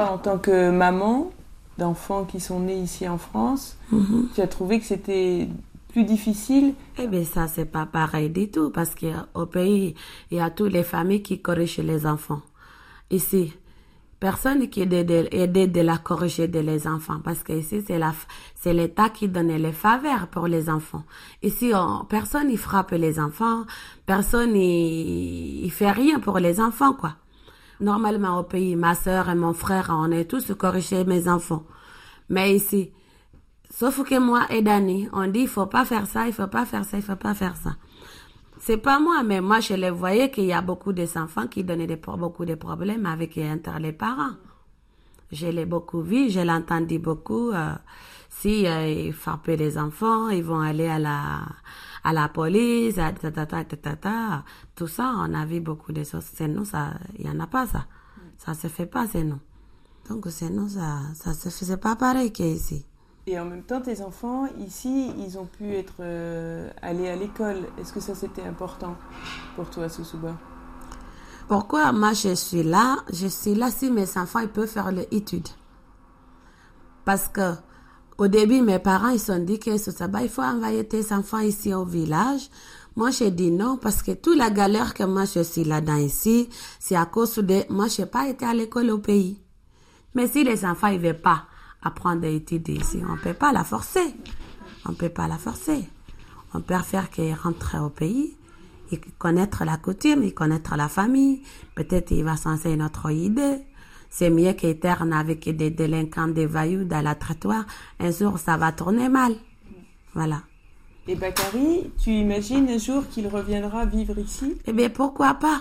[0.00, 1.30] En tant que maman
[1.78, 4.28] d'enfants qui sont nés ici en France, Mhm.
[4.34, 5.48] tu as trouvé que c'était
[5.88, 9.94] plus difficile Eh bien, ça, c'est pas pareil du tout, parce qu'au pays,
[10.30, 12.42] il y a toutes les familles qui corrigent les enfants.
[13.10, 13.52] Ici,
[14.20, 15.06] personne qui aide
[15.72, 17.82] de, la corriger de les enfants, parce que ici,
[18.56, 21.04] c'est l'État qui donne les faveurs pour les enfants.
[21.42, 23.64] Ici, on- personne il frappe les enfants,
[24.04, 27.14] personne il fait rien pour les enfants, quoi.
[27.80, 31.64] Normalement, au pays, ma soeur et mon frère, on est tous corrigés mes enfants.
[32.28, 32.92] Mais ici,
[33.70, 36.64] Sauf que moi et Dani, on dit il faut pas faire ça, il faut pas
[36.64, 37.76] faire ça, il faut pas faire ça.
[38.58, 41.86] C'est pas moi, mais moi je les voyais qu'il y a beaucoup d'enfants qui donnaient
[41.86, 44.32] des, beaucoup de problèmes avec les parents.
[45.30, 47.50] Je l'ai beaucoup vu, je l'ai entendu beaucoup.
[47.52, 47.74] euh,
[48.30, 51.42] si euh, ils frappaient les enfants, ils vont aller à la
[52.04, 54.44] à la police, à ta, ta, ta.
[54.78, 56.24] Tout ça, on a vu beaucoup de choses.
[56.32, 56.62] C'est nous,
[57.18, 57.86] il y en a pas ça.
[58.36, 59.40] Ça se fait pas, c'est nous.
[60.08, 62.86] Donc c'est nous, ça, ça se faisait pas pareil qu'ici.
[63.26, 67.66] Et en même temps, tes enfants, ici, ils ont pu être euh, allés à l'école.
[67.78, 68.96] Est-ce que ça, c'était important
[69.56, 70.36] pour toi, Susuba
[71.48, 75.48] Pourquoi moi je suis là Je suis là si mes enfants ils peuvent faire l'étude.
[77.04, 77.54] Parce que
[78.16, 79.70] au début, mes parents ils se sont dit que
[80.22, 82.48] il faut envoyer tes enfants ici au village.
[82.98, 86.48] Moi, j'ai dit non parce que toute la galère que moi je suis là-dedans ici,
[86.80, 89.40] c'est à cause de moi, je n'ai pas été à l'école au pays.
[90.16, 91.44] Mais si les enfants ne veulent pas
[91.80, 94.16] apprendre à étudier ici, on ne peut pas la forcer.
[94.84, 95.88] On ne peut pas la forcer.
[96.52, 98.36] On peut faire qu'ils rentrent au pays,
[98.90, 101.42] et connaître la coutume, et connaître la famille.
[101.76, 103.58] Peut-être il va s'enseigner notre idée.
[104.10, 107.64] C'est mieux qu'éterne avec des délinquants, des vailloux dans la trottoir.
[108.00, 109.36] Un jour, ça va tourner mal.
[110.14, 110.42] Voilà.
[111.10, 114.58] Et Bakary, tu imagines un jour qu'il reviendra vivre ici?
[114.66, 115.58] Eh bien, pourquoi pas?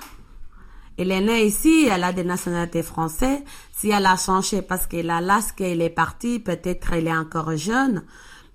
[0.98, 3.40] Elle est née ici, elle a des nationalités françaises.
[3.72, 7.56] Si elle a changé parce qu'elle a là, qu'elle est partie, peut-être elle est encore
[7.56, 8.04] jeune.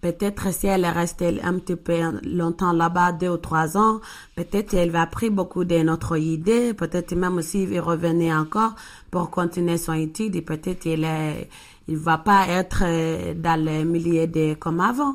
[0.03, 4.01] Peut-être si elle est restée un petit peu longtemps là-bas, deux ou trois ans,
[4.37, 6.75] peut-être elle va appris beaucoup de notre idée.
[6.75, 8.75] Peut-être même aussi il revenir encore
[9.11, 10.45] pour continuer son étude.
[10.45, 11.49] Peut-être il est,
[11.89, 15.15] il va pas être euh, dans le milieu de comme avant.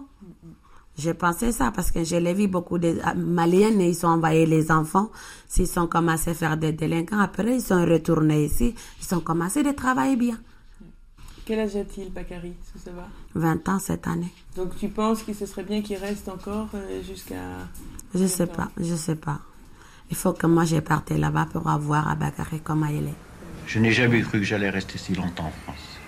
[0.98, 4.48] J'ai pensé ça parce que je l'ai vu beaucoup de ah, Maliennes, ils ont envoyé
[4.48, 5.12] les enfants,
[5.48, 9.60] s'ils sont commencé à faire des délinquants, après ils sont retournés ici, ils ont commencé
[9.60, 10.40] à travailler bien.
[11.46, 13.08] Quel âge a-t-il, Bakary, sous ça va?
[13.36, 14.34] 20 ans cette année.
[14.56, 17.36] Donc tu penses que ce serait bien qu'il reste encore euh, jusqu'à...
[18.16, 19.40] Je sais pas, je sais pas.
[20.10, 23.16] Il faut que moi je parte là-bas pour voir à Bakary comment il est.
[23.68, 26.00] Je n'ai jamais cru que j'allais rester si longtemps en France.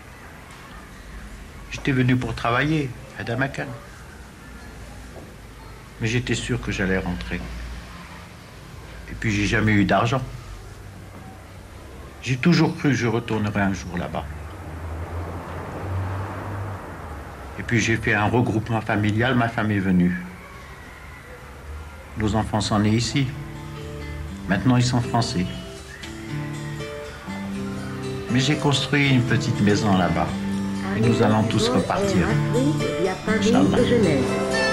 [1.72, 2.90] J'étais venu pour travailler
[3.20, 3.68] à Damakan.
[6.02, 7.42] Mais j'étais sûr que j'allais rentrer.
[9.10, 10.22] Et puis j'ai jamais eu d'argent.
[12.22, 14.26] J'ai toujours cru que je retournerais un jour là-bas.
[17.58, 20.16] Et puis j'ai fait un regroupement familial, ma femme est venue.
[22.18, 23.28] Nos enfants sont nés ici.
[24.48, 25.46] Maintenant ils sont français.
[28.32, 30.28] Mais j'ai construit une petite maison là-bas.
[30.98, 32.28] Et nous allons tous repartir.
[33.28, 34.69] Inch'Allah.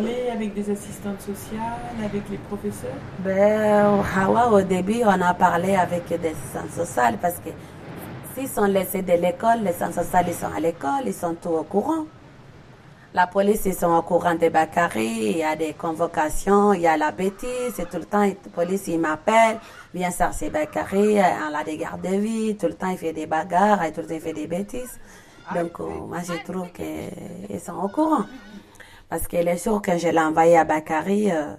[0.00, 2.90] Parlé avec des assistantes sociales, avec les professeurs?
[3.20, 7.50] Ben, Hawa, au début, on a parlé avec des assistants sociales parce que
[8.34, 11.50] s'ils sont laissés de l'école, les assistants sociales, ils sont à l'école, ils sont tous
[11.50, 12.06] au courant.
[13.12, 16.86] La police, ils sont au courant de Bakary, il y a des convocations, il y
[16.86, 19.58] a la bêtise, et tout le temps, la police, il m'appelle,
[19.92, 23.26] viens chercher Bakary, on a des gardes de vie, tout le temps, il fait des
[23.26, 25.00] bagarres, et tout le temps, il fait des bêtises.
[25.52, 28.26] Donc, euh, moi, je trouve qu'ils sont au courant.
[29.10, 31.54] Parce que les jours que je l'ai envoyé à Bakary, euh,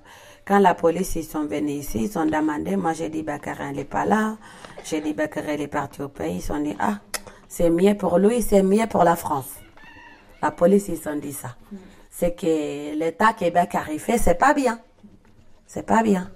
[0.47, 3.83] quand la police, ils sont venus ici, ils ont demandé, moi, j'ai dit, Bakary, n'est
[3.83, 4.37] pas là.
[4.85, 6.41] J'ai dit, Bakary, il est parti au pays.
[6.41, 6.99] Ils ont dit, ah,
[7.49, 9.49] c'est mieux pour lui, c'est mieux pour la France.
[10.41, 11.49] La police, ils ont dit ça.
[12.09, 14.79] C'est que l'État que Bakary fait, c'est pas bien.
[15.67, 16.31] C'est pas bien.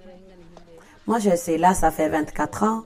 [1.06, 2.82] Moi, je suis là, ça fait 24 ans.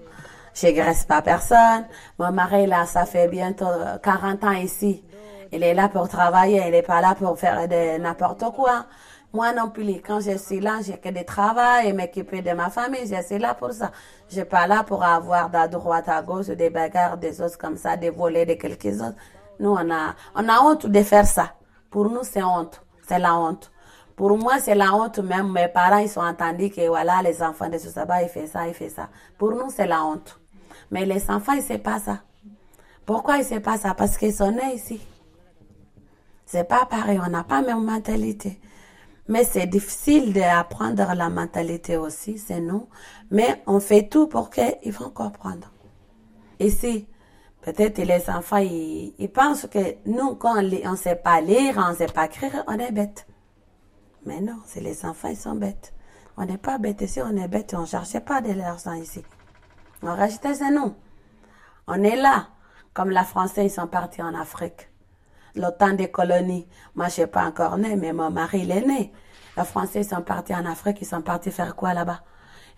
[0.55, 1.85] Je graisse pas personne.
[2.19, 3.67] Mon mari, là, ça fait bientôt
[4.03, 5.03] 40 ans ici.
[5.53, 8.87] Il est là pour travailler, il n'est pas là pour faire de n'importe quoi.
[9.33, 12.69] Moi non plus, quand je suis là, j'ai que des travail et m'occuper de ma
[12.69, 13.93] famille, je suis là pour ça.
[14.29, 17.77] Je suis pas là pour avoir de droite à gauche des bagarres, des autres comme
[17.77, 19.17] ça, des volets de quelques autres.
[19.61, 21.55] Nous, on a, on a honte de faire ça.
[21.91, 22.83] Pour nous, c'est honte.
[23.07, 23.71] C'est la honte.
[24.17, 25.53] Pour moi, c'est la honte même.
[25.53, 28.75] Mes parents, ils sont entendus que voilà, les enfants de Soussaba, ils font ça, ils
[28.75, 29.09] font ça.
[29.39, 30.39] Pour nous, c'est la honte.
[30.91, 32.19] Mais les enfants, ils ne savent pas ça.
[33.07, 33.95] Pourquoi ils ne savent pas ça?
[33.95, 35.01] Parce qu'ils sont nés ici.
[36.53, 38.61] C'est pas pareil, on n'a pas la même mentalité.
[39.29, 42.89] Mais c'est difficile d'apprendre la mentalité aussi, c'est nous.
[43.31, 45.71] Mais on fait tout pour qu'ils vont comprendre.
[46.59, 47.07] Ici,
[47.63, 51.95] peut-être les enfants, ils, pensent que nous, quand on ne sait pas lire, on ne
[51.95, 53.29] sait pas écrire, on est bête.
[54.27, 55.95] Mais non, c'est les enfants, ils sont bêtes.
[56.37, 59.23] On n'est pas bête ici, on est bête, on ne cherchait pas de l'argent ici.
[60.03, 60.97] En réalité, c'est nous.
[61.87, 62.49] On est là.
[62.93, 64.90] Comme les Français, ils sont partis en Afrique
[65.55, 66.67] le temps des colonies.
[66.95, 69.13] Moi, je suis pas encore née, mais mon mari, il est né.
[69.57, 72.21] Les Français sont partis en Afrique, ils sont partis faire quoi là-bas?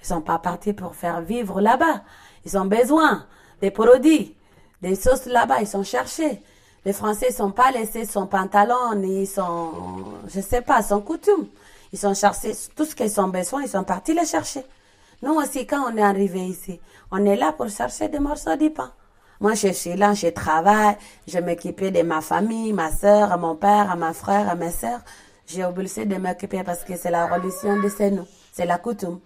[0.01, 2.03] Ils sont pas partis pour faire vivre là-bas.
[2.45, 3.27] Ils ont besoin
[3.61, 4.37] des produits,
[4.81, 6.43] des sauces là-bas, ils sont cherchés.
[6.85, 9.73] Les Français ne sont pas laissés son pantalon, ni son,
[10.27, 11.47] je sais pas, son coutume.
[11.93, 14.65] Ils sont cherchés tout ce qu'ils ont besoin, ils sont partis les chercher.
[15.23, 16.81] Nous aussi, quand on est arrivé ici,
[17.13, 18.91] on est là pour chercher des morceaux de pain.
[19.43, 20.97] Moi, je suis là, je travaille,
[21.27, 25.01] je m'occupe de ma famille, ma soeur, mon père, mon frère, mes soeurs.
[25.49, 29.19] J'ai obligé de m'occuper parce que c'est la religion de chez nous, c'est la coutume.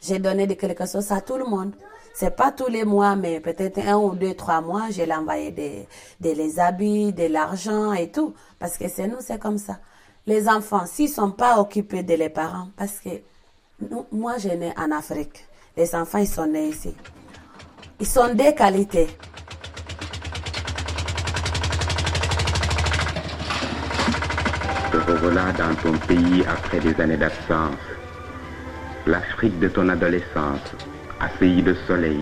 [0.00, 1.74] J'ai donné de quelque chose à tout le monde.
[2.14, 5.86] C'est pas tous les mois, mais peut-être un ou deux, trois mois, j'ai envoyé des,
[6.18, 8.32] des les habits, de l'argent et tout.
[8.58, 9.80] Parce que c'est nous, c'est comme ça.
[10.26, 13.10] Les enfants, s'ils sont pas occupés de les parents, parce que
[13.90, 15.46] nous, moi, j'ai né en Afrique.
[15.76, 16.94] Les enfants, ils sont nés ici.
[18.00, 19.08] Ils sont des qualités.
[25.08, 27.84] Revoilà dans ton pays après des années d'absence.
[29.06, 30.60] L'Afrique de ton adolescence,
[31.20, 32.20] assaillie de soleil,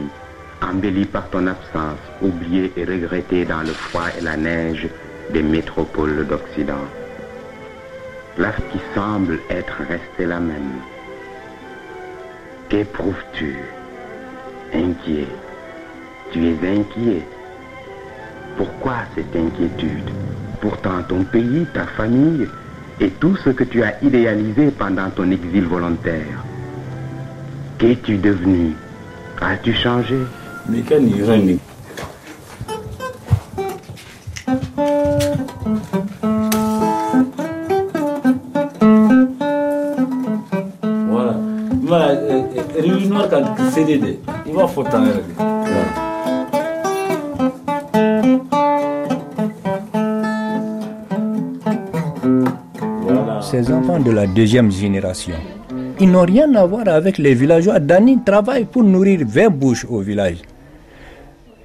[0.63, 4.89] embellie par ton absence, oubliée et regrettée dans le froid et la neige
[5.33, 6.87] des métropoles d'Occident.
[8.39, 10.81] L'Afrique qui semble être restée la même.
[12.69, 13.57] Qu'éprouves-tu?
[14.73, 15.29] Inquiet.
[16.31, 17.27] Tu es inquiet.
[18.57, 20.11] Pourquoi cette inquiétude?
[20.61, 22.49] Pourtant ton pays, ta famille,
[23.01, 26.45] et tout ce que tu as idéalisé pendant ton exil volontaire.
[27.79, 28.75] Qu'es-tu devenu?
[29.41, 30.17] As-tu changé?
[41.09, 41.35] Voilà.
[41.83, 42.15] Voilà,
[42.79, 44.19] réunion kan CDD.
[44.47, 45.05] Il va faut t'en
[53.51, 55.35] Ces enfants de la deuxième génération,
[56.01, 57.79] ils n'ont rien à voir avec les villageois.
[57.79, 60.39] Dani travaille pour nourrir 20 bouches au village.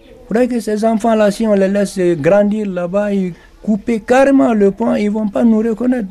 [0.04, 3.34] Vous voyez que ces enfants-là, si on les laisse grandir là-bas, ils
[3.64, 6.08] coupent carrément le pont, ils ne vont pas nous reconnaître.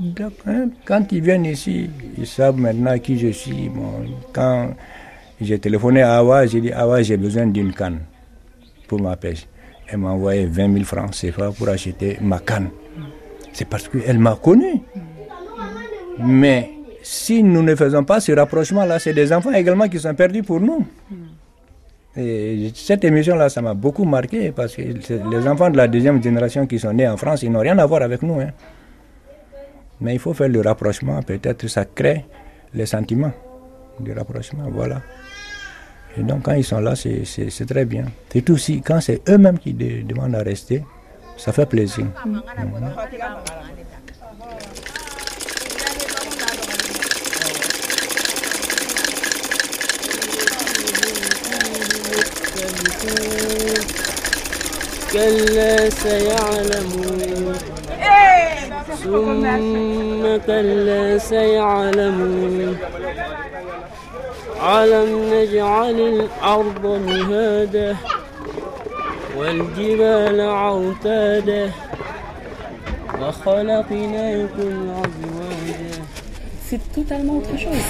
[0.46, 1.88] Hein, Quand ils viennent ici,
[2.18, 3.70] ils savent maintenant qui je suis.
[4.32, 4.70] Quand
[5.40, 8.00] j'ai téléphoné à Awa, j'ai dit Awa, j'ai besoin d'une canne
[8.88, 9.46] pour ma pêche.
[9.86, 12.70] Elle m'a envoyé 20 000 francs CFA pour acheter ma canne.
[13.52, 14.82] C'est parce qu'elle m'a connu.
[16.22, 16.70] Mais
[17.02, 20.60] si nous ne faisons pas ce rapprochement-là, c'est des enfants également qui sont perdus pour
[20.60, 20.84] nous.
[22.16, 26.66] Et cette émission-là, ça m'a beaucoup marqué parce que les enfants de la deuxième génération
[26.66, 28.40] qui sont nés en France, ils n'ont rien à voir avec nous.
[28.40, 28.50] hein.
[30.00, 32.24] Mais il faut faire le rapprochement, peut-être ça crée
[32.74, 33.32] les sentiments
[34.00, 35.02] du rapprochement, voilà.
[36.18, 38.06] Et donc quand ils sont là, c'est- très bien.
[38.34, 40.82] Et tout aussi, quand c'est eux-mêmes qui de- demandent à rester,
[41.36, 42.06] ça fait plaisir.
[52.80, 54.00] Mhm.
[55.12, 57.54] كلا سيعلمون
[59.04, 62.76] ثم كلا سيعلمون
[64.62, 67.96] ألم نجعل الأرض مهادا
[69.36, 71.70] والجبال عوتادا
[73.20, 75.90] وخلقناكم أزواجا
[76.70, 77.84] C'est totalement autre chose.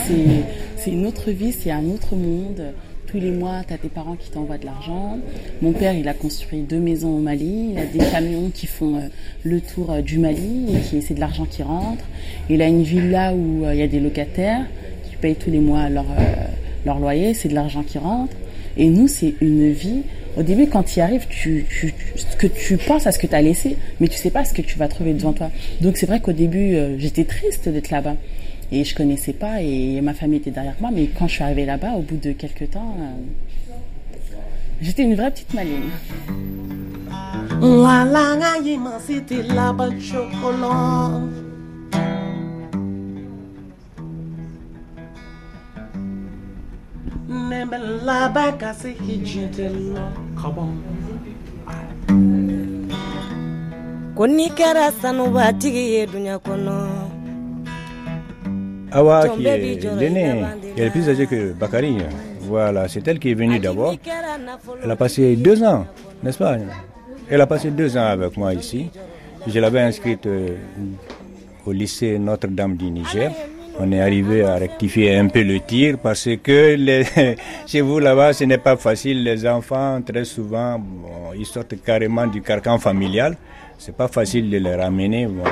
[0.79, 2.73] C'est une autre vie, c'est un autre monde.
[3.11, 5.19] Tous les mois, tu as tes parents qui t'envoient de l'argent.
[5.63, 7.73] Mon père, il a construit deux maisons au Mali.
[7.73, 9.09] Il a des camions qui font euh,
[9.43, 12.05] le tour euh, du Mali et c'est de l'argent qui rentre.
[12.49, 14.65] Il a une villa où euh, il y a des locataires
[15.09, 16.05] qui payent tous les mois leur,
[16.87, 17.35] leur loyer.
[17.35, 18.37] C'est de l'argent qui rentre.
[18.77, 20.03] Et nous, c'est une vie.
[20.37, 23.77] Au début, quand tu y arrives, tu, tu, penses à ce que tu as laissé,
[23.99, 25.51] mais tu sais pas ce que tu vas trouver devant toi.
[25.81, 28.15] Donc c'est vrai qu'au début, j'étais triste d'être là-bas.
[28.73, 30.91] Et je connaissais pas et ma famille était derrière moi.
[30.93, 34.15] Mais quand je suis arrivée là-bas, au bout de quelques temps, euh,
[34.81, 35.91] j'étais une vraie petite maligne.
[38.65, 38.99] Yima
[49.07, 49.99] hijitelo.
[54.15, 57.10] Ko n'i kɛra sanubatigi ye duɲa kɔnɔ
[58.93, 59.57] Awa, qui est
[59.99, 60.45] l'aînée,
[60.75, 61.97] qui est plus âgée que Bakary.
[62.43, 63.95] Voilà, c'est elle qui est venue d'abord.
[64.83, 65.87] Elle a passé deux ans,
[66.23, 66.57] n'est-ce pas?
[67.31, 68.91] Elle a passé deux ans avec moi ici.
[69.47, 70.57] Je l'avais inscrite euh,
[71.67, 73.31] au lycée Notre-Dame du Niger.
[73.79, 77.05] On est arrivé à rectifier un peu le tir parce que les-
[77.67, 79.23] chez vous là-bas, ce n'est pas facile.
[79.23, 83.37] Les enfants, très souvent, bon, ils sortent carrément du carcan familial.
[83.79, 85.27] C'est pas facile de les ramener.
[85.27, 85.45] bon.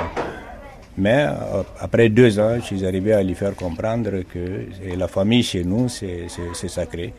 [0.98, 4.66] Mais euh, après deux ans, je suis arrivé à lui faire comprendre que
[4.96, 6.26] la famille chez nous, c'est
[6.68, 7.14] sacré.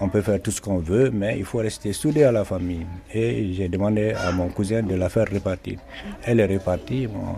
[0.00, 2.86] On peut faire tout ce qu'on veut, mais il faut rester soudé à la famille.
[3.12, 5.78] Et j'ai demandé à mon cousin de la faire repartir.
[6.24, 7.06] Elle est repartie.
[7.06, 7.36] bon,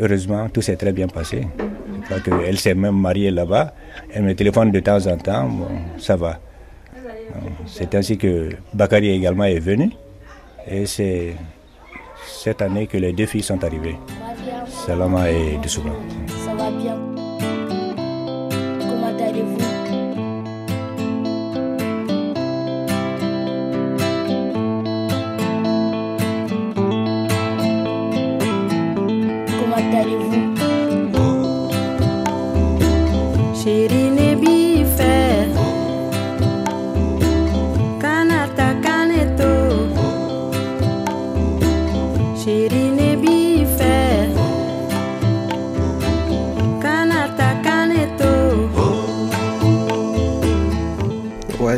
[0.00, 1.46] heureusement, tout s'est très bien passé.
[1.58, 3.74] Je crois qu'elle s'est même mariée là-bas.
[4.12, 5.48] Elle me téléphone de temps en temps.
[5.48, 6.40] Bon, ça va.
[7.66, 9.90] C'est ainsi que Bakary également est venu.
[10.66, 11.34] Et c'est
[12.38, 13.98] cette année que les deux filles sont arrivées.
[14.86, 15.58] Salama et
[16.70, 17.17] bien.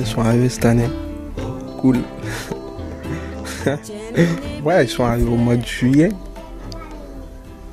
[0.00, 0.88] Ils sont arrivés cette année.
[1.78, 1.98] Cool.
[4.64, 6.08] ouais, ils sont arrivés au mois de juillet.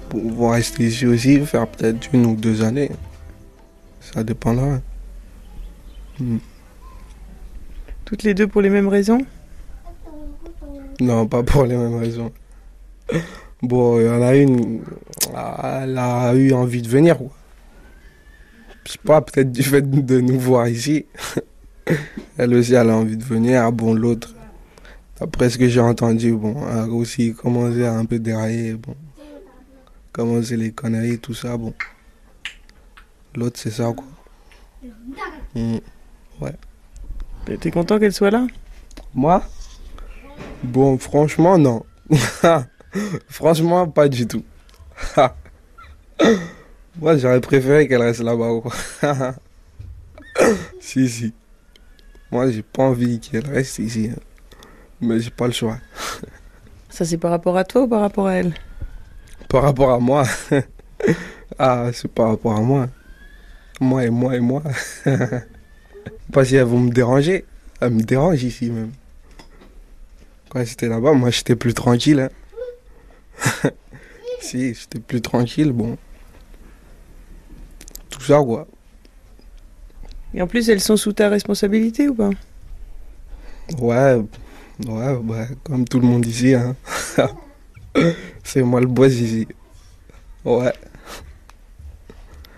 [0.09, 2.91] Pour vont rester ici aussi, faire peut-être une ou deux années.
[4.01, 4.79] Ça dépendra.
[6.19, 6.37] Hmm.
[8.05, 9.19] Toutes les deux pour les mêmes raisons?
[10.99, 12.31] Non, pas pour les mêmes raisons.
[13.61, 14.81] Bon, il y en a une,
[15.33, 17.17] elle a eu envie de venir.
[17.17, 17.31] Quoi.
[18.85, 21.05] Je sais pas, peut-être du fait de nous voir ici.
[22.37, 23.63] elle aussi, elle a envie de venir.
[23.63, 24.33] Ah bon, l'autre,
[25.19, 28.73] après ce que j'ai entendu, bon, elle a aussi commencé à un peu dérailler.
[28.73, 28.95] Bon,
[30.11, 31.57] commencer les conneries, tout ça.
[31.57, 31.73] Bon,
[33.35, 34.05] l'autre, c'est ça, quoi.
[35.55, 35.77] Mm,
[36.41, 36.55] ouais.
[37.59, 38.45] T'es content qu'elle soit là?
[39.13, 39.41] Moi?
[40.63, 41.85] Bon, franchement, non.
[43.29, 44.43] franchement, pas du tout.
[46.99, 48.49] Moi, j'aurais préféré qu'elle reste là-bas.
[48.61, 48.73] quoi.
[50.79, 51.33] si, si.
[52.31, 54.09] Moi, j'ai pas envie qu'elle reste ici.
[54.11, 54.19] hein.
[55.01, 55.77] Mais j'ai pas le choix.
[56.89, 58.53] Ça, c'est par rapport à toi ou par rapport à elle?
[59.49, 60.25] Par rapport à moi.
[61.59, 62.87] ah, c'est par rapport à moi.
[63.79, 64.63] Moi et moi et moi.
[66.33, 67.45] Parce qu'elles vont me déranger.
[67.79, 68.91] Elles me dérangent ici même.
[70.49, 72.19] Quand j'étais là-bas, moi j'étais plus tranquille.
[72.19, 73.69] hein.
[74.41, 75.97] si, j'étais plus tranquille, bon.
[78.09, 78.67] Tout ça quoi.
[80.33, 82.29] Et en plus, elles sont sous ta responsabilité ou pas?
[83.79, 84.21] Ouais,
[84.87, 86.53] ouais, ouais, comme tout le monde ici.
[86.53, 86.75] Hein.
[88.43, 89.47] C'est moi le boss ici.
[90.45, 90.73] Ouais.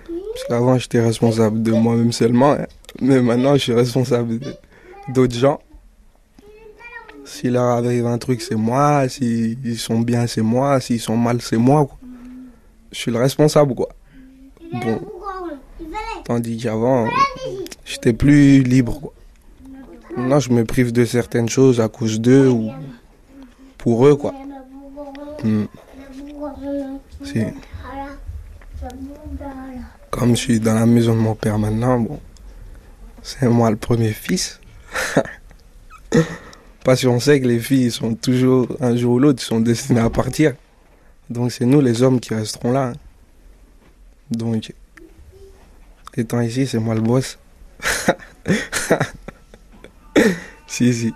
[0.07, 2.51] Parce qu'avant, j'étais responsable de moi-même seulement.
[2.53, 2.65] hein.
[3.01, 4.39] Mais maintenant, je suis responsable
[5.13, 5.59] d'autres gens.
[7.25, 9.07] S'il leur arrive un truc, c'est moi.
[9.07, 10.79] S'ils sont bien, c'est moi.
[10.79, 11.85] S'ils sont mal, c'est moi.
[11.85, 11.97] quoi.
[12.91, 13.89] Je suis le responsable, quoi.
[14.73, 14.99] Bon.
[16.25, 17.07] Tandis qu'avant,
[17.89, 19.13] j'étais plus libre, quoi.
[20.15, 22.71] Maintenant, je me prive de certaines choses à cause d'eux ou
[23.77, 24.33] pour eux, quoi.
[25.43, 25.65] Hmm.
[27.23, 27.43] Si.
[30.09, 32.19] Comme je suis dans la maison de mon père maintenant, bon,
[33.21, 34.59] c'est moi le premier fils.
[36.83, 40.09] Parce qu'on sait que les filles sont toujours, un jour ou l'autre, sont destinés à
[40.09, 40.53] partir.
[41.29, 42.87] Donc c'est nous les hommes qui resterons là.
[42.87, 42.93] hein.
[44.31, 44.73] Donc,
[46.15, 47.37] étant ici, c'est moi le boss.
[50.67, 51.13] si, si.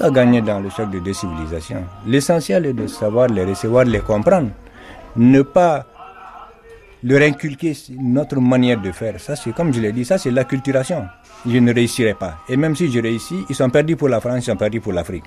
[0.00, 1.84] À gagner dans le choc de deux civilisations.
[2.06, 4.50] L'essentiel est de savoir les recevoir, les comprendre.
[5.16, 5.86] Ne pas
[7.02, 9.20] leur inculquer notre manière de faire.
[9.20, 11.06] Ça, c'est comme je l'ai dit, ça, c'est l'acculturation.
[11.46, 12.38] Je ne réussirai pas.
[12.48, 14.92] Et même si je réussis, ils sont perdus pour la France, ils sont perdus pour
[14.92, 15.24] l'Afrique.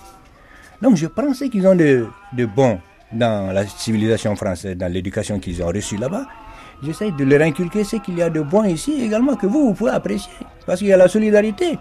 [0.82, 2.80] Donc, je prends ce qu'ils ont de, de bon
[3.12, 6.26] dans la civilisation française, dans l'éducation qu'ils ont reçue là-bas.
[6.84, 9.74] J'essaie de leur inculquer ce qu'il y a de bon ici également, que vous, vous
[9.74, 10.32] pouvez apprécier.
[10.66, 11.78] Parce qu'il y a la solidarité.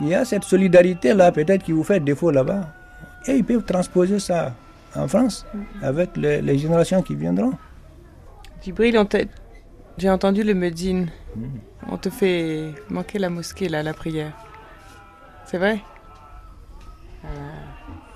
[0.00, 2.68] Il y a cette solidarité-là, peut-être, qui vous fait défaut là-bas.
[3.26, 4.54] Et ils peuvent transposer ça
[4.94, 5.44] en France,
[5.82, 7.52] avec les, les générations qui viendront.
[8.62, 8.98] Djibril,
[9.98, 11.08] j'ai entendu le Medine.
[11.90, 14.32] On te fait manquer la mosquée, là, la prière.
[15.46, 15.80] C'est vrai?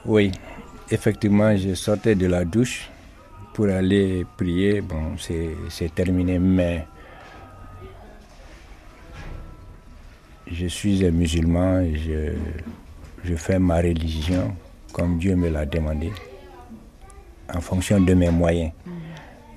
[0.05, 0.33] Oui,
[0.91, 2.91] effectivement, je sortais de la douche
[3.55, 4.81] pour aller prier.
[4.81, 6.87] Bon, c'est c'est terminé, mais
[10.53, 12.33] je suis un musulman, je,
[13.25, 14.55] je fais ma religion
[14.93, 16.11] comme Dieu me l'a demandé,
[17.55, 18.73] en fonction de mes moyens.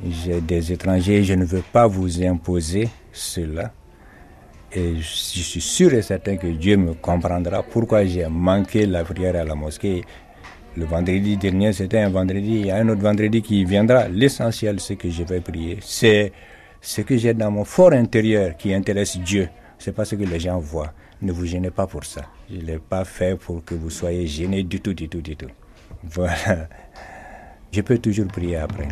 [0.06, 3.72] J'ai des étrangers, je ne veux pas vous imposer cela.
[4.72, 5.02] Et je
[5.42, 9.56] suis sûr et certain que Dieu me comprendra pourquoi j'ai manqué la prière à la
[9.56, 10.04] mosquée.
[10.76, 14.08] Le vendredi dernier, c'était un vendredi, il y a un autre vendredi qui viendra.
[14.08, 15.78] L'essentiel, c'est que je vais prier.
[15.82, 16.32] C'est
[16.82, 19.48] ce que j'ai dans mon fort intérieur qui intéresse Dieu.
[19.84, 20.94] C'est pas ce que les gens voient.
[21.22, 22.22] Ne vous gênez pas pour ça.
[22.50, 25.36] Je ne l'ai pas fait pour que vous soyez gênés du tout, du tout, du
[25.36, 25.50] tout.
[26.06, 26.70] Voilà.
[27.70, 28.88] Je peux toujours prier après.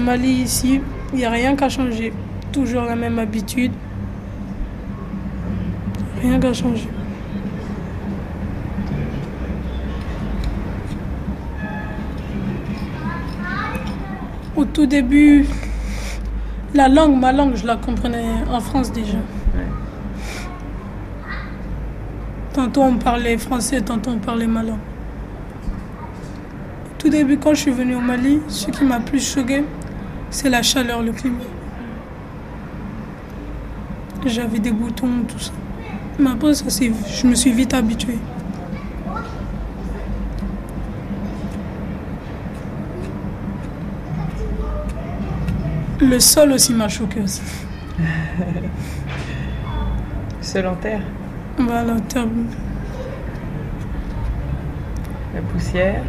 [0.00, 0.80] Mali ici,
[1.12, 2.12] il n'y a rien qu'à changer.
[2.52, 3.72] Toujours la même habitude.
[6.22, 6.88] Rien qu'à changer.
[14.56, 15.46] Au tout début,
[16.74, 19.18] la langue, ma langue, je la comprenais en France déjà.
[22.52, 24.78] Tantôt on parlait français, tantôt on parlait ma langue.
[26.98, 29.64] Tout début, quand je suis venue au Mali, ce qui m'a plus choqué,
[30.30, 31.38] c'est la chaleur, le climat.
[34.26, 35.52] J'avais des boutons, tout ça.
[36.18, 38.18] Mais après, ça, je me suis vite habituée.
[46.00, 47.42] Le sol aussi m'a choqué aussi.
[50.40, 51.02] Seul en terre,
[51.58, 52.26] Voilà, terre-
[55.34, 56.02] la poussière?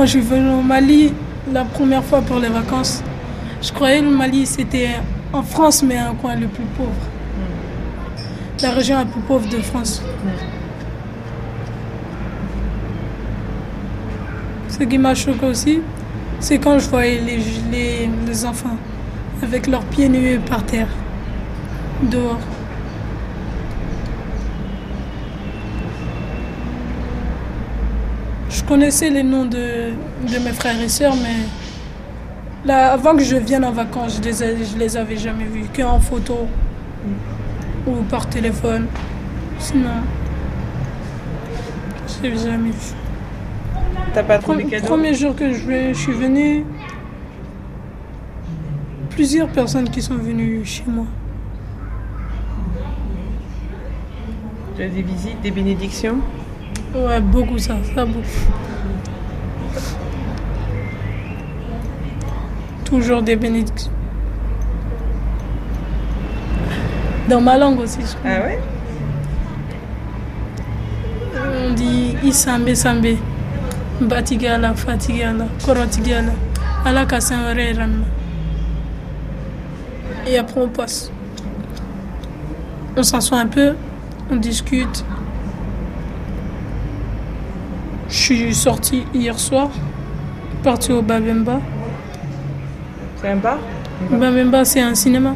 [0.00, 1.12] Quand je suis venue au Mali,
[1.52, 3.02] la première fois pour les vacances,
[3.60, 4.92] je croyais que le Mali c'était
[5.30, 6.88] en France, mais un coin le plus pauvre.
[8.62, 10.02] La région la plus pauvre de France.
[14.70, 15.80] Ce qui m'a choqué aussi,
[16.38, 17.38] c'est quand je voyais les,
[17.70, 18.78] les, les enfants
[19.42, 20.88] avec leurs pieds nus par terre,
[22.04, 22.40] dehors.
[28.70, 29.90] Connaissais les noms de,
[30.32, 31.38] de mes frères et sœurs, mais
[32.64, 35.98] là, avant que je vienne en vacances, je les, je les avais jamais vus, qu'en
[35.98, 36.46] photo
[37.84, 38.86] ou par téléphone.
[39.58, 39.90] Sinon,
[42.06, 42.94] je les ai jamais vus.
[44.14, 46.64] T'as pas trouvé Le premier jour que je, je suis venue,
[49.08, 51.06] plusieurs personnes qui sont venues chez moi.
[54.76, 56.18] Tu as des visites, des bénédictions?
[56.94, 58.20] Ouais, beaucoup ça, ça beaucoup.
[62.84, 63.92] Toujours des bénédictions.
[67.28, 68.30] Dans ma langue aussi, je crois.
[68.30, 68.58] Ah ouais?
[71.68, 73.16] On dit Isambe Sambe,
[74.00, 76.32] Batigala, Fatigala, Korotigala,
[76.84, 78.02] Alaka Sanreran.
[80.26, 81.12] Et après on passe.
[82.96, 83.74] On s'assoit un peu,
[84.30, 85.04] on discute.
[88.08, 89.70] Je suis sortie hier soir,
[90.62, 91.60] partie au Babemba.
[93.16, 93.58] C'est un bar
[94.10, 95.34] Babemba, c'est un cinéma.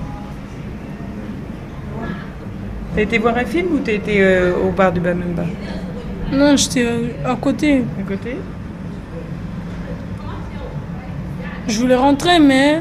[2.94, 5.44] T'as été voir un film ou t'as été euh, au bar du Bamemba
[6.32, 7.82] Non, j'étais euh, à côté.
[7.98, 8.36] À côté?
[11.66, 12.80] Je voulais rentrer, mais.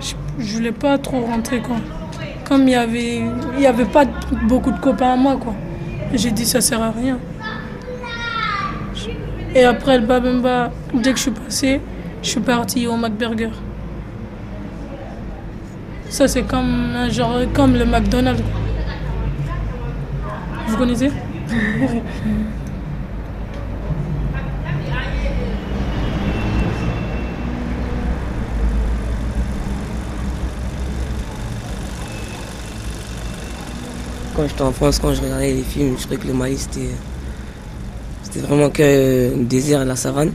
[0.00, 0.14] Je,
[0.44, 1.76] je voulais pas trop rentrer, quoi.
[2.44, 3.22] Comme il y avait,
[3.56, 4.04] il y avait pas
[4.48, 5.54] beaucoup de copains à moi, quoi.
[6.12, 7.18] J'ai dit, ça sert à rien.
[9.54, 11.80] Et après le Babemba, dès que je suis passée,
[12.22, 13.50] je suis partie au McBurger.
[16.08, 18.42] Ça, c'est comme, genre, comme le McDonald's.
[20.66, 21.10] Vous connaissez?
[34.40, 36.88] Quand j'étais en France, quand je regardais les films, je trouvais que le Mali c'était
[38.22, 40.32] c'était vraiment que le désert et la savane.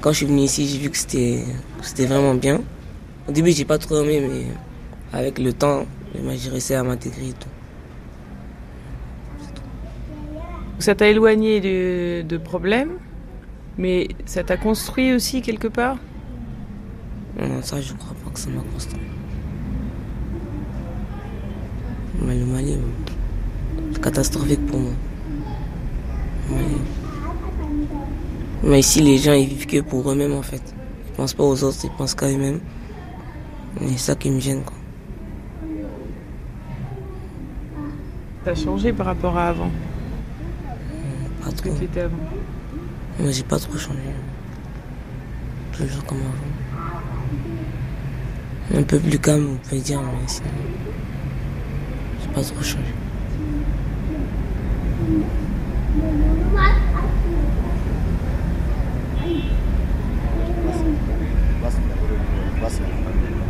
[0.00, 1.42] Quand je suis venu ici, j'ai vu que c'était
[1.80, 2.60] c'était vraiment bien.
[3.28, 4.46] Au début, j'ai pas trop aimé, mais
[5.12, 7.48] avec le temps, j'ai réussi à m'intégrer et tout.
[10.78, 12.92] Ça t'a éloigné de, de problèmes,
[13.76, 15.96] mais ça t'a construit aussi quelque part?
[17.40, 19.00] Non, ça, je crois pas que ça m'a construit.
[22.24, 22.76] Mais le Mali,
[24.02, 24.92] catastrophique pour moi.
[28.64, 30.62] Mais ici, les gens, ils vivent que pour eux-mêmes, en fait.
[31.08, 32.60] Ils pensent pas aux autres, ils pensent qu'à eux-mêmes.
[33.80, 34.76] C'est ça qui me gêne, quoi.
[38.44, 39.70] T'as changé par rapport à avant?
[41.44, 41.78] Pas que trop.
[41.78, 42.16] t'étais avant.
[43.18, 43.98] Moi, j'ai pas trop changé.
[45.72, 46.50] Toujours comme avant.
[48.78, 50.48] Un peu plus calme, on peut dire, mais sinon.
[52.20, 52.94] J'ai pas trop changé.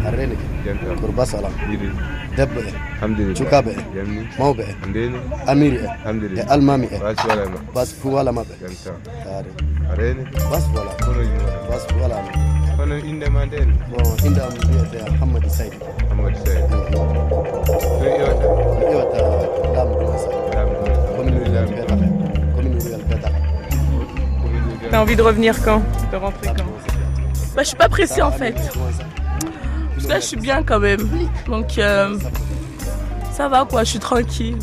[0.04, 0.36] Harrele
[1.00, 1.52] kurba salam
[2.36, 4.02] debbo e cukaɓe e
[4.38, 4.74] mawɓe e
[5.50, 6.98] amiri e e almami e
[7.74, 8.54] bas fu wala maɓɓe
[9.24, 10.16] tare
[10.50, 10.92] bas wala
[11.68, 12.16] bas fu wala
[12.76, 15.76] kono inde ma nden bon inde am wiyete hammadi saydi
[16.08, 16.74] hammadi saydi
[18.00, 18.08] mi
[18.90, 19.20] iwata
[24.90, 25.82] T'as envie de revenir quand?
[26.10, 26.64] De rentrer quand?
[27.54, 28.56] Bah, je suis pas pressée en fait.
[30.08, 31.08] Là, je suis bien quand même.
[31.46, 32.18] Donc, euh,
[33.32, 34.58] ça va quoi, je suis tranquille.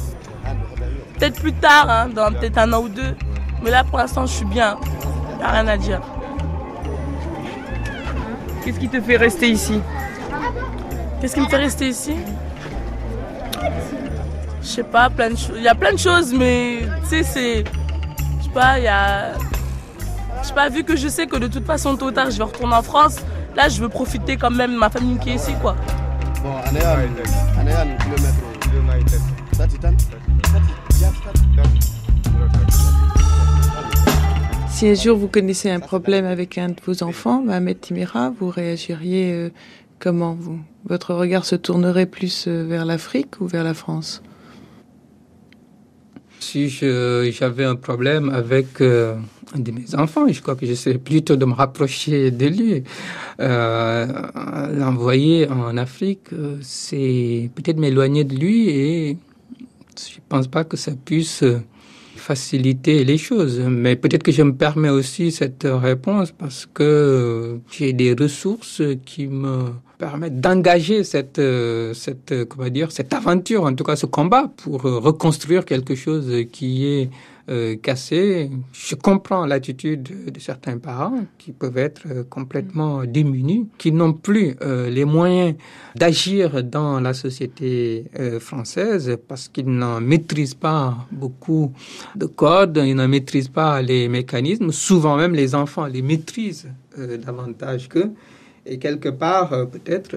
[1.17, 3.15] Peut-être plus tard, hein, dans peut-être un an ou deux.
[3.63, 4.77] Mais là, pour l'instant, je suis bien.
[5.39, 6.01] Y a rien à dire.
[8.63, 9.81] Qu'est-ce qui te fait rester ici?
[11.19, 12.15] Qu'est-ce qui me fait rester ici?
[14.69, 15.55] Je sais pas, plein de choses.
[15.55, 17.63] Il y a plein de choses, mais tu sais, c'est.
[18.37, 19.33] Je sais pas, il y a.
[20.43, 22.37] Je sais pas, vu que je sais que de toute façon, tôt ou tard, je
[22.37, 23.15] vais retourner en France,
[23.55, 25.75] là, je veux profiter quand même de ma famille qui est ici, quoi.
[26.43, 26.53] Bon,
[34.69, 38.49] Si un jour vous connaissez un problème avec un de vos enfants, Mohamed Timira, vous
[38.49, 39.49] réagiriez euh,
[39.97, 40.59] comment vous?
[40.85, 44.21] Votre regard se tournerait plus euh, vers l'Afrique ou vers la France?
[46.39, 49.15] Si j'avais un problème avec euh,
[49.53, 52.83] un de mes enfants, je crois que j'essaie plutôt de me rapprocher de lui.
[53.39, 56.29] L'envoyer en Afrique,
[56.61, 59.17] c'est peut-être m'éloigner de lui et
[59.97, 61.43] je pense pas que ça puisse
[62.15, 63.59] faciliter les choses.
[63.59, 69.27] Mais peut-être que je me permets aussi cette réponse parce que j'ai des ressources qui
[69.27, 71.41] me permettent d'engager cette,
[71.93, 76.87] cette, comment dire, cette aventure, en tout cas ce combat pour reconstruire quelque chose qui
[76.87, 77.09] est
[77.49, 78.51] euh, cassé.
[78.73, 84.55] Je comprends l'attitude de certains parents qui peuvent être euh, complètement démunis, qui n'ont plus
[84.61, 85.55] euh, les moyens
[85.95, 88.05] d'agir dans la société
[88.39, 91.73] française parce qu'ils n'en maîtrisent pas beaucoup
[92.15, 94.71] de codes, ils n'en maîtrisent pas les mécanismes.
[94.71, 96.67] Souvent même les enfants les maîtrisent
[96.97, 98.11] davantage qu'eux.
[98.71, 100.15] Et quelque part, peut-être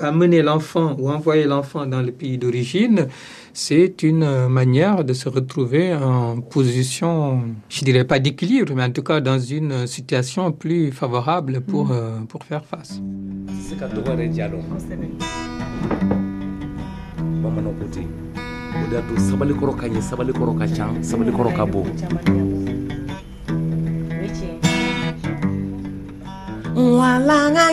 [0.00, 3.06] amener l'enfant ou envoyer l'enfant dans le pays d'origine,
[3.52, 9.02] c'est une manière de se retrouver en position, je dirais pas d'équilibre, mais en tout
[9.02, 11.92] cas dans une situation plus favorable pour, mm.
[11.92, 13.00] euh, pour faire face.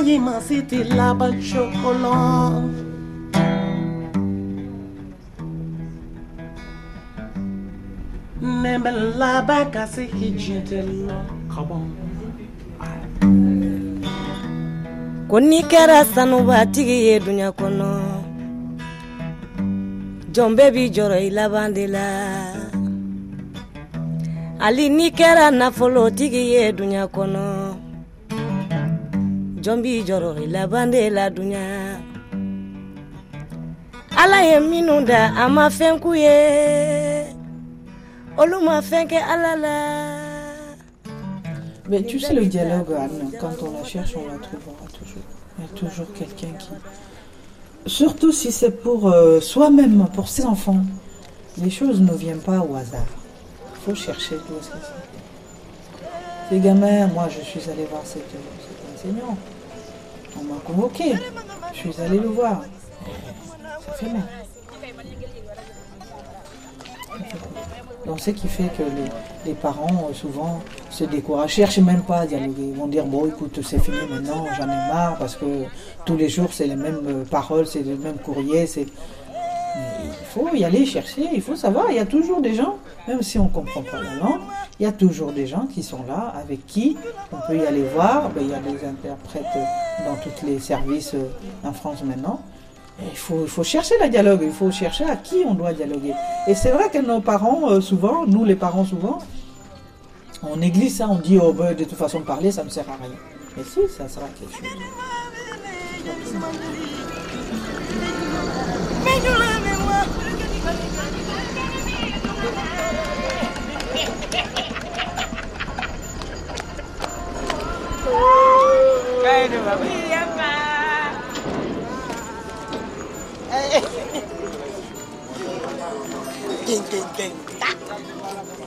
[0.06, 2.84] Yima siti laba chocolate
[8.42, 11.22] Nembe laba kasi hijitelo
[11.56, 11.90] Kabon
[15.30, 17.90] ko n'i kɛra sanubatigi ye duɲa kɔnɔ
[20.34, 22.06] jɔn bɛɛ b'i jɔrɔ i laban de la
[24.62, 27.85] hali n'i kɛra nafolotigi ye duɲa kɔnɔ
[29.66, 31.64] jɔn b'i jɔrɔ i laban de la duɲa
[34.22, 37.34] ala ye minnu da a ma fɛn k'u ye
[38.38, 39.76] olu ma fɛn kɛ ala la
[41.90, 45.22] Mais tu sais, le dialogue, Anne, quand on la cherche, on la trouvera toujours.
[45.58, 46.70] Il y a toujours quelqu'un qui.
[47.86, 50.82] Surtout si c'est pour euh, soi-même, pour ses enfants.
[51.62, 53.12] Les choses ne viennent pas au hasard.
[53.76, 56.50] Il faut chercher d'où est-ce que c'est.
[56.50, 59.38] Ces gamins, moi je suis allée voir cet, cet enseignant.
[60.40, 61.14] On m'a convoqué.
[61.74, 62.64] Je suis allée le voir.
[63.86, 64.24] Ça fait mal.
[68.06, 68.84] Donc, ce qui fait que
[69.46, 72.70] les, parents, euh, souvent, se découragent, cherchent même pas à dialoguer.
[72.70, 75.46] Ils vont dire, bon, écoute, c'est fini maintenant, j'en ai marre, parce que
[76.06, 78.68] tous les jours, c'est les mêmes euh, paroles, c'est le même courrier.
[78.68, 78.86] C'est...
[79.76, 82.78] Il faut y aller chercher, il faut savoir, il y a toujours des gens,
[83.08, 84.42] même si on ne comprend pas la langue,
[84.80, 86.98] il y a toujours des gens qui sont là, avec qui
[87.32, 88.30] on peut y aller voir.
[88.32, 89.46] Ben, il y a des interprètes
[90.06, 91.30] dans tous les services euh,
[91.64, 92.42] en France maintenant.
[93.02, 96.14] Il faut, chercher le dialogue, il faut chercher à qui on doit dialoguer.
[96.48, 99.20] Et c'est vrai que nos parents, euh, souvent, nous les parents souvent,
[100.44, 102.96] on néglige ça, on dit, oh ben, de toute façon, parler, ça ne sert à
[102.96, 103.16] rien.
[103.58, 104.68] Mais si, ça sera quelque chose.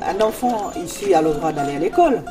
[0.03, 2.25] Un enfant ici a le droit d'aller à l'école.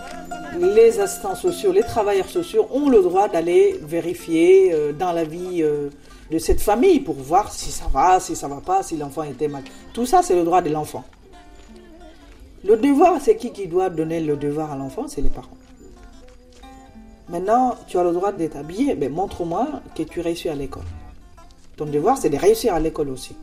[0.60, 5.62] Les assistants sociaux, les travailleurs sociaux ont le droit d'aller vérifier euh, dans la vie
[5.62, 5.90] euh,
[6.32, 9.48] de cette famille pour voir si ça va, si ça va pas, si l'enfant était
[9.48, 9.64] mal.
[9.94, 11.04] Tout ça, c'est le droit de l'enfant.
[12.64, 15.06] Le devoir, c'est qui qui doit donner le devoir à l'enfant?
[15.08, 15.58] C'est les parents.
[17.30, 20.86] Maintenant, tu as le droit d'être habillé, mais montre-moi que tu réussis à l'école.
[21.76, 23.36] Ton devoir, c'est de réussir à l'école aussi.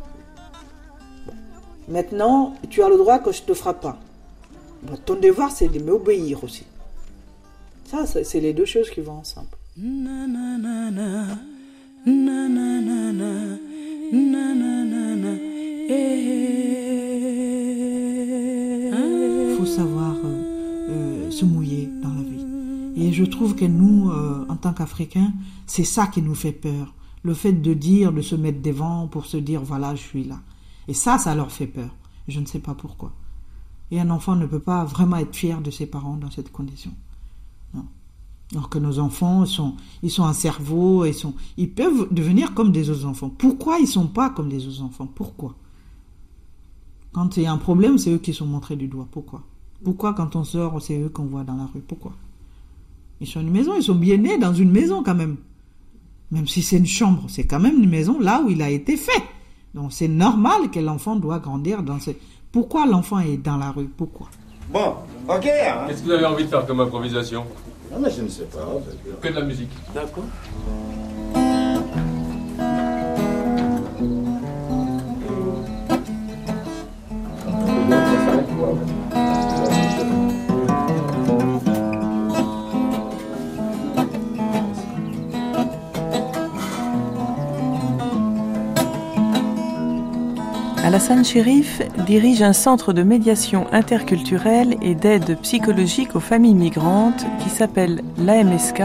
[1.89, 3.99] Maintenant, tu as le droit que je te frappe pas.
[5.05, 6.65] Ton devoir, c'est de m'obéir aussi.
[7.85, 9.49] Ça, c'est les deux choses qui vont ensemble.
[19.57, 20.04] Faut savoir
[22.97, 25.33] Et je trouve que nous, euh, en tant qu'Africains,
[25.67, 26.95] c'est ça qui nous fait peur.
[27.23, 30.41] Le fait de dire, de se mettre devant pour se dire, voilà, je suis là.
[30.87, 31.91] Et ça, ça leur fait peur.
[32.29, 33.13] Je ne sais pas pourquoi.
[33.91, 36.93] Et un enfant ne peut pas vraiment être fier de ses parents dans cette condition.
[37.75, 37.87] Non.
[38.53, 42.73] Alors que nos enfants sont, ils sont un cerveau, ils sont, ils peuvent devenir comme
[42.73, 43.31] des autres enfants.
[43.31, 45.09] Pourquoi ils sont pas comme des autres enfants?
[45.13, 45.55] Pourquoi?
[47.13, 49.09] Quand il y a un problème, c'est eux qui sont montrés du doigt.
[49.11, 49.43] Pourquoi?
[49.83, 51.81] Pourquoi quand on sort, c'est eux qu'on voit dans la rue?
[51.81, 52.13] Pourquoi?
[53.21, 55.37] Ils sont une maison, ils sont bien nés dans une maison quand même.
[56.31, 58.97] Même si c'est une chambre, c'est quand même une maison là où il a été
[58.97, 59.23] fait.
[59.75, 62.11] Donc c'est normal que l'enfant doit grandir dans ce.
[62.53, 63.89] Pourquoi l'enfant est dans la rue?
[63.89, 64.29] Pourquoi?
[64.73, 64.95] Bon,
[65.29, 65.47] ok.
[65.47, 65.87] Hein.
[65.89, 67.45] Qu'est-ce que vous avez envie de faire comme improvisation?
[67.93, 68.67] Non, mais je ne sais pas.
[69.21, 69.71] Que de la musique.
[69.95, 70.25] D'accord.
[90.95, 97.51] Alassane Chérif dirige un centre de médiation interculturelle et d'aide psychologique aux familles migrantes qui
[97.51, 98.81] s'appelle l'AMSK,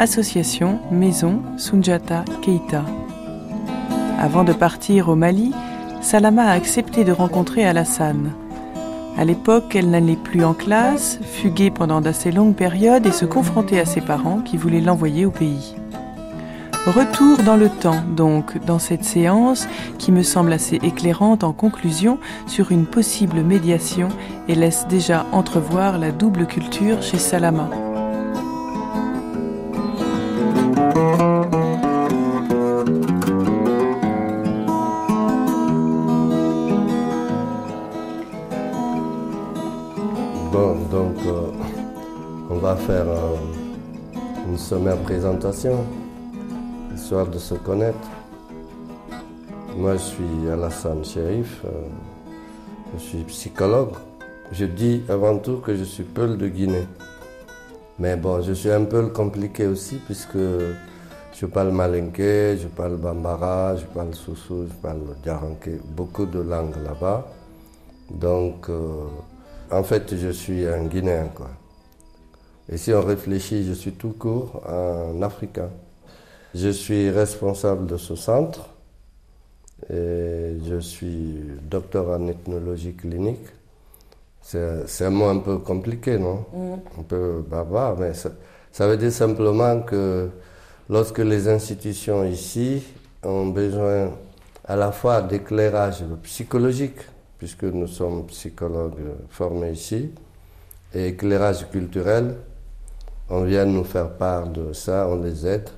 [0.00, 2.84] Association Maison Sunjata Keita.
[4.18, 5.52] Avant de partir au Mali,
[6.00, 8.32] Salama a accepté de rencontrer Alassane.
[9.16, 13.78] À l'époque, elle n'allait plus en classe, fuguait pendant d'assez longues périodes et se confrontait
[13.78, 15.76] à ses parents qui voulaient l'envoyer au pays.
[16.86, 19.66] Retour dans le temps, donc, dans cette séance
[19.98, 24.08] qui me semble assez éclairante en conclusion sur une possible médiation
[24.48, 27.70] et laisse déjà entrevoir la double culture chez Salama.
[40.52, 41.50] Bon, donc euh,
[42.50, 43.36] on va faire euh,
[44.50, 45.86] une sommaire présentation,
[47.10, 48.08] de se connaître.
[49.76, 51.68] Moi, je suis Alassane Sherif, euh,
[52.96, 53.92] je suis psychologue.
[54.52, 56.86] Je dis avant tout que je suis Peul de Guinée.
[57.98, 60.38] Mais bon, je suis un peu compliqué aussi puisque
[61.34, 66.82] je parle malinké, je parle bambara, je parle soussou, je parle djaranké, beaucoup de langues
[66.82, 67.26] là-bas.
[68.10, 69.04] Donc, euh,
[69.70, 71.50] en fait, je suis un Guinéen, quoi.
[72.70, 75.68] Et si on réfléchit, je suis tout court un Africain.
[76.54, 78.68] Je suis responsable de ce centre
[79.90, 83.46] et je suis docteur en ethnologie clinique.
[84.40, 86.44] C'est un mot un peu compliqué, non?
[86.96, 88.30] Un peu barbare, mais ça,
[88.70, 90.28] ça veut dire simplement que
[90.88, 92.84] lorsque les institutions ici
[93.24, 94.12] ont besoin
[94.64, 97.00] à la fois d'éclairage psychologique,
[97.38, 100.10] puisque nous sommes psychologues formés ici,
[100.94, 102.36] et éclairage culturel,
[103.28, 105.68] on vient nous faire part de ça, on les aide.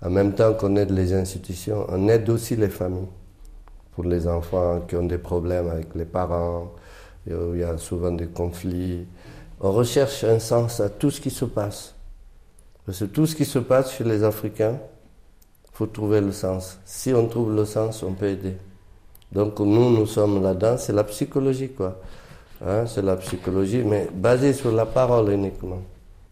[0.00, 3.08] En même temps qu'on aide les institutions, on aide aussi les familles.
[3.92, 6.72] Pour les enfants qui ont des problèmes avec les parents,
[7.28, 9.06] et où il y a souvent des conflits.
[9.60, 11.94] On recherche un sens à tout ce qui se passe.
[12.86, 14.78] Parce que tout ce qui se passe chez les Africains,
[15.64, 16.78] il faut trouver le sens.
[16.84, 18.56] Si on trouve le sens, on peut aider.
[19.30, 22.00] Donc nous, nous sommes là-dedans, c'est la psychologie, quoi.
[22.64, 25.82] Hein, c'est la psychologie, mais basée sur la parole uniquement.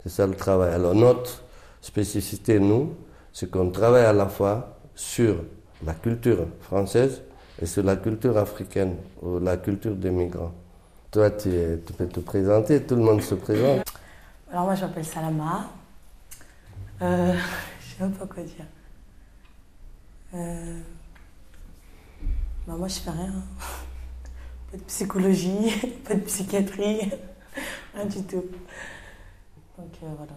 [0.03, 0.73] C'est ça le travail.
[0.73, 1.43] Alors notre
[1.81, 2.95] spécificité, nous,
[3.37, 5.45] c'est qu'on travaille à la fois sur
[5.85, 7.21] la culture française
[7.61, 10.55] et sur la culture africaine, ou la culture des migrants.
[11.11, 11.51] Toi, tu,
[11.99, 13.85] peux te présenter, tout le monde se présente.
[14.51, 15.69] Alors moi je m'appelle Salama.
[17.03, 17.35] Euh,
[17.81, 18.65] je sais même pas quoi dire.
[20.33, 20.81] Euh,
[22.67, 23.35] bah, moi je fais rien.
[24.73, 27.13] Pas de psychologie, pas de psychiatrie,
[27.95, 28.47] rien du tout.
[29.77, 30.33] Donc euh, voilà.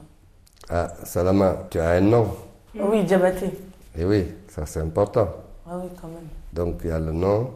[0.70, 2.49] Ah, Salama, tu as un nom?
[2.76, 3.52] Oui, Diabaté.
[3.98, 5.28] Et oui, ça c'est important.
[5.68, 6.28] Ah oui, quand même.
[6.54, 7.52] Donc il y a le nom,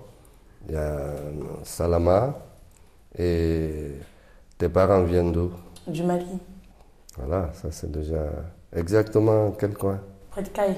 [0.67, 0.97] il y a
[1.63, 2.33] Salama,
[3.17, 3.91] et
[4.57, 5.51] tes parents viennent d'où?
[5.87, 6.25] Du Mali,
[7.17, 8.23] Voilà, ça c'est déjà
[8.75, 9.99] exactement quel coin?
[10.31, 10.77] Près de Caille.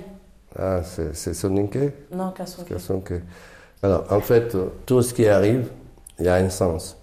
[0.57, 2.73] Ah, c'est Soninké Non, Kassonké.
[2.73, 3.21] Kassonké.
[3.83, 4.55] Alors, en fait,
[4.85, 5.69] tout ce qui arrive,
[6.17, 6.97] il y a un sens.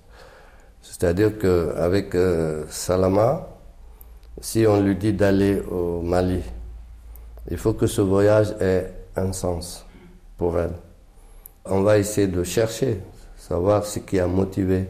[0.80, 3.46] C'est-à-dire qu'avec euh, Salama,
[4.40, 6.42] si on lui dit d'aller au Mali,
[7.50, 9.84] il faut que ce voyage ait un sens
[10.36, 10.72] pour elle.
[11.64, 13.00] On va essayer de chercher
[13.36, 14.88] savoir ce qui a motivé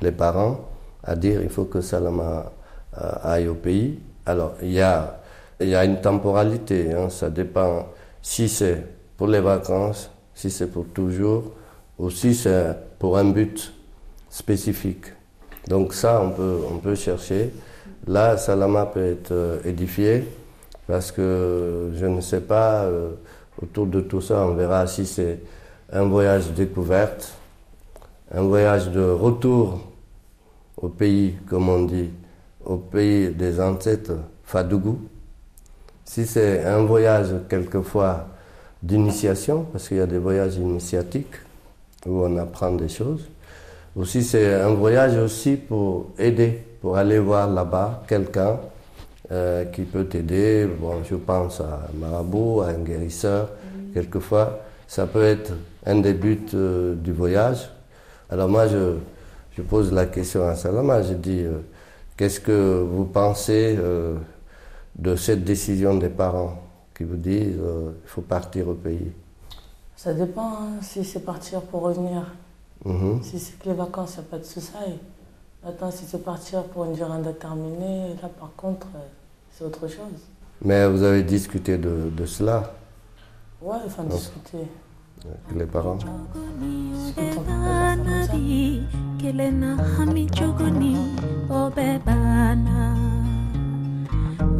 [0.00, 0.68] les parents
[1.04, 2.52] à dire il faut que Salama
[3.00, 3.98] euh, aille au pays.
[4.26, 5.20] Alors, il y a,
[5.60, 7.88] une temporalité, hein, ça dépend
[8.22, 8.84] si c'est
[9.16, 11.52] pour les vacances, si c'est pour toujours,
[11.98, 13.72] ou si c'est pour un but
[14.28, 15.06] spécifique.
[15.68, 17.52] Donc ça, on peut, on peut chercher.
[18.06, 20.24] Là, Salama peut être euh, édifié
[20.90, 23.12] parce que je ne sais pas, euh,
[23.62, 25.38] autour de tout ça, on verra si c'est
[25.92, 27.32] un voyage découverte,
[28.34, 29.86] un voyage de retour
[30.76, 32.10] au pays, comme on dit,
[32.64, 34.98] au pays des ancêtres Fadougou.
[36.04, 38.26] Si c'est un voyage quelquefois
[38.82, 41.36] d'initiation, parce qu'il y a des voyages initiatiques
[42.04, 43.28] où on apprend des choses,
[43.94, 48.58] ou si c'est un voyage aussi pour aider, pour aller voir là-bas quelqu'un
[49.32, 50.66] euh, qui peut t'aider.
[50.66, 53.48] Bon, je pense à un marabout, à un guérisseur.
[53.94, 54.58] Quelquefois,
[54.88, 55.52] ça peut être
[55.86, 57.70] un des buts euh, du voyage.
[58.28, 58.96] Alors moi, je,
[59.56, 61.60] je, pose la question à Salama, je dis, euh,
[62.16, 63.78] qu'est-ce que vous pensez
[64.96, 66.60] de cette décision des parents
[66.96, 69.12] qui vous disent, il faut partir au pays?
[69.94, 72.26] Ça dépend, hein, si c'est partir pour revenir.
[72.84, 73.22] Mhm.
[73.22, 74.72] Si c'est que les vacances, il n'y a pas de souci.
[75.64, 78.88] Maintenant, si c'est partir pour une durée indéterminée, là par contre,
[79.60, 80.20] c'est autre chose.
[80.64, 82.72] Mais vous avez discuté de, de cela
[83.60, 84.64] Ouais, enfin, discuter.
[85.22, 85.98] avec les parents
[89.20, 90.96] kelena hami juguni
[91.50, 92.96] obebana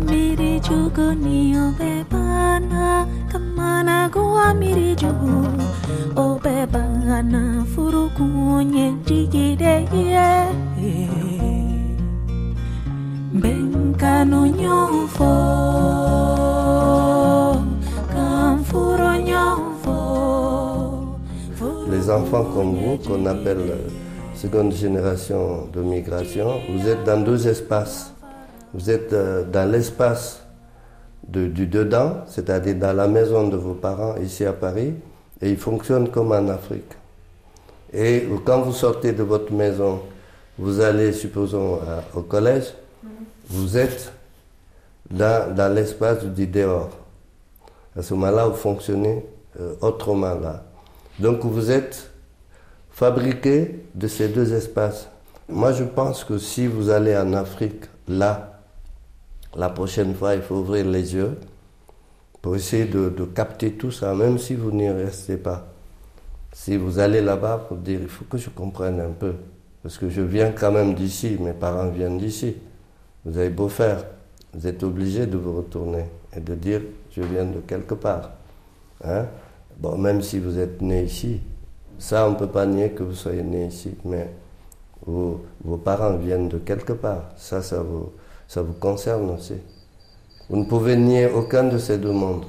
[0.06, 5.48] miri juguni obebana kamana goa miri jugu
[6.16, 11.59] obebana furukunye jigide ye
[13.32, 13.42] Les
[22.10, 23.58] enfants comme vous, qu'on appelle
[24.34, 28.12] seconde génération de migration, vous êtes dans deux espaces.
[28.74, 30.44] Vous êtes euh, dans l'espace
[31.28, 34.94] du dedans, c'est-à-dire dans la maison de vos parents ici à Paris,
[35.40, 36.96] et ils fonctionnent comme en Afrique.
[37.92, 40.00] Et quand vous sortez de votre maison,
[40.58, 41.78] vous allez, supposons,
[42.14, 42.74] au collège,
[43.50, 44.12] vous êtes
[45.10, 46.90] dans, dans l'espace du dehors.
[47.96, 49.26] À ce moment-là, vous fonctionnez
[49.60, 50.64] euh, autrement là.
[51.18, 52.10] Donc vous êtes
[52.90, 55.08] fabriqué de ces deux espaces.
[55.48, 58.60] Moi, je pense que si vous allez en Afrique, là,
[59.56, 61.36] la prochaine fois, il faut ouvrir les yeux
[62.40, 65.66] pour essayer de, de capter tout ça, même si vous n'y restez pas.
[66.52, 69.34] Si vous allez là-bas pour dire, il faut que je comprenne un peu,
[69.82, 72.56] parce que je viens quand même d'ici, mes parents viennent d'ici.
[73.24, 74.04] Vous avez beau faire,
[74.54, 76.80] vous êtes obligé de vous retourner et de dire,
[77.10, 78.30] je viens de quelque part.
[79.04, 79.26] Hein?
[79.78, 81.40] Bon, même si vous êtes né ici,
[81.98, 84.30] ça, on ne peut pas nier que vous soyez né ici, mais
[85.06, 85.40] vos,
[85.84, 87.30] parents viennent de quelque part.
[87.36, 88.10] Ça, ça vous,
[88.48, 89.54] ça vous concerne aussi.
[90.48, 92.44] Vous ne pouvez nier aucun de ces deux mondes.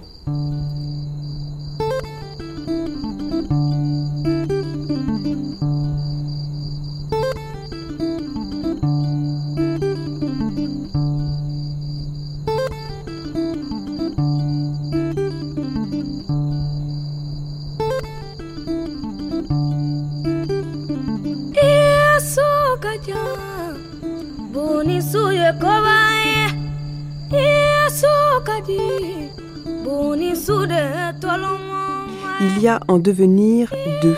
[32.92, 34.18] En devenir deux.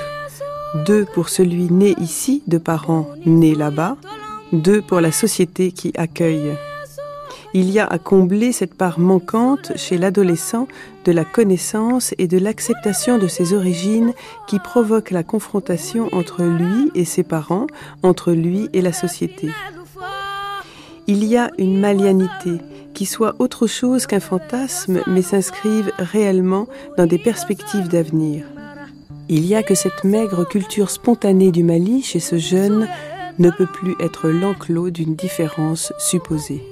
[0.85, 3.97] Deux pour celui né ici de parents nés là-bas,
[4.51, 6.57] deux pour la société qui accueille.
[7.53, 10.67] Il y a à combler cette part manquante chez l'adolescent
[11.05, 14.13] de la connaissance et de l'acceptation de ses origines
[14.47, 17.67] qui provoque la confrontation entre lui et ses parents,
[18.01, 19.49] entre lui et la société.
[21.05, 22.57] Il y a une malianité
[22.95, 26.67] qui soit autre chose qu'un fantasme mais s'inscrive réellement
[26.97, 28.45] dans des perspectives d'avenir.
[29.29, 32.87] Il y a que cette maigre culture spontanée du Mali chez ce jeune
[33.39, 36.63] ne peut plus être l'enclos d'une différence supposée.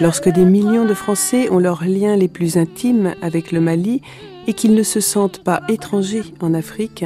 [0.00, 4.02] Lorsque des millions de Français ont leurs liens les plus intimes avec le Mali
[4.46, 7.04] et qu'ils ne se sentent pas étrangers en Afrique,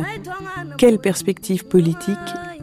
[0.76, 2.16] quelles perspectives politiques,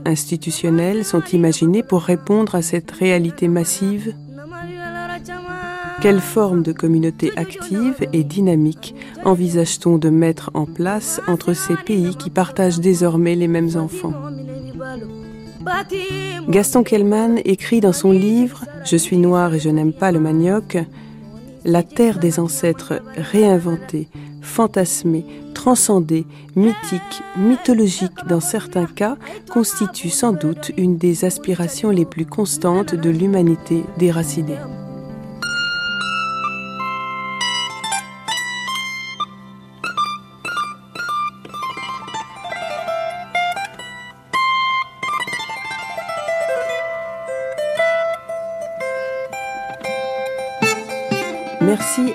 [0.05, 4.13] institutionnelles sont imaginées pour répondre à cette réalité massive?
[5.99, 8.93] Quelle forme de communauté active et dynamique
[9.25, 14.13] envisage-t-on de mettre en place entre ces pays qui partagent désormais les mêmes enfants?
[16.47, 20.77] Gaston Kellman écrit dans son livre Je suis noir et je n'aime pas le manioc
[21.65, 24.07] La terre des ancêtres réinventée,
[24.41, 25.25] fantasmé,
[25.55, 29.17] transcendé, mythique, mythologique dans certains cas,
[29.51, 34.59] constitue sans doute une des aspirations les plus constantes de l'humanité déracinée.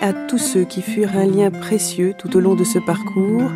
[0.02, 3.50] À tous ceux qui furent un lien précieux tout au long de ce parcours,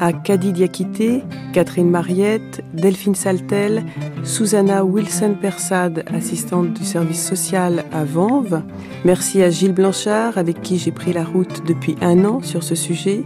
[0.00, 1.22] à Kadi Diakité,
[1.52, 3.84] Catherine Mariette, Delphine Saltel,
[4.24, 8.62] Susanna Wilson-Persad, assistante du service social à Vanves.
[9.04, 12.74] Merci à Gilles Blanchard, avec qui j'ai pris la route depuis un an sur ce
[12.74, 13.22] sujet.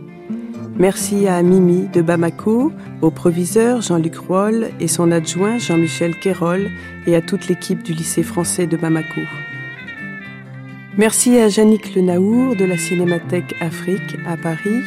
[0.76, 2.72] Merci à Mimi de Bamako,
[3.02, 6.68] au proviseur Jean-Luc Roll et son adjoint Jean-Michel Quérol
[7.06, 9.20] et à toute l'équipe du lycée français de Bamako.
[10.96, 14.84] Merci à Yannick Lenaour de la Cinémathèque Afrique à Paris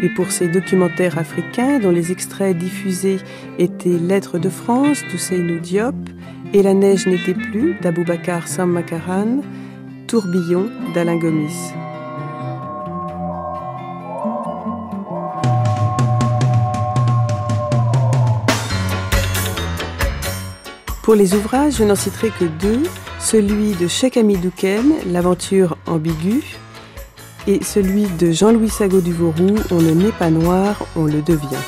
[0.00, 3.18] et pour ses documentaires africains dont les extraits diffusés
[3.58, 5.96] étaient Lettres de France d'Ousseinou Diop
[6.52, 9.40] et La neige n'était plus d'Aboubacar Sammakaran,
[10.06, 11.72] Tourbillon d'Alain Gomis.
[21.04, 22.82] Pour les ouvrages, je n'en citerai que deux,
[23.20, 26.42] celui de Cheikh Amidouken, L'aventure ambiguë,
[27.46, 31.62] et celui de Jean-Louis Sagot du Vauroux, On ne naît pas noir, on le devient.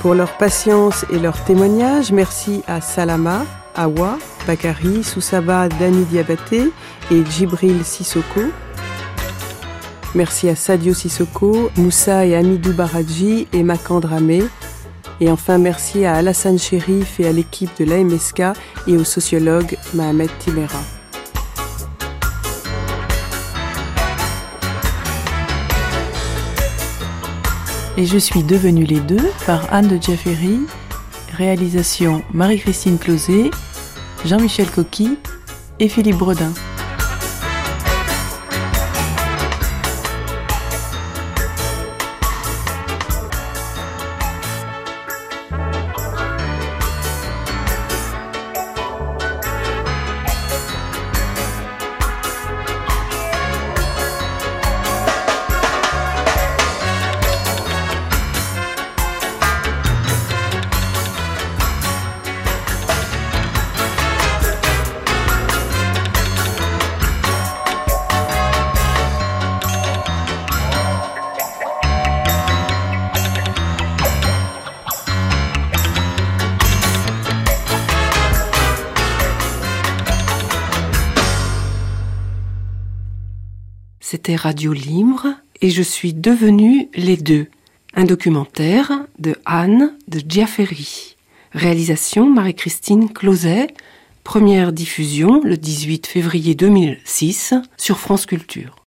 [0.00, 3.46] Pour leur patience et leur témoignage, merci à Salama,
[3.76, 6.72] Awa, Bakari, Soussaba, Dani Diabaté
[7.12, 8.40] et Djibril Sissoko.
[10.16, 14.42] Merci à Sadio Sissoko, Moussa et Amidou Baradji et Makandramé.
[15.20, 18.42] Et enfin, merci à Alassane Chérif et à l'équipe de l'AMSK
[18.86, 20.80] et au sociologue Mohamed Timera.
[27.96, 30.58] Et je suis devenue les deux par Anne de Jaffery,
[31.36, 33.52] réalisation Marie-Christine Closet,
[34.24, 35.16] Jean-Michel Coqui
[35.78, 36.52] et Philippe Bredin.
[84.32, 85.28] Radio Libre
[85.60, 87.46] et je suis devenue les deux.
[87.94, 91.16] Un documentaire de Anne de Giaferi.
[91.52, 93.68] Réalisation Marie-Christine Closet.
[94.24, 98.83] Première diffusion le 18 février 2006 sur France Culture.